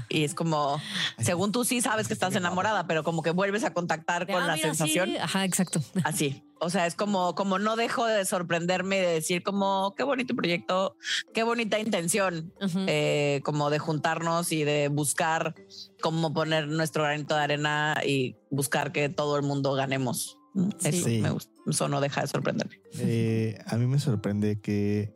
Y 0.10 0.24
es 0.24 0.34
como, 0.34 0.80
según 1.20 1.52
tú 1.52 1.64
sí 1.66 1.82
sabes 1.82 2.08
que 2.08 2.14
estás 2.14 2.36
enamorada, 2.36 2.86
pero 2.88 3.04
como 3.04 3.22
que 3.24 3.32
vuelves 3.32 3.64
a 3.64 3.74
contactar 3.74 4.26
De, 4.26 4.34
con 4.34 4.44
ah, 4.44 4.48
la 4.48 4.54
mira, 4.56 4.70
sí. 4.74 4.78
sensación 4.78 5.12
Ajá, 5.22 5.46
exacto. 5.46 5.82
así. 6.04 6.44
O 6.60 6.70
sea, 6.70 6.86
es 6.88 6.96
como, 6.96 7.36
como 7.36 7.60
no 7.60 7.76
dejo 7.76 8.06
de 8.06 8.24
sorprenderme 8.24 8.98
y 8.98 9.02
de 9.02 9.08
decir 9.08 9.44
como 9.44 9.94
qué 9.98 10.04
bonito 10.04 10.34
proyecto, 10.34 10.96
qué 11.34 11.44
bonita 11.44 11.78
intención, 11.80 12.54
eh, 12.88 13.42
como 13.44 13.70
de 13.70 13.80
juntarnos 13.80 14.52
y 14.54 14.64
de 14.64 14.88
buscar 14.88 15.56
cómo 16.02 16.34
poner 16.34 16.68
nuestro 16.70 17.04
granito 17.04 17.36
de 17.36 17.42
arena 17.42 17.96
y 18.06 18.38
buscar 18.50 18.94
que 18.94 19.10
todo 19.10 19.36
el 19.36 19.44
mundo 19.44 19.74
ganemos. 19.74 20.38
Eso 20.84 21.06
Sí. 21.08 21.20
me 21.20 21.32
gusta. 21.32 21.52
Eso 21.68 21.90
no 21.90 22.00
deja 22.00 22.22
de 22.22 22.28
sorprenderme. 22.28 22.80
Eh, 23.00 23.58
a 23.66 23.76
mí 23.76 23.86
me 23.88 24.00
sorprende 24.00 24.62
que 24.62 25.14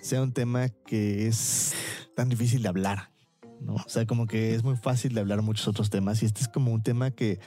sea 0.00 0.22
un 0.22 0.32
tema 0.32 0.68
que 0.86 1.26
es 1.26 1.74
tan 2.14 2.28
difícil 2.28 2.62
de 2.62 2.68
hablar, 2.68 3.10
¿no? 3.60 3.74
O 3.74 3.88
sea, 3.88 4.06
como 4.06 4.26
que 4.26 4.54
es 4.54 4.64
muy 4.64 4.76
fácil 4.76 5.14
de 5.14 5.20
hablar 5.20 5.42
muchos 5.42 5.68
otros 5.68 5.90
temas 5.90 6.22
y 6.22 6.26
este 6.26 6.42
es 6.42 6.48
como 6.48 6.72
un 6.72 6.82
tema 6.82 7.10
que 7.10 7.40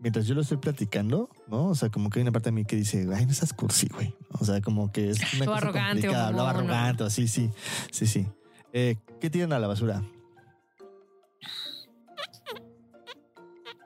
mientras 0.00 0.26
yo 0.26 0.34
lo 0.34 0.40
estoy 0.40 0.58
platicando, 0.58 1.30
¿no? 1.48 1.68
O 1.68 1.74
sea, 1.74 1.88
como 1.90 2.10
que 2.10 2.18
hay 2.18 2.22
una 2.22 2.32
parte 2.32 2.48
de 2.48 2.52
mí 2.52 2.64
que 2.64 2.76
dice, 2.76 3.06
ay, 3.14 3.26
no 3.26 3.32
seas 3.32 3.52
cursi, 3.52 3.88
güey. 3.88 4.14
O 4.30 4.44
sea, 4.44 4.60
como 4.60 4.90
que 4.90 5.10
es 5.10 5.18
una 5.34 5.44
Todo 5.44 5.54
cosa 5.54 5.66
arrogante 5.66 6.00
complicada, 6.02 6.28
hablaba 6.28 6.50
arrogante, 6.50 7.04
así, 7.04 7.28
sí, 7.28 7.50
sí, 7.90 8.06
sí. 8.06 8.26
Eh, 8.72 8.96
¿Qué 9.20 9.30
tiran 9.30 9.52
a 9.52 9.58
la 9.58 9.68
basura? 9.68 10.02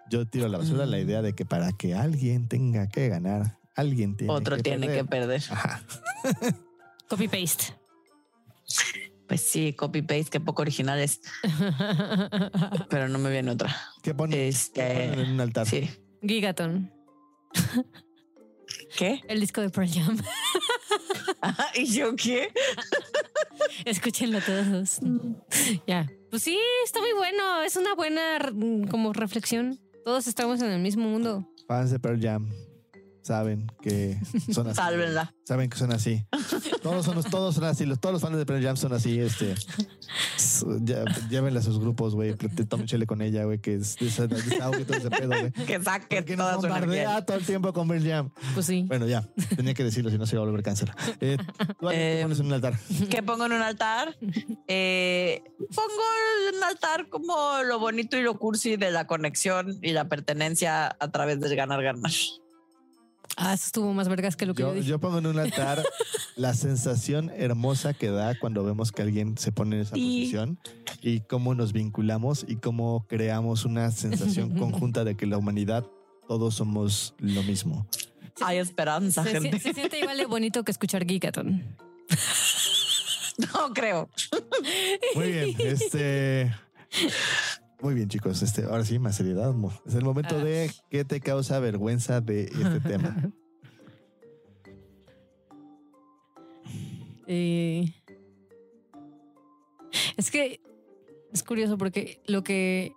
Yo 0.09 0.25
tiro 0.27 0.47
a 0.47 0.49
la 0.49 0.59
basura 0.59 0.87
la 0.87 1.01
idea 1.01 1.21
de 1.21 1.35
que 1.35 1.45
para 1.45 1.73
que 1.73 1.95
alguien 1.95 2.49
tenga 2.49 2.87
que 2.87 3.09
ganar, 3.09 3.59
alguien 3.75 4.17
tiene 4.17 4.33
Otro 4.33 4.57
que 4.57 4.62
tiene 4.62 4.87
perder. 4.87 5.05
que 5.05 5.11
perder. 5.11 5.43
Ajá. 5.51 5.83
Copy 7.09 7.29
paste. 7.29 7.75
Pues 9.27 9.41
sí, 9.41 9.72
copy 9.72 10.03
paste, 10.03 10.31
que 10.31 10.41
poco 10.41 10.62
original 10.62 11.01
es, 11.01 11.20
pero 12.91 13.09
no 13.09 13.18
me 13.18 13.31
viene 13.31 13.51
otra. 13.51 13.74
¿Qué 14.03 14.14
ponen, 14.14 14.39
qué 14.39 14.49
Este, 14.49 14.83
ponen 14.83 15.18
en 15.18 15.31
un 15.33 15.41
altar? 15.41 15.66
Sí. 15.66 15.91
Gigaton. 16.22 16.93
¿Qué? 18.97 19.20
El 19.29 19.41
disco 19.41 19.61
de 19.61 19.70
Pearl 19.70 19.89
Jam. 19.89 20.16
Ajá, 21.41 21.66
¿Y 21.74 21.87
yo 21.87 22.14
qué? 22.16 22.53
Escúchenlo 23.85 24.41
todos. 24.41 25.01
Ya. 25.87 26.11
Pues 26.31 26.43
sí, 26.43 26.59
está 26.85 27.01
muy 27.01 27.12
bueno. 27.14 27.62
Es 27.62 27.77
una 27.77 27.95
buena 27.95 28.39
mm, 28.53 28.85
como 28.89 29.12
reflexión. 29.12 29.81
Todos 30.05 30.27
estamos 30.27 30.61
en 30.61 30.70
el 30.70 30.81
mismo 30.81 31.09
mundo. 31.09 31.49
Fans 31.66 31.91
de 31.91 31.99
Pearl 31.99 32.20
Jam 32.20 32.51
saben 33.22 33.66
que 33.83 34.18
son 34.53 34.68
así. 34.68 34.77
Sálvenla. 34.77 35.35
Saben 35.45 35.68
que 35.68 35.77
son 35.77 35.93
así. 35.93 36.24
Todos 36.87 37.05
son, 37.05 37.22
todos 37.24 37.55
son 37.55 37.64
así. 37.64 37.84
Los, 37.84 37.99
todos 37.99 38.12
los 38.12 38.22
fans 38.22 38.37
de 38.37 38.47
Pearl 38.47 38.62
Jam 38.62 38.76
son 38.76 38.93
así. 38.93 39.18
Este, 39.18 39.55
ya- 40.82 41.05
llévenla 41.28 41.61
a 41.61 41.62
sus 41.62 41.78
grupos, 41.80 42.14
güey. 42.14 42.34
Tomen 42.34 42.87
chile 42.87 43.07
con 43.07 43.22
ella, 43.22 43.45
güey. 43.45 43.59
Que 43.59 43.74
es 43.74 43.97
des- 43.97 44.16
desahogue 44.28 44.84
todo 44.84 44.97
ese 44.97 45.11
pedo, 45.11 45.28
güey. 45.28 45.51
Que 45.53 45.82
saque 45.82 46.16
Porque 46.18 46.37
nos 46.37 46.47
toda 46.57 46.61
su 46.61 46.66
energía. 46.66 47.05
bombardea 47.09 47.26
todo 47.26 47.37
el 47.39 47.45
tiempo 47.47 47.72
con 47.72 47.89
Pearl 47.89 48.07
Jam. 48.09 48.30
Pues 48.55 48.66
sí. 48.66 48.84
Bueno, 48.87 49.07
ya. 49.07 49.26
Tenía 49.57 49.74
que 49.74 49.84
decirlo, 49.84 50.11
si 50.11 50.18
no 50.18 50.26
se 50.26 50.37
iba 50.37 50.43
a 50.43 50.47
volver 50.47 50.62
cáncer. 50.62 50.93
Eh, 51.20 51.37
¿tú, 51.80 51.89
Ale, 51.89 51.99
qué 51.99 52.20
Eh, 52.20 52.22
pones 52.22 52.41
en 52.41 52.47
un 52.47 52.53
altar? 52.53 52.78
¿Qué 53.11 53.22
pongo 53.22 53.47
en 53.47 53.53
un 53.53 53.62
altar? 53.62 54.16
Eh, 54.68 55.43
pongo 55.74 56.03
en 56.51 56.57
un 56.57 56.64
altar 56.64 57.09
como 57.09 57.62
lo 57.64 57.78
bonito 57.78 58.16
y 58.16 58.22
lo 58.22 58.39
cursi 58.39 58.76
de 58.76 58.91
la 58.91 59.07
conexión 59.07 59.78
y 59.82 59.93
la 59.93 60.09
pertenencia 60.09 60.97
a 60.99 61.11
través 61.11 61.41
del 61.41 61.57
ganar, 61.57 61.82
ganar. 61.82 62.11
Ah, 63.37 63.53
eso 63.53 63.66
estuvo 63.66 63.93
más 63.93 64.09
vergas 64.09 64.34
que 64.34 64.47
lo 64.47 64.55
que 64.55 64.62
yo, 64.62 64.68
Yo, 64.70 64.74
dije. 64.74 64.89
yo 64.89 64.99
pongo 64.99 65.18
en 65.18 65.26
un 65.26 65.39
altar 65.39 65.82
la 66.37 66.55
sensación 66.55 67.30
hermosa 67.37 67.93
que 67.93 68.11
da 68.11 68.39
cuando 68.39 68.64
vemos 68.64 68.93
que 68.93 69.03
alguien 69.03 69.37
se 69.37 69.53
pone 69.53 69.76
en 69.76 69.82
esa 69.82 69.95
Sí. 69.95 70.20
posición 70.20 70.59
y 71.03 71.20
cómo 71.20 71.55
nos 71.55 71.72
vinculamos 71.74 72.47
y 72.49 72.57
cómo 72.57 73.05
creamos 73.09 73.64
una 73.66 73.91
sensación 73.91 74.51
conjunta 74.59 75.05
de 75.05 75.16
que 75.16 75.26
la 75.26 75.37
humanidad 75.37 75.84
todos 76.26 76.55
somos 76.55 77.14
lo 77.18 77.43
mismo. 77.43 77.87
Hay 78.41 78.59
esperanza, 78.59 79.22
se, 79.22 79.30
gente. 79.41 79.59
se 79.61 79.72
siente 79.74 79.99
igual 80.01 80.16
de 80.16 80.26
bonito 80.26 80.64
que 80.64 80.72
escuchar 80.72 81.05
Gigaton. 81.07 81.62
No 83.53 83.70
creo. 83.74 84.09
Muy 85.14 85.30
bien, 85.30 85.55
este 85.59 86.55
muy 87.81 87.95
bien, 87.95 88.09
chicos. 88.09 88.43
Este, 88.43 88.64
ahora 88.64 88.85
sí, 88.85 88.99
más 88.99 89.16
seriedad. 89.16 89.53
mo. 89.53 89.72
Es 89.87 89.95
el 89.95 90.05
momento 90.05 90.39
de 90.39 90.70
qué 90.91 91.05
te 91.05 91.20
causa 91.20 91.59
vergüenza 91.59 92.20
de 92.20 92.45
este 92.45 92.81
tema. 92.81 93.16
Eh, 97.29 97.93
es 100.16 100.31
que 100.31 100.61
es 101.33 101.43
curioso 101.43 101.77
porque 101.77 102.22
lo 102.27 102.45
que 102.45 102.93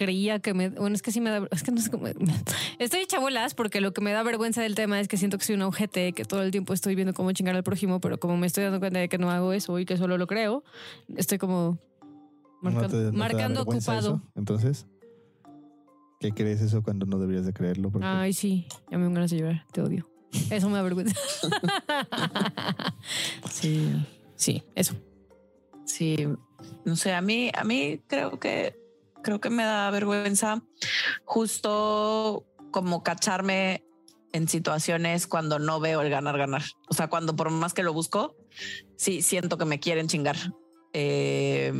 creía 0.00 0.38
que 0.38 0.54
me. 0.54 0.70
Bueno, 0.70 0.96
es 0.96 1.02
que 1.02 1.12
sí 1.12 1.20
me 1.20 1.28
da. 1.28 1.46
Es 1.50 1.62
que 1.62 1.70
no 1.70 1.80
sé 1.82 1.90
cómo. 1.90 2.06
Estoy 2.78 3.00
hecha 3.00 3.18
bolas 3.18 3.52
porque 3.52 3.82
lo 3.82 3.92
que 3.92 4.00
me 4.00 4.12
da 4.12 4.22
vergüenza 4.22 4.62
del 4.62 4.74
tema 4.74 4.98
es 4.98 5.08
que 5.08 5.18
siento 5.18 5.36
que 5.36 5.44
soy 5.44 5.56
un 5.56 5.62
ojete, 5.62 6.14
que 6.14 6.24
todo 6.24 6.42
el 6.42 6.50
tiempo 6.50 6.72
estoy 6.72 6.94
viendo 6.94 7.12
cómo 7.12 7.30
chingar 7.32 7.54
al 7.54 7.62
prójimo, 7.62 8.00
pero 8.00 8.18
como 8.18 8.38
me 8.38 8.46
estoy 8.46 8.64
dando 8.64 8.80
cuenta 8.80 8.98
de 8.98 9.10
que 9.10 9.18
no 9.18 9.30
hago 9.30 9.52
eso 9.52 9.78
y 9.78 9.84
que 9.84 9.98
solo 9.98 10.16
lo 10.16 10.26
creo, 10.26 10.64
estoy 11.14 11.36
como. 11.36 11.78
Marca- 12.60 12.82
¿No 12.82 12.88
te- 12.88 12.96
no 12.96 13.00
te 13.00 13.04
da 13.04 13.12
marcando 13.12 13.62
ocupado. 13.62 13.98
eso? 13.98 14.22
Entonces, 14.34 14.86
¿qué 16.20 16.32
crees 16.32 16.60
eso 16.60 16.82
cuando 16.82 17.06
no 17.06 17.18
deberías 17.18 17.46
de 17.46 17.52
creerlo? 17.52 17.90
Porque- 17.90 18.06
Ay, 18.06 18.32
sí, 18.32 18.66
ya 18.90 18.98
me 18.98 19.04
dan 19.04 19.14
ganas 19.14 19.30
de 19.30 19.38
llorar, 19.38 19.66
te 19.72 19.80
odio. 19.82 20.08
Eso 20.50 20.68
me 20.68 20.76
da 20.76 20.82
vergüenza. 20.82 21.16
sí, 23.50 23.92
sí, 24.36 24.62
eso. 24.74 24.94
Sí, 25.84 26.16
no 26.84 26.96
sé, 26.96 27.14
a 27.14 27.20
mí, 27.20 27.50
a 27.54 27.64
mí 27.64 28.00
creo 28.06 28.38
que 28.38 28.78
creo 29.22 29.40
que 29.40 29.50
me 29.50 29.64
da 29.64 29.90
vergüenza 29.90 30.62
justo 31.24 32.46
como 32.70 33.02
cacharme 33.02 33.84
en 34.32 34.48
situaciones 34.48 35.26
cuando 35.26 35.58
no 35.58 35.80
veo 35.80 36.00
el 36.02 36.10
ganar 36.10 36.38
ganar. 36.38 36.62
O 36.88 36.94
sea, 36.94 37.08
cuando 37.08 37.34
por 37.34 37.50
más 37.50 37.74
que 37.74 37.82
lo 37.82 37.92
busco, 37.92 38.36
sí 38.96 39.22
siento 39.22 39.58
que 39.58 39.64
me 39.64 39.80
quieren 39.80 40.06
chingar. 40.06 40.36
Eh, 40.92 41.72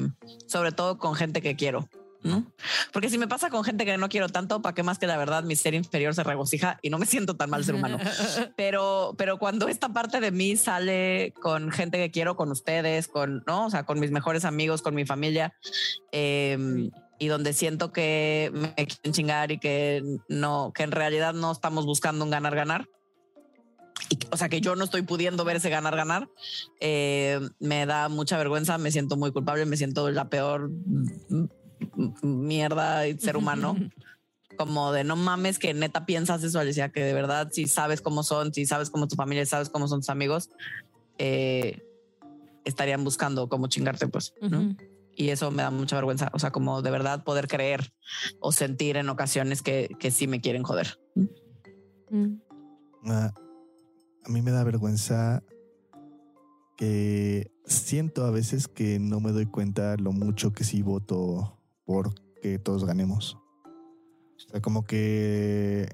sobre 0.47 0.73
todo 0.73 0.99
con 0.99 1.15
gente 1.15 1.43
que 1.43 1.57
quiero. 1.57 1.89
¿no? 2.23 2.45
Porque 2.93 3.09
si 3.09 3.17
me 3.17 3.29
pasa 3.29 3.49
con 3.49 3.65
gente 3.65 3.85
que 3.87 3.97
no 3.97 4.09
quiero 4.09 4.29
tanto, 4.29 4.61
para 4.61 4.75
qué 4.75 4.83
más 4.83 4.99
que 4.99 5.07
la 5.07 5.17
verdad 5.17 5.43
mi 5.43 5.57
ser 5.57 5.75
inferior 5.75 6.15
se 6.15 6.23
regocija 6.23 6.79
y 6.83 6.91
no 6.91 6.99
me 6.99 7.07
siento 7.07 7.37
tan 7.37 7.49
mal 7.51 7.65
ser 7.65 7.75
humano. 7.75 7.99
pero, 8.57 9.15
pero 9.17 9.39
cuando 9.39 9.69
esta 9.69 9.89
parte 9.89 10.21
de 10.21 10.31
mí 10.31 10.57
sale 10.57 11.33
con 11.41 11.71
gente 11.71 11.99
que 11.99 12.11
quiero, 12.11 12.37
con 12.37 12.51
ustedes, 12.51 13.09
con, 13.09 13.43
¿no? 13.47 13.67
O 13.67 13.71
sea, 13.71 13.85
con 13.85 13.99
mis 14.01 14.11
mejores 14.11 14.45
amigos, 14.45 14.83
con 14.83 14.95
mi 14.95 15.07
familia, 15.07 15.55
eh, 16.13 16.91
y 17.19 17.29
donde 17.29 17.53
siento 17.53 17.93
que 17.93 18.51
me 18.53 18.75
quieren 18.75 19.13
chingar 19.13 19.53
y 19.53 19.59
que 19.59 20.03
no, 20.29 20.73
que 20.75 20.83
en 20.83 20.91
realidad 20.91 21.35
no 21.35 21.53
estamos 21.53 21.85
buscando 21.85 22.25
un 22.25 22.31
ganar-ganar. 22.31 22.89
Y, 24.11 24.19
o 24.31 24.37
sea, 24.37 24.49
que 24.49 24.61
yo 24.61 24.77
no 24.77 24.85
estoy 24.85 25.03
pudiendo 25.03 25.45
ver 25.45 25.57
ese 25.57 25.71
ganar-ganar, 25.71 26.29
eh, 26.81 27.41
me 27.61 27.87
da 27.87 28.09
mucha 28.09 28.37
vergüenza, 28.37 28.77
me 28.77 28.91
siento 28.91 29.17
muy 29.17 29.33
culpable, 29.33 29.65
me 29.65 29.77
siento 29.77 30.11
la 30.11 30.29
peor 30.29 30.71
mierda 32.23 33.01
de 33.01 33.19
ser 33.19 33.37
humano 33.37 33.77
como 34.61 34.93
de 34.93 35.05
no 35.05 35.17
mames 35.17 35.59
que 35.59 35.73
neta 35.73 36.05
piensas 36.05 36.45
eso, 36.45 36.59
Alicia, 36.59 36.91
que 36.91 37.03
de 37.03 37.15
verdad 37.15 37.49
si 37.51 37.67
sabes 37.67 38.03
cómo 38.03 38.23
son, 38.23 38.53
si 38.53 38.67
sabes 38.67 38.91
cómo 38.91 39.09
tu 39.09 39.17
familia, 39.17 39.47
sabes 39.47 39.71
cómo 39.71 39.89
son 39.89 40.01
tus 40.01 40.11
amigos, 40.11 40.51
eh, 41.17 41.83
estarían 42.67 43.03
buscando 43.03 43.49
cómo 43.49 43.69
chingarte, 43.69 44.07
pues. 44.09 44.35
Y 45.17 45.31
eso 45.31 45.51
me 45.51 45.63
da 45.63 45.71
mucha 45.71 45.97
vergüenza, 45.97 46.31
o 46.35 46.39
sea, 46.39 46.51
como 46.51 46.83
de 46.83 46.91
verdad 46.91 47.25
poder 47.25 47.49
creer 47.49 47.95
o 48.41 48.53
sentir 48.53 48.99
en 48.99 49.09
ocasiones 49.09 49.63
que, 49.63 49.97
que 49.99 50.11
sí 50.11 50.27
me 50.27 50.43
quieren 50.43 50.63
joder. 50.63 50.99
Mm. 52.11 52.35
Ah, 53.07 53.33
a 54.25 54.29
mí 54.31 54.43
me 54.43 54.51
da 54.51 54.65
vergüenza 54.65 55.43
que 56.77 57.51
siento 57.67 58.25
a 58.25 58.31
veces 58.31 58.69
que 58.69 58.99
no 58.99 59.21
me 59.21 59.33
doy 59.33 59.47
cuenta 59.47 59.97
lo 59.97 60.13
mucho 60.13 60.53
que 60.53 60.65
sí 60.65 60.83
voto 60.83 61.59
por 61.85 62.15
que 62.41 62.59
todos 62.59 62.85
ganemos. 62.85 63.39
O 64.37 64.51
sea, 64.51 64.61
como 64.61 64.85
que 64.85 65.89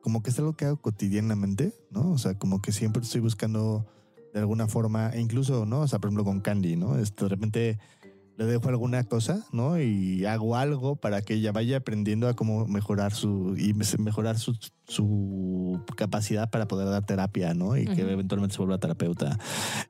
como 0.00 0.22
que 0.22 0.30
es 0.30 0.38
algo 0.38 0.54
que 0.54 0.64
hago 0.64 0.80
cotidianamente, 0.80 1.74
¿no? 1.90 2.12
O 2.12 2.18
sea, 2.18 2.38
como 2.38 2.62
que 2.62 2.72
siempre 2.72 3.02
estoy 3.02 3.20
buscando 3.20 3.86
de 4.32 4.40
alguna 4.40 4.66
forma, 4.66 5.10
e 5.10 5.20
incluso, 5.20 5.66
¿no? 5.66 5.80
O 5.80 5.88
sea, 5.88 5.98
por 5.98 6.08
ejemplo, 6.08 6.24
con 6.24 6.40
Candy, 6.40 6.76
¿no? 6.76 6.94
De 6.94 7.28
repente 7.28 7.78
le 8.38 8.44
dejo 8.44 8.68
alguna 8.68 9.02
cosa, 9.02 9.44
¿no? 9.50 9.80
Y 9.80 10.24
hago 10.24 10.54
algo 10.54 10.94
para 10.94 11.22
que 11.22 11.34
ella 11.34 11.50
vaya 11.50 11.78
aprendiendo 11.78 12.28
a 12.28 12.34
cómo 12.34 12.68
mejorar 12.68 13.12
su 13.12 13.56
y 13.58 13.74
mejorar 13.74 14.38
su, 14.38 14.56
su 14.86 15.82
capacidad 15.96 16.48
para 16.48 16.68
poder 16.68 16.88
dar 16.88 17.04
terapia, 17.04 17.52
¿no? 17.52 17.76
Y 17.76 17.86
que 17.86 18.02
eventualmente 18.02 18.54
se 18.54 18.58
vuelva 18.58 18.78
terapeuta. 18.78 19.36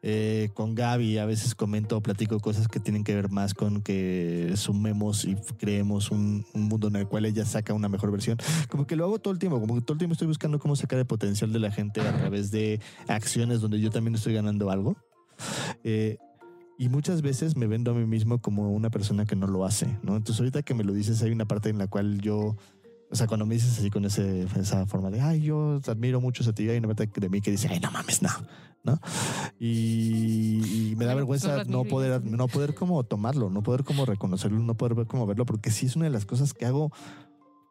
Eh, 0.01 0.49
con 0.55 0.75
Gaby 0.75 1.19
a 1.19 1.27
veces 1.27 1.55
comento 1.55 1.99
o 1.99 2.03
platico 2.03 2.41
cosas 2.41 2.69
que 2.69 2.81
tienen 2.81 3.05
que 3.05 3.15
ver 3.15 3.29
más 3.29 3.53
con 3.53 3.83
que 3.83 4.55
sumemos 4.57 5.27
y 5.27 5.37
creemos 5.59 6.11
un, 6.11 6.47
un 6.55 6.63
mundo 6.63 6.89
en 6.89 6.97
el 6.97 7.07
cual 7.07 7.27
ella 7.27 7.45
saca 7.45 7.75
una 7.75 7.91
mejor 7.91 8.11
versión. 8.11 8.39
Como 8.71 8.87
que 8.87 8.97
lo 8.97 9.05
hago 9.05 9.19
todo 9.19 9.35
el 9.35 9.39
tiempo, 9.39 9.61
como 9.61 9.75
que 9.75 9.83
todo 9.83 9.93
el 9.93 9.99
tiempo 9.99 10.15
estoy 10.15 10.29
buscando 10.29 10.59
cómo 10.59 10.75
sacar 10.75 10.99
el 10.99 11.07
potencial 11.07 11.53
de 11.53 11.59
la 11.59 11.71
gente 11.71 12.01
a 12.01 12.17
través 12.17 12.51
de 12.51 12.81
acciones 13.09 13.61
donde 13.61 13.79
yo 13.79 13.91
también 13.91 14.15
estoy 14.15 14.33
ganando 14.33 14.71
algo. 14.71 14.97
Eh, 15.85 16.17
y 16.81 16.89
muchas 16.89 17.21
veces 17.23 17.57
me 17.57 17.67
vendo 17.67 17.91
a 17.91 17.95
mí 17.95 18.07
mismo 18.07 18.41
como 18.41 18.71
una 18.73 18.89
persona 18.89 19.27
que 19.27 19.35
no 19.37 19.47
lo 19.49 19.65
hace, 19.67 19.99
¿no? 20.03 20.17
Entonces 20.17 20.41
ahorita 20.41 20.63
que 20.63 20.75
me 20.75 20.85
lo 20.85 20.93
dices, 20.93 21.21
hay 21.23 21.33
una 21.33 21.45
parte 21.45 21.69
en 21.71 21.77
la 21.79 21.89
cual 21.89 22.21
yo, 22.21 22.57
o 23.11 23.15
sea, 23.17 23.27
cuando 23.27 23.45
me 23.47 23.55
dices 23.57 23.77
así 23.79 23.91
con 23.91 24.05
ese, 24.05 24.47
esa 24.59 24.87
forma 24.87 25.11
de, 25.11 25.21
ay, 25.21 25.41
yo 25.43 25.81
te 25.83 25.91
admiro 25.91 26.21
mucho 26.21 26.49
a 26.49 26.53
ti, 26.53 26.69
hay 26.69 26.79
una 26.79 26.89
parte 26.95 27.09
de 27.21 27.29
mí 27.29 27.41
que 27.41 27.51
dice, 27.51 27.69
ay, 27.69 27.81
no 27.81 27.91
mames, 27.91 28.23
no, 28.23 28.29
¿no? 28.85 29.01
Y, 29.59 30.91
y 30.93 30.97
me 30.97 31.05
da 31.05 31.15
vergüenza 31.15 31.65
no 31.65 31.85
poder, 31.85 32.25
no 32.25 32.47
poder 32.49 32.75
como 32.75 33.03
tomarlo, 33.05 33.51
no 33.51 33.63
poder 33.63 33.83
como 33.83 34.07
reconocerlo, 34.07 34.61
no 34.61 34.77
poder 34.77 34.95
ver 34.95 35.07
cómo 35.07 35.27
verlo, 35.27 35.45
porque 35.47 35.71
sí 35.71 35.87
es 35.87 35.97
una 35.97 36.05
de 36.05 36.11
las 36.13 36.27
cosas 36.27 36.55
que 36.55 36.65
hago 36.65 36.93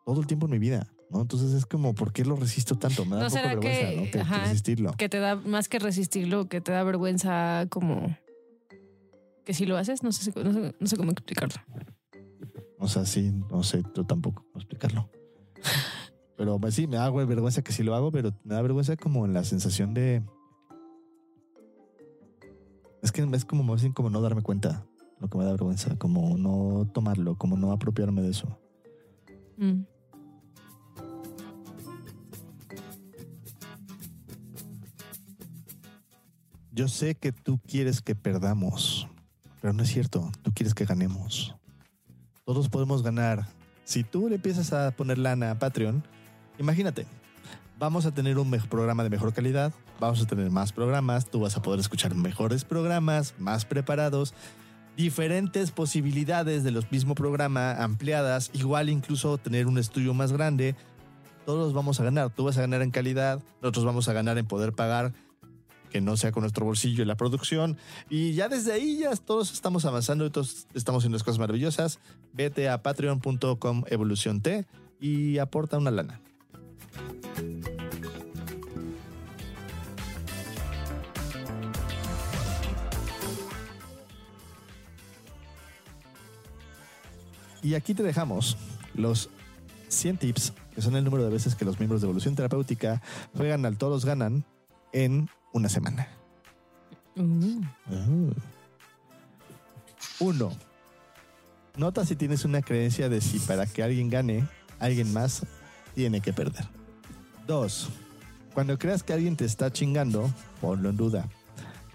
todo 0.05 0.19
el 0.19 0.27
tiempo 0.27 0.47
en 0.47 0.51
mi 0.51 0.59
vida, 0.59 0.87
¿no? 1.09 1.21
Entonces 1.21 1.53
es 1.53 1.65
como, 1.65 1.95
¿por 1.95 2.11
qué 2.11 2.25
lo 2.25 2.35
resisto 2.35 2.75
tanto? 2.77 3.05
Me 3.05 3.15
da 3.15 3.21
¿No 3.21 3.27
un 3.27 3.31
poco 3.33 3.47
vergüenza, 3.47 3.89
que- 3.89 3.95
¿no? 3.95 4.11
Que, 4.11 4.39
resistirlo. 4.41 4.93
Que 4.97 5.07
te 5.09 5.19
da 5.19 5.35
más 5.35 5.69
que 5.69 5.79
resistirlo, 5.79 6.47
que 6.49 6.59
te 6.61 6.71
da 6.73 6.83
vergüenza 6.83 7.67
como 7.69 8.15
que 9.47 9.53
si 9.53 9.65
lo 9.65 9.77
haces, 9.77 10.03
no 10.03 10.11
sé, 10.11 10.33
no 10.43 10.51
sé, 10.51 10.75
no 10.77 10.87
sé 10.87 10.97
cómo 10.97 11.11
explicarlo. 11.11 11.55
O 12.79 12.89
sea, 12.89 13.05
sí, 13.05 13.31
no 13.49 13.63
sé, 13.63 13.81
yo 13.95 14.03
tampoco 14.03 14.43
cómo 14.43 14.57
explicarlo. 14.57 15.09
Pero 16.35 16.59
pues, 16.59 16.73
sí, 16.73 16.85
me 16.85 16.97
da 16.97 17.09
vergüenza 17.09 17.61
que 17.61 17.71
sí 17.71 17.81
lo 17.81 17.95
hago, 17.95 18.11
pero 18.11 18.33
me 18.43 18.55
da 18.55 18.61
vergüenza 18.61 18.97
como 18.97 19.25
en 19.25 19.33
la 19.33 19.45
sensación 19.45 19.93
de... 19.93 20.21
Es 23.01 23.13
que 23.13 23.21
es 23.21 23.45
como 23.45 23.63
más 23.63 23.79
bien 23.81 23.93
como 23.93 24.09
no 24.09 24.19
darme 24.19 24.41
cuenta 24.41 24.85
lo 25.21 25.29
que 25.29 25.37
me 25.37 25.45
da 25.45 25.51
vergüenza, 25.51 25.97
como 25.97 26.37
no 26.37 26.85
tomarlo, 26.93 27.37
como 27.37 27.55
no 27.55 27.71
apropiarme 27.71 28.21
de 28.23 28.31
eso. 28.31 28.59
Mm. 29.55 29.83
Yo 36.73 36.89
sé 36.89 37.15
que 37.15 37.31
tú 37.31 37.61
quieres 37.65 38.01
que 38.01 38.13
perdamos, 38.13 39.07
pero 39.61 39.73
no 39.73 39.83
es 39.83 39.89
cierto, 39.89 40.31
tú 40.41 40.51
quieres 40.53 40.73
que 40.73 40.85
ganemos. 40.85 41.55
Todos 42.45 42.69
podemos 42.69 43.03
ganar. 43.03 43.47
Si 43.83 44.03
tú 44.03 44.29
le 44.29 44.35
empiezas 44.35 44.73
a 44.73 44.91
poner 44.91 45.17
lana 45.17 45.51
a 45.51 45.59
Patreon, 45.59 46.03
imagínate, 46.59 47.05
vamos 47.79 48.05
a 48.05 48.13
tener 48.13 48.37
un 48.37 48.51
programa 48.69 49.03
de 49.03 49.09
mejor 49.09 49.33
calidad, 49.33 49.73
vamos 49.99 50.21
a 50.21 50.25
tener 50.25 50.49
más 50.49 50.71
programas, 50.71 51.25
tú 51.27 51.41
vas 51.41 51.55
a 51.57 51.61
poder 51.61 51.79
escuchar 51.79 52.15
mejores 52.15 52.63
programas, 52.63 53.33
más 53.37 53.65
preparados, 53.65 54.33
diferentes 54.95 55.71
posibilidades 55.71 56.63
de 56.63 56.71
los 56.71 56.91
mismo 56.91 57.15
programa, 57.15 57.71
ampliadas, 57.73 58.49
igual 58.53 58.89
incluso 58.89 59.37
tener 59.37 59.67
un 59.67 59.77
estudio 59.77 60.13
más 60.13 60.33
grande. 60.33 60.75
Todos 61.45 61.73
vamos 61.73 61.99
a 61.99 62.03
ganar, 62.03 62.29
tú 62.31 62.45
vas 62.45 62.57
a 62.57 62.61
ganar 62.61 62.81
en 62.81 62.91
calidad, 62.91 63.41
nosotros 63.61 63.85
vamos 63.85 64.09
a 64.09 64.13
ganar 64.13 64.37
en 64.37 64.47
poder 64.47 64.73
pagar 64.73 65.13
que 65.89 66.01
no 66.01 66.17
sea 66.17 66.31
con 66.31 66.41
nuestro 66.41 66.65
bolsillo 66.65 67.01
en 67.01 67.07
la 67.07 67.15
producción. 67.15 67.77
Y 68.09 68.33
ya 68.33 68.49
desde 68.49 68.73
ahí 68.73 68.99
ya 68.99 69.15
todos 69.15 69.51
estamos 69.51 69.85
avanzando 69.85 70.25
y 70.25 70.29
todos 70.29 70.67
estamos 70.73 71.01
haciendo 71.01 71.15
las 71.15 71.23
cosas 71.23 71.39
maravillosas. 71.39 71.99
Vete 72.33 72.69
a 72.69 72.81
patreon.com 72.81 73.83
evolución 73.87 74.41
T 74.41 74.65
y 74.99 75.37
aporta 75.37 75.77
una 75.77 75.91
lana. 75.91 76.21
Y 87.63 87.75
aquí 87.75 87.93
te 87.93 88.01
dejamos 88.03 88.55
los 88.93 89.29
100 89.89 90.17
tips, 90.17 90.53
que 90.73 90.81
son 90.81 90.95
el 90.95 91.03
número 91.03 91.25
de 91.25 91.29
veces 91.29 91.55
que 91.55 91.65
los 91.65 91.79
miembros 91.79 92.01
de 92.01 92.05
Evolución 92.05 92.35
Terapéutica 92.35 93.01
juegan 93.35 93.65
al 93.65 93.77
todos 93.77 94.05
ganan 94.05 94.45
en 94.93 95.29
una 95.53 95.69
semana. 95.69 96.07
Uh. 97.15 98.31
Uno. 100.19 100.51
Nota 101.75 102.05
si 102.05 102.15
tienes 102.15 102.45
una 102.45 102.61
creencia 102.61 103.09
de 103.09 103.21
si 103.21 103.39
para 103.39 103.65
que 103.65 103.83
alguien 103.83 104.09
gane, 104.09 104.47
alguien 104.79 105.13
más 105.13 105.45
tiene 105.93 106.21
que 106.21 106.33
perder. 106.33 106.65
Dos. 107.45 107.89
Cuando 108.53 108.77
creas 108.77 109.03
que 109.03 109.13
alguien 109.13 109.35
te 109.35 109.45
está 109.45 109.71
chingando, 109.71 110.31
ponlo 110.61 110.89
en 110.89 110.97
duda. 110.97 111.27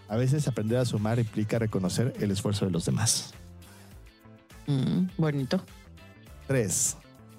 A 0.09 0.17
veces 0.17 0.47
aprender 0.47 0.79
a 0.79 0.85
sumar 0.85 1.19
implica 1.19 1.59
reconocer 1.59 2.15
el 2.21 2.31
esfuerzo 2.31 2.67
de 2.67 2.71
los 2.71 2.85
demás. 2.85 3.33
Mm, 4.67 5.07
bonito. 5.17 5.65
3. 6.47 6.97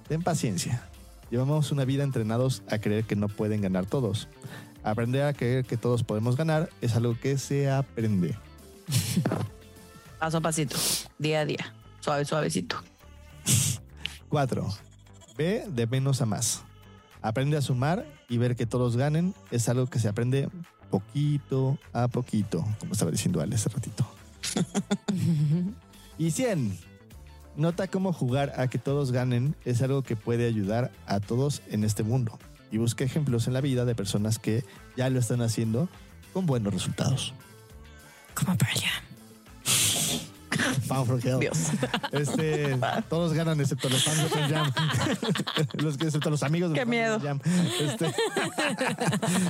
Ten 0.07 0.21
paciencia. 0.21 0.89
Llevamos 1.29 1.71
una 1.71 1.85
vida 1.85 2.03
entrenados 2.03 2.63
a 2.69 2.79
creer 2.79 3.05
que 3.05 3.15
no 3.15 3.27
pueden 3.27 3.61
ganar 3.61 3.85
todos. 3.85 4.27
Aprender 4.83 5.23
a 5.23 5.33
creer 5.33 5.65
que 5.65 5.77
todos 5.77 6.03
podemos 6.03 6.35
ganar 6.35 6.69
es 6.81 6.95
algo 6.95 7.17
que 7.19 7.37
se 7.37 7.69
aprende. 7.69 8.37
Paso 10.19 10.37
a 10.37 10.41
pasito, 10.41 10.77
día 11.17 11.41
a 11.41 11.45
día, 11.45 11.73
suave, 11.99 12.25
suavecito. 12.25 12.77
4. 14.29 14.67
Ve 15.37 15.65
de 15.67 15.87
menos 15.87 16.21
a 16.21 16.25
más. 16.25 16.63
Aprende 17.21 17.57
a 17.57 17.61
sumar 17.61 18.05
y 18.27 18.37
ver 18.37 18.55
que 18.55 18.65
todos 18.65 18.97
ganen 18.97 19.33
es 19.51 19.69
algo 19.69 19.87
que 19.87 19.99
se 19.99 20.09
aprende 20.09 20.49
poquito 20.89 21.77
a 21.91 22.07
poquito, 22.07 22.65
como 22.79 22.93
estaba 22.93 23.11
diciendo 23.11 23.41
Ale 23.41 23.55
hace 23.55 23.69
ratito. 23.69 24.05
Y 26.17 26.31
100. 26.31 26.77
Nota 27.55 27.87
cómo 27.87 28.13
jugar 28.13 28.53
a 28.57 28.67
que 28.67 28.77
todos 28.77 29.11
ganen 29.11 29.55
es 29.65 29.81
algo 29.81 30.03
que 30.03 30.15
puede 30.15 30.47
ayudar 30.47 30.91
a 31.07 31.19
todos 31.19 31.61
en 31.69 31.83
este 31.83 32.03
mundo. 32.03 32.37
Y 32.73 32.79
busca 32.79 33.03
ejemplos 33.03 33.45
en 33.45 33.53
la 33.53 33.61
vida 33.61 33.85
de 33.85 33.93
personas 33.93 34.39
que 34.39 34.65
ya 34.97 35.07
lo 35.11 35.19
están 35.19 35.43
haciendo 35.43 35.87
con 36.33 36.47
buenos 36.47 36.73
resultados. 36.73 37.33
Como 38.33 38.57
for 41.05 41.19
Hell. 41.23 41.39
Dios. 41.39 41.69
Este, 42.11 42.75
todos 43.09 43.33
ganan 43.33 43.59
excepto 43.59 43.89
los 43.89 44.03
fans 44.03 44.33
de 44.33 44.41
Jam. 44.47 44.71
los 45.73 45.97
que 45.97 46.05
excepto 46.05 46.31
los 46.31 46.41
amigos 46.41 46.71
de 46.71 46.79
Qué 46.79 46.85
miedo. 46.87 47.19
Jam. 47.19 47.39
Este, 47.79 48.11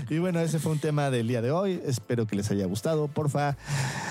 y 0.13 0.19
bueno, 0.19 0.41
ese 0.41 0.59
fue 0.59 0.73
un 0.73 0.79
tema 0.79 1.09
del 1.09 1.29
día 1.29 1.41
de 1.41 1.51
hoy. 1.51 1.81
Espero 1.85 2.27
que 2.27 2.35
les 2.35 2.51
haya 2.51 2.65
gustado. 2.65 3.07
Porfa, 3.07 3.55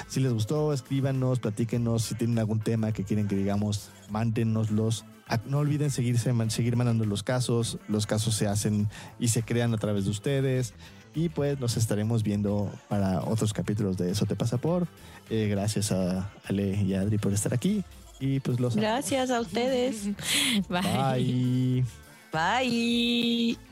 si 0.09 0.21
les 0.21 0.33
gustó, 0.33 0.73
escríbanos, 0.73 1.39
platíquenos. 1.39 2.05
Si 2.05 2.15
tienen 2.15 2.39
algún 2.39 2.61
tema 2.61 2.93
que 2.93 3.05
quieren 3.05 3.29
que 3.29 3.37
digamos, 3.37 3.91
mándenoslos. 4.09 5.05
Ah, 5.33 5.41
No 5.47 5.59
olviden 5.59 5.91
seguirse, 5.91 6.31
seguir 6.49 6.77
mandando 6.77 7.07
los 7.07 7.23
casos. 7.23 7.79
Los 7.89 8.07
casos 8.07 8.35
se 8.35 8.47
hacen 8.47 8.89
y 9.19 9.29
se 9.29 9.43
crean 9.43 9.73
a 9.73 9.79
través 9.79 10.05
de 10.05 10.11
ustedes. 10.11 10.75
Y 11.15 11.31
pues 11.31 11.59
nos 11.59 11.79
estaremos 11.79 12.23
viendo 12.23 12.71
para 12.89 13.23
otros 13.23 13.55
capítulos 13.55 13.97
de 13.97 14.11
Eso 14.11 14.27
te 14.27 14.37
pasa 14.37 14.59
por. 14.59 14.87
Eh, 15.31 15.49
gracias 15.49 15.91
a 15.91 16.31
Ale 16.45 16.83
y 16.83 16.93
a 16.93 17.01
Adri 17.01 17.17
por 17.17 17.33
estar 17.33 17.55
aquí. 17.55 17.83
Y 18.21 18.41
pues 18.41 18.61
los 18.61 18.77
Gracias 18.77 19.31
a 19.31 19.41
ustedes. 19.41 20.05
Bye. 20.69 21.85
Bye. 22.31 23.57
Bye. 23.57 23.72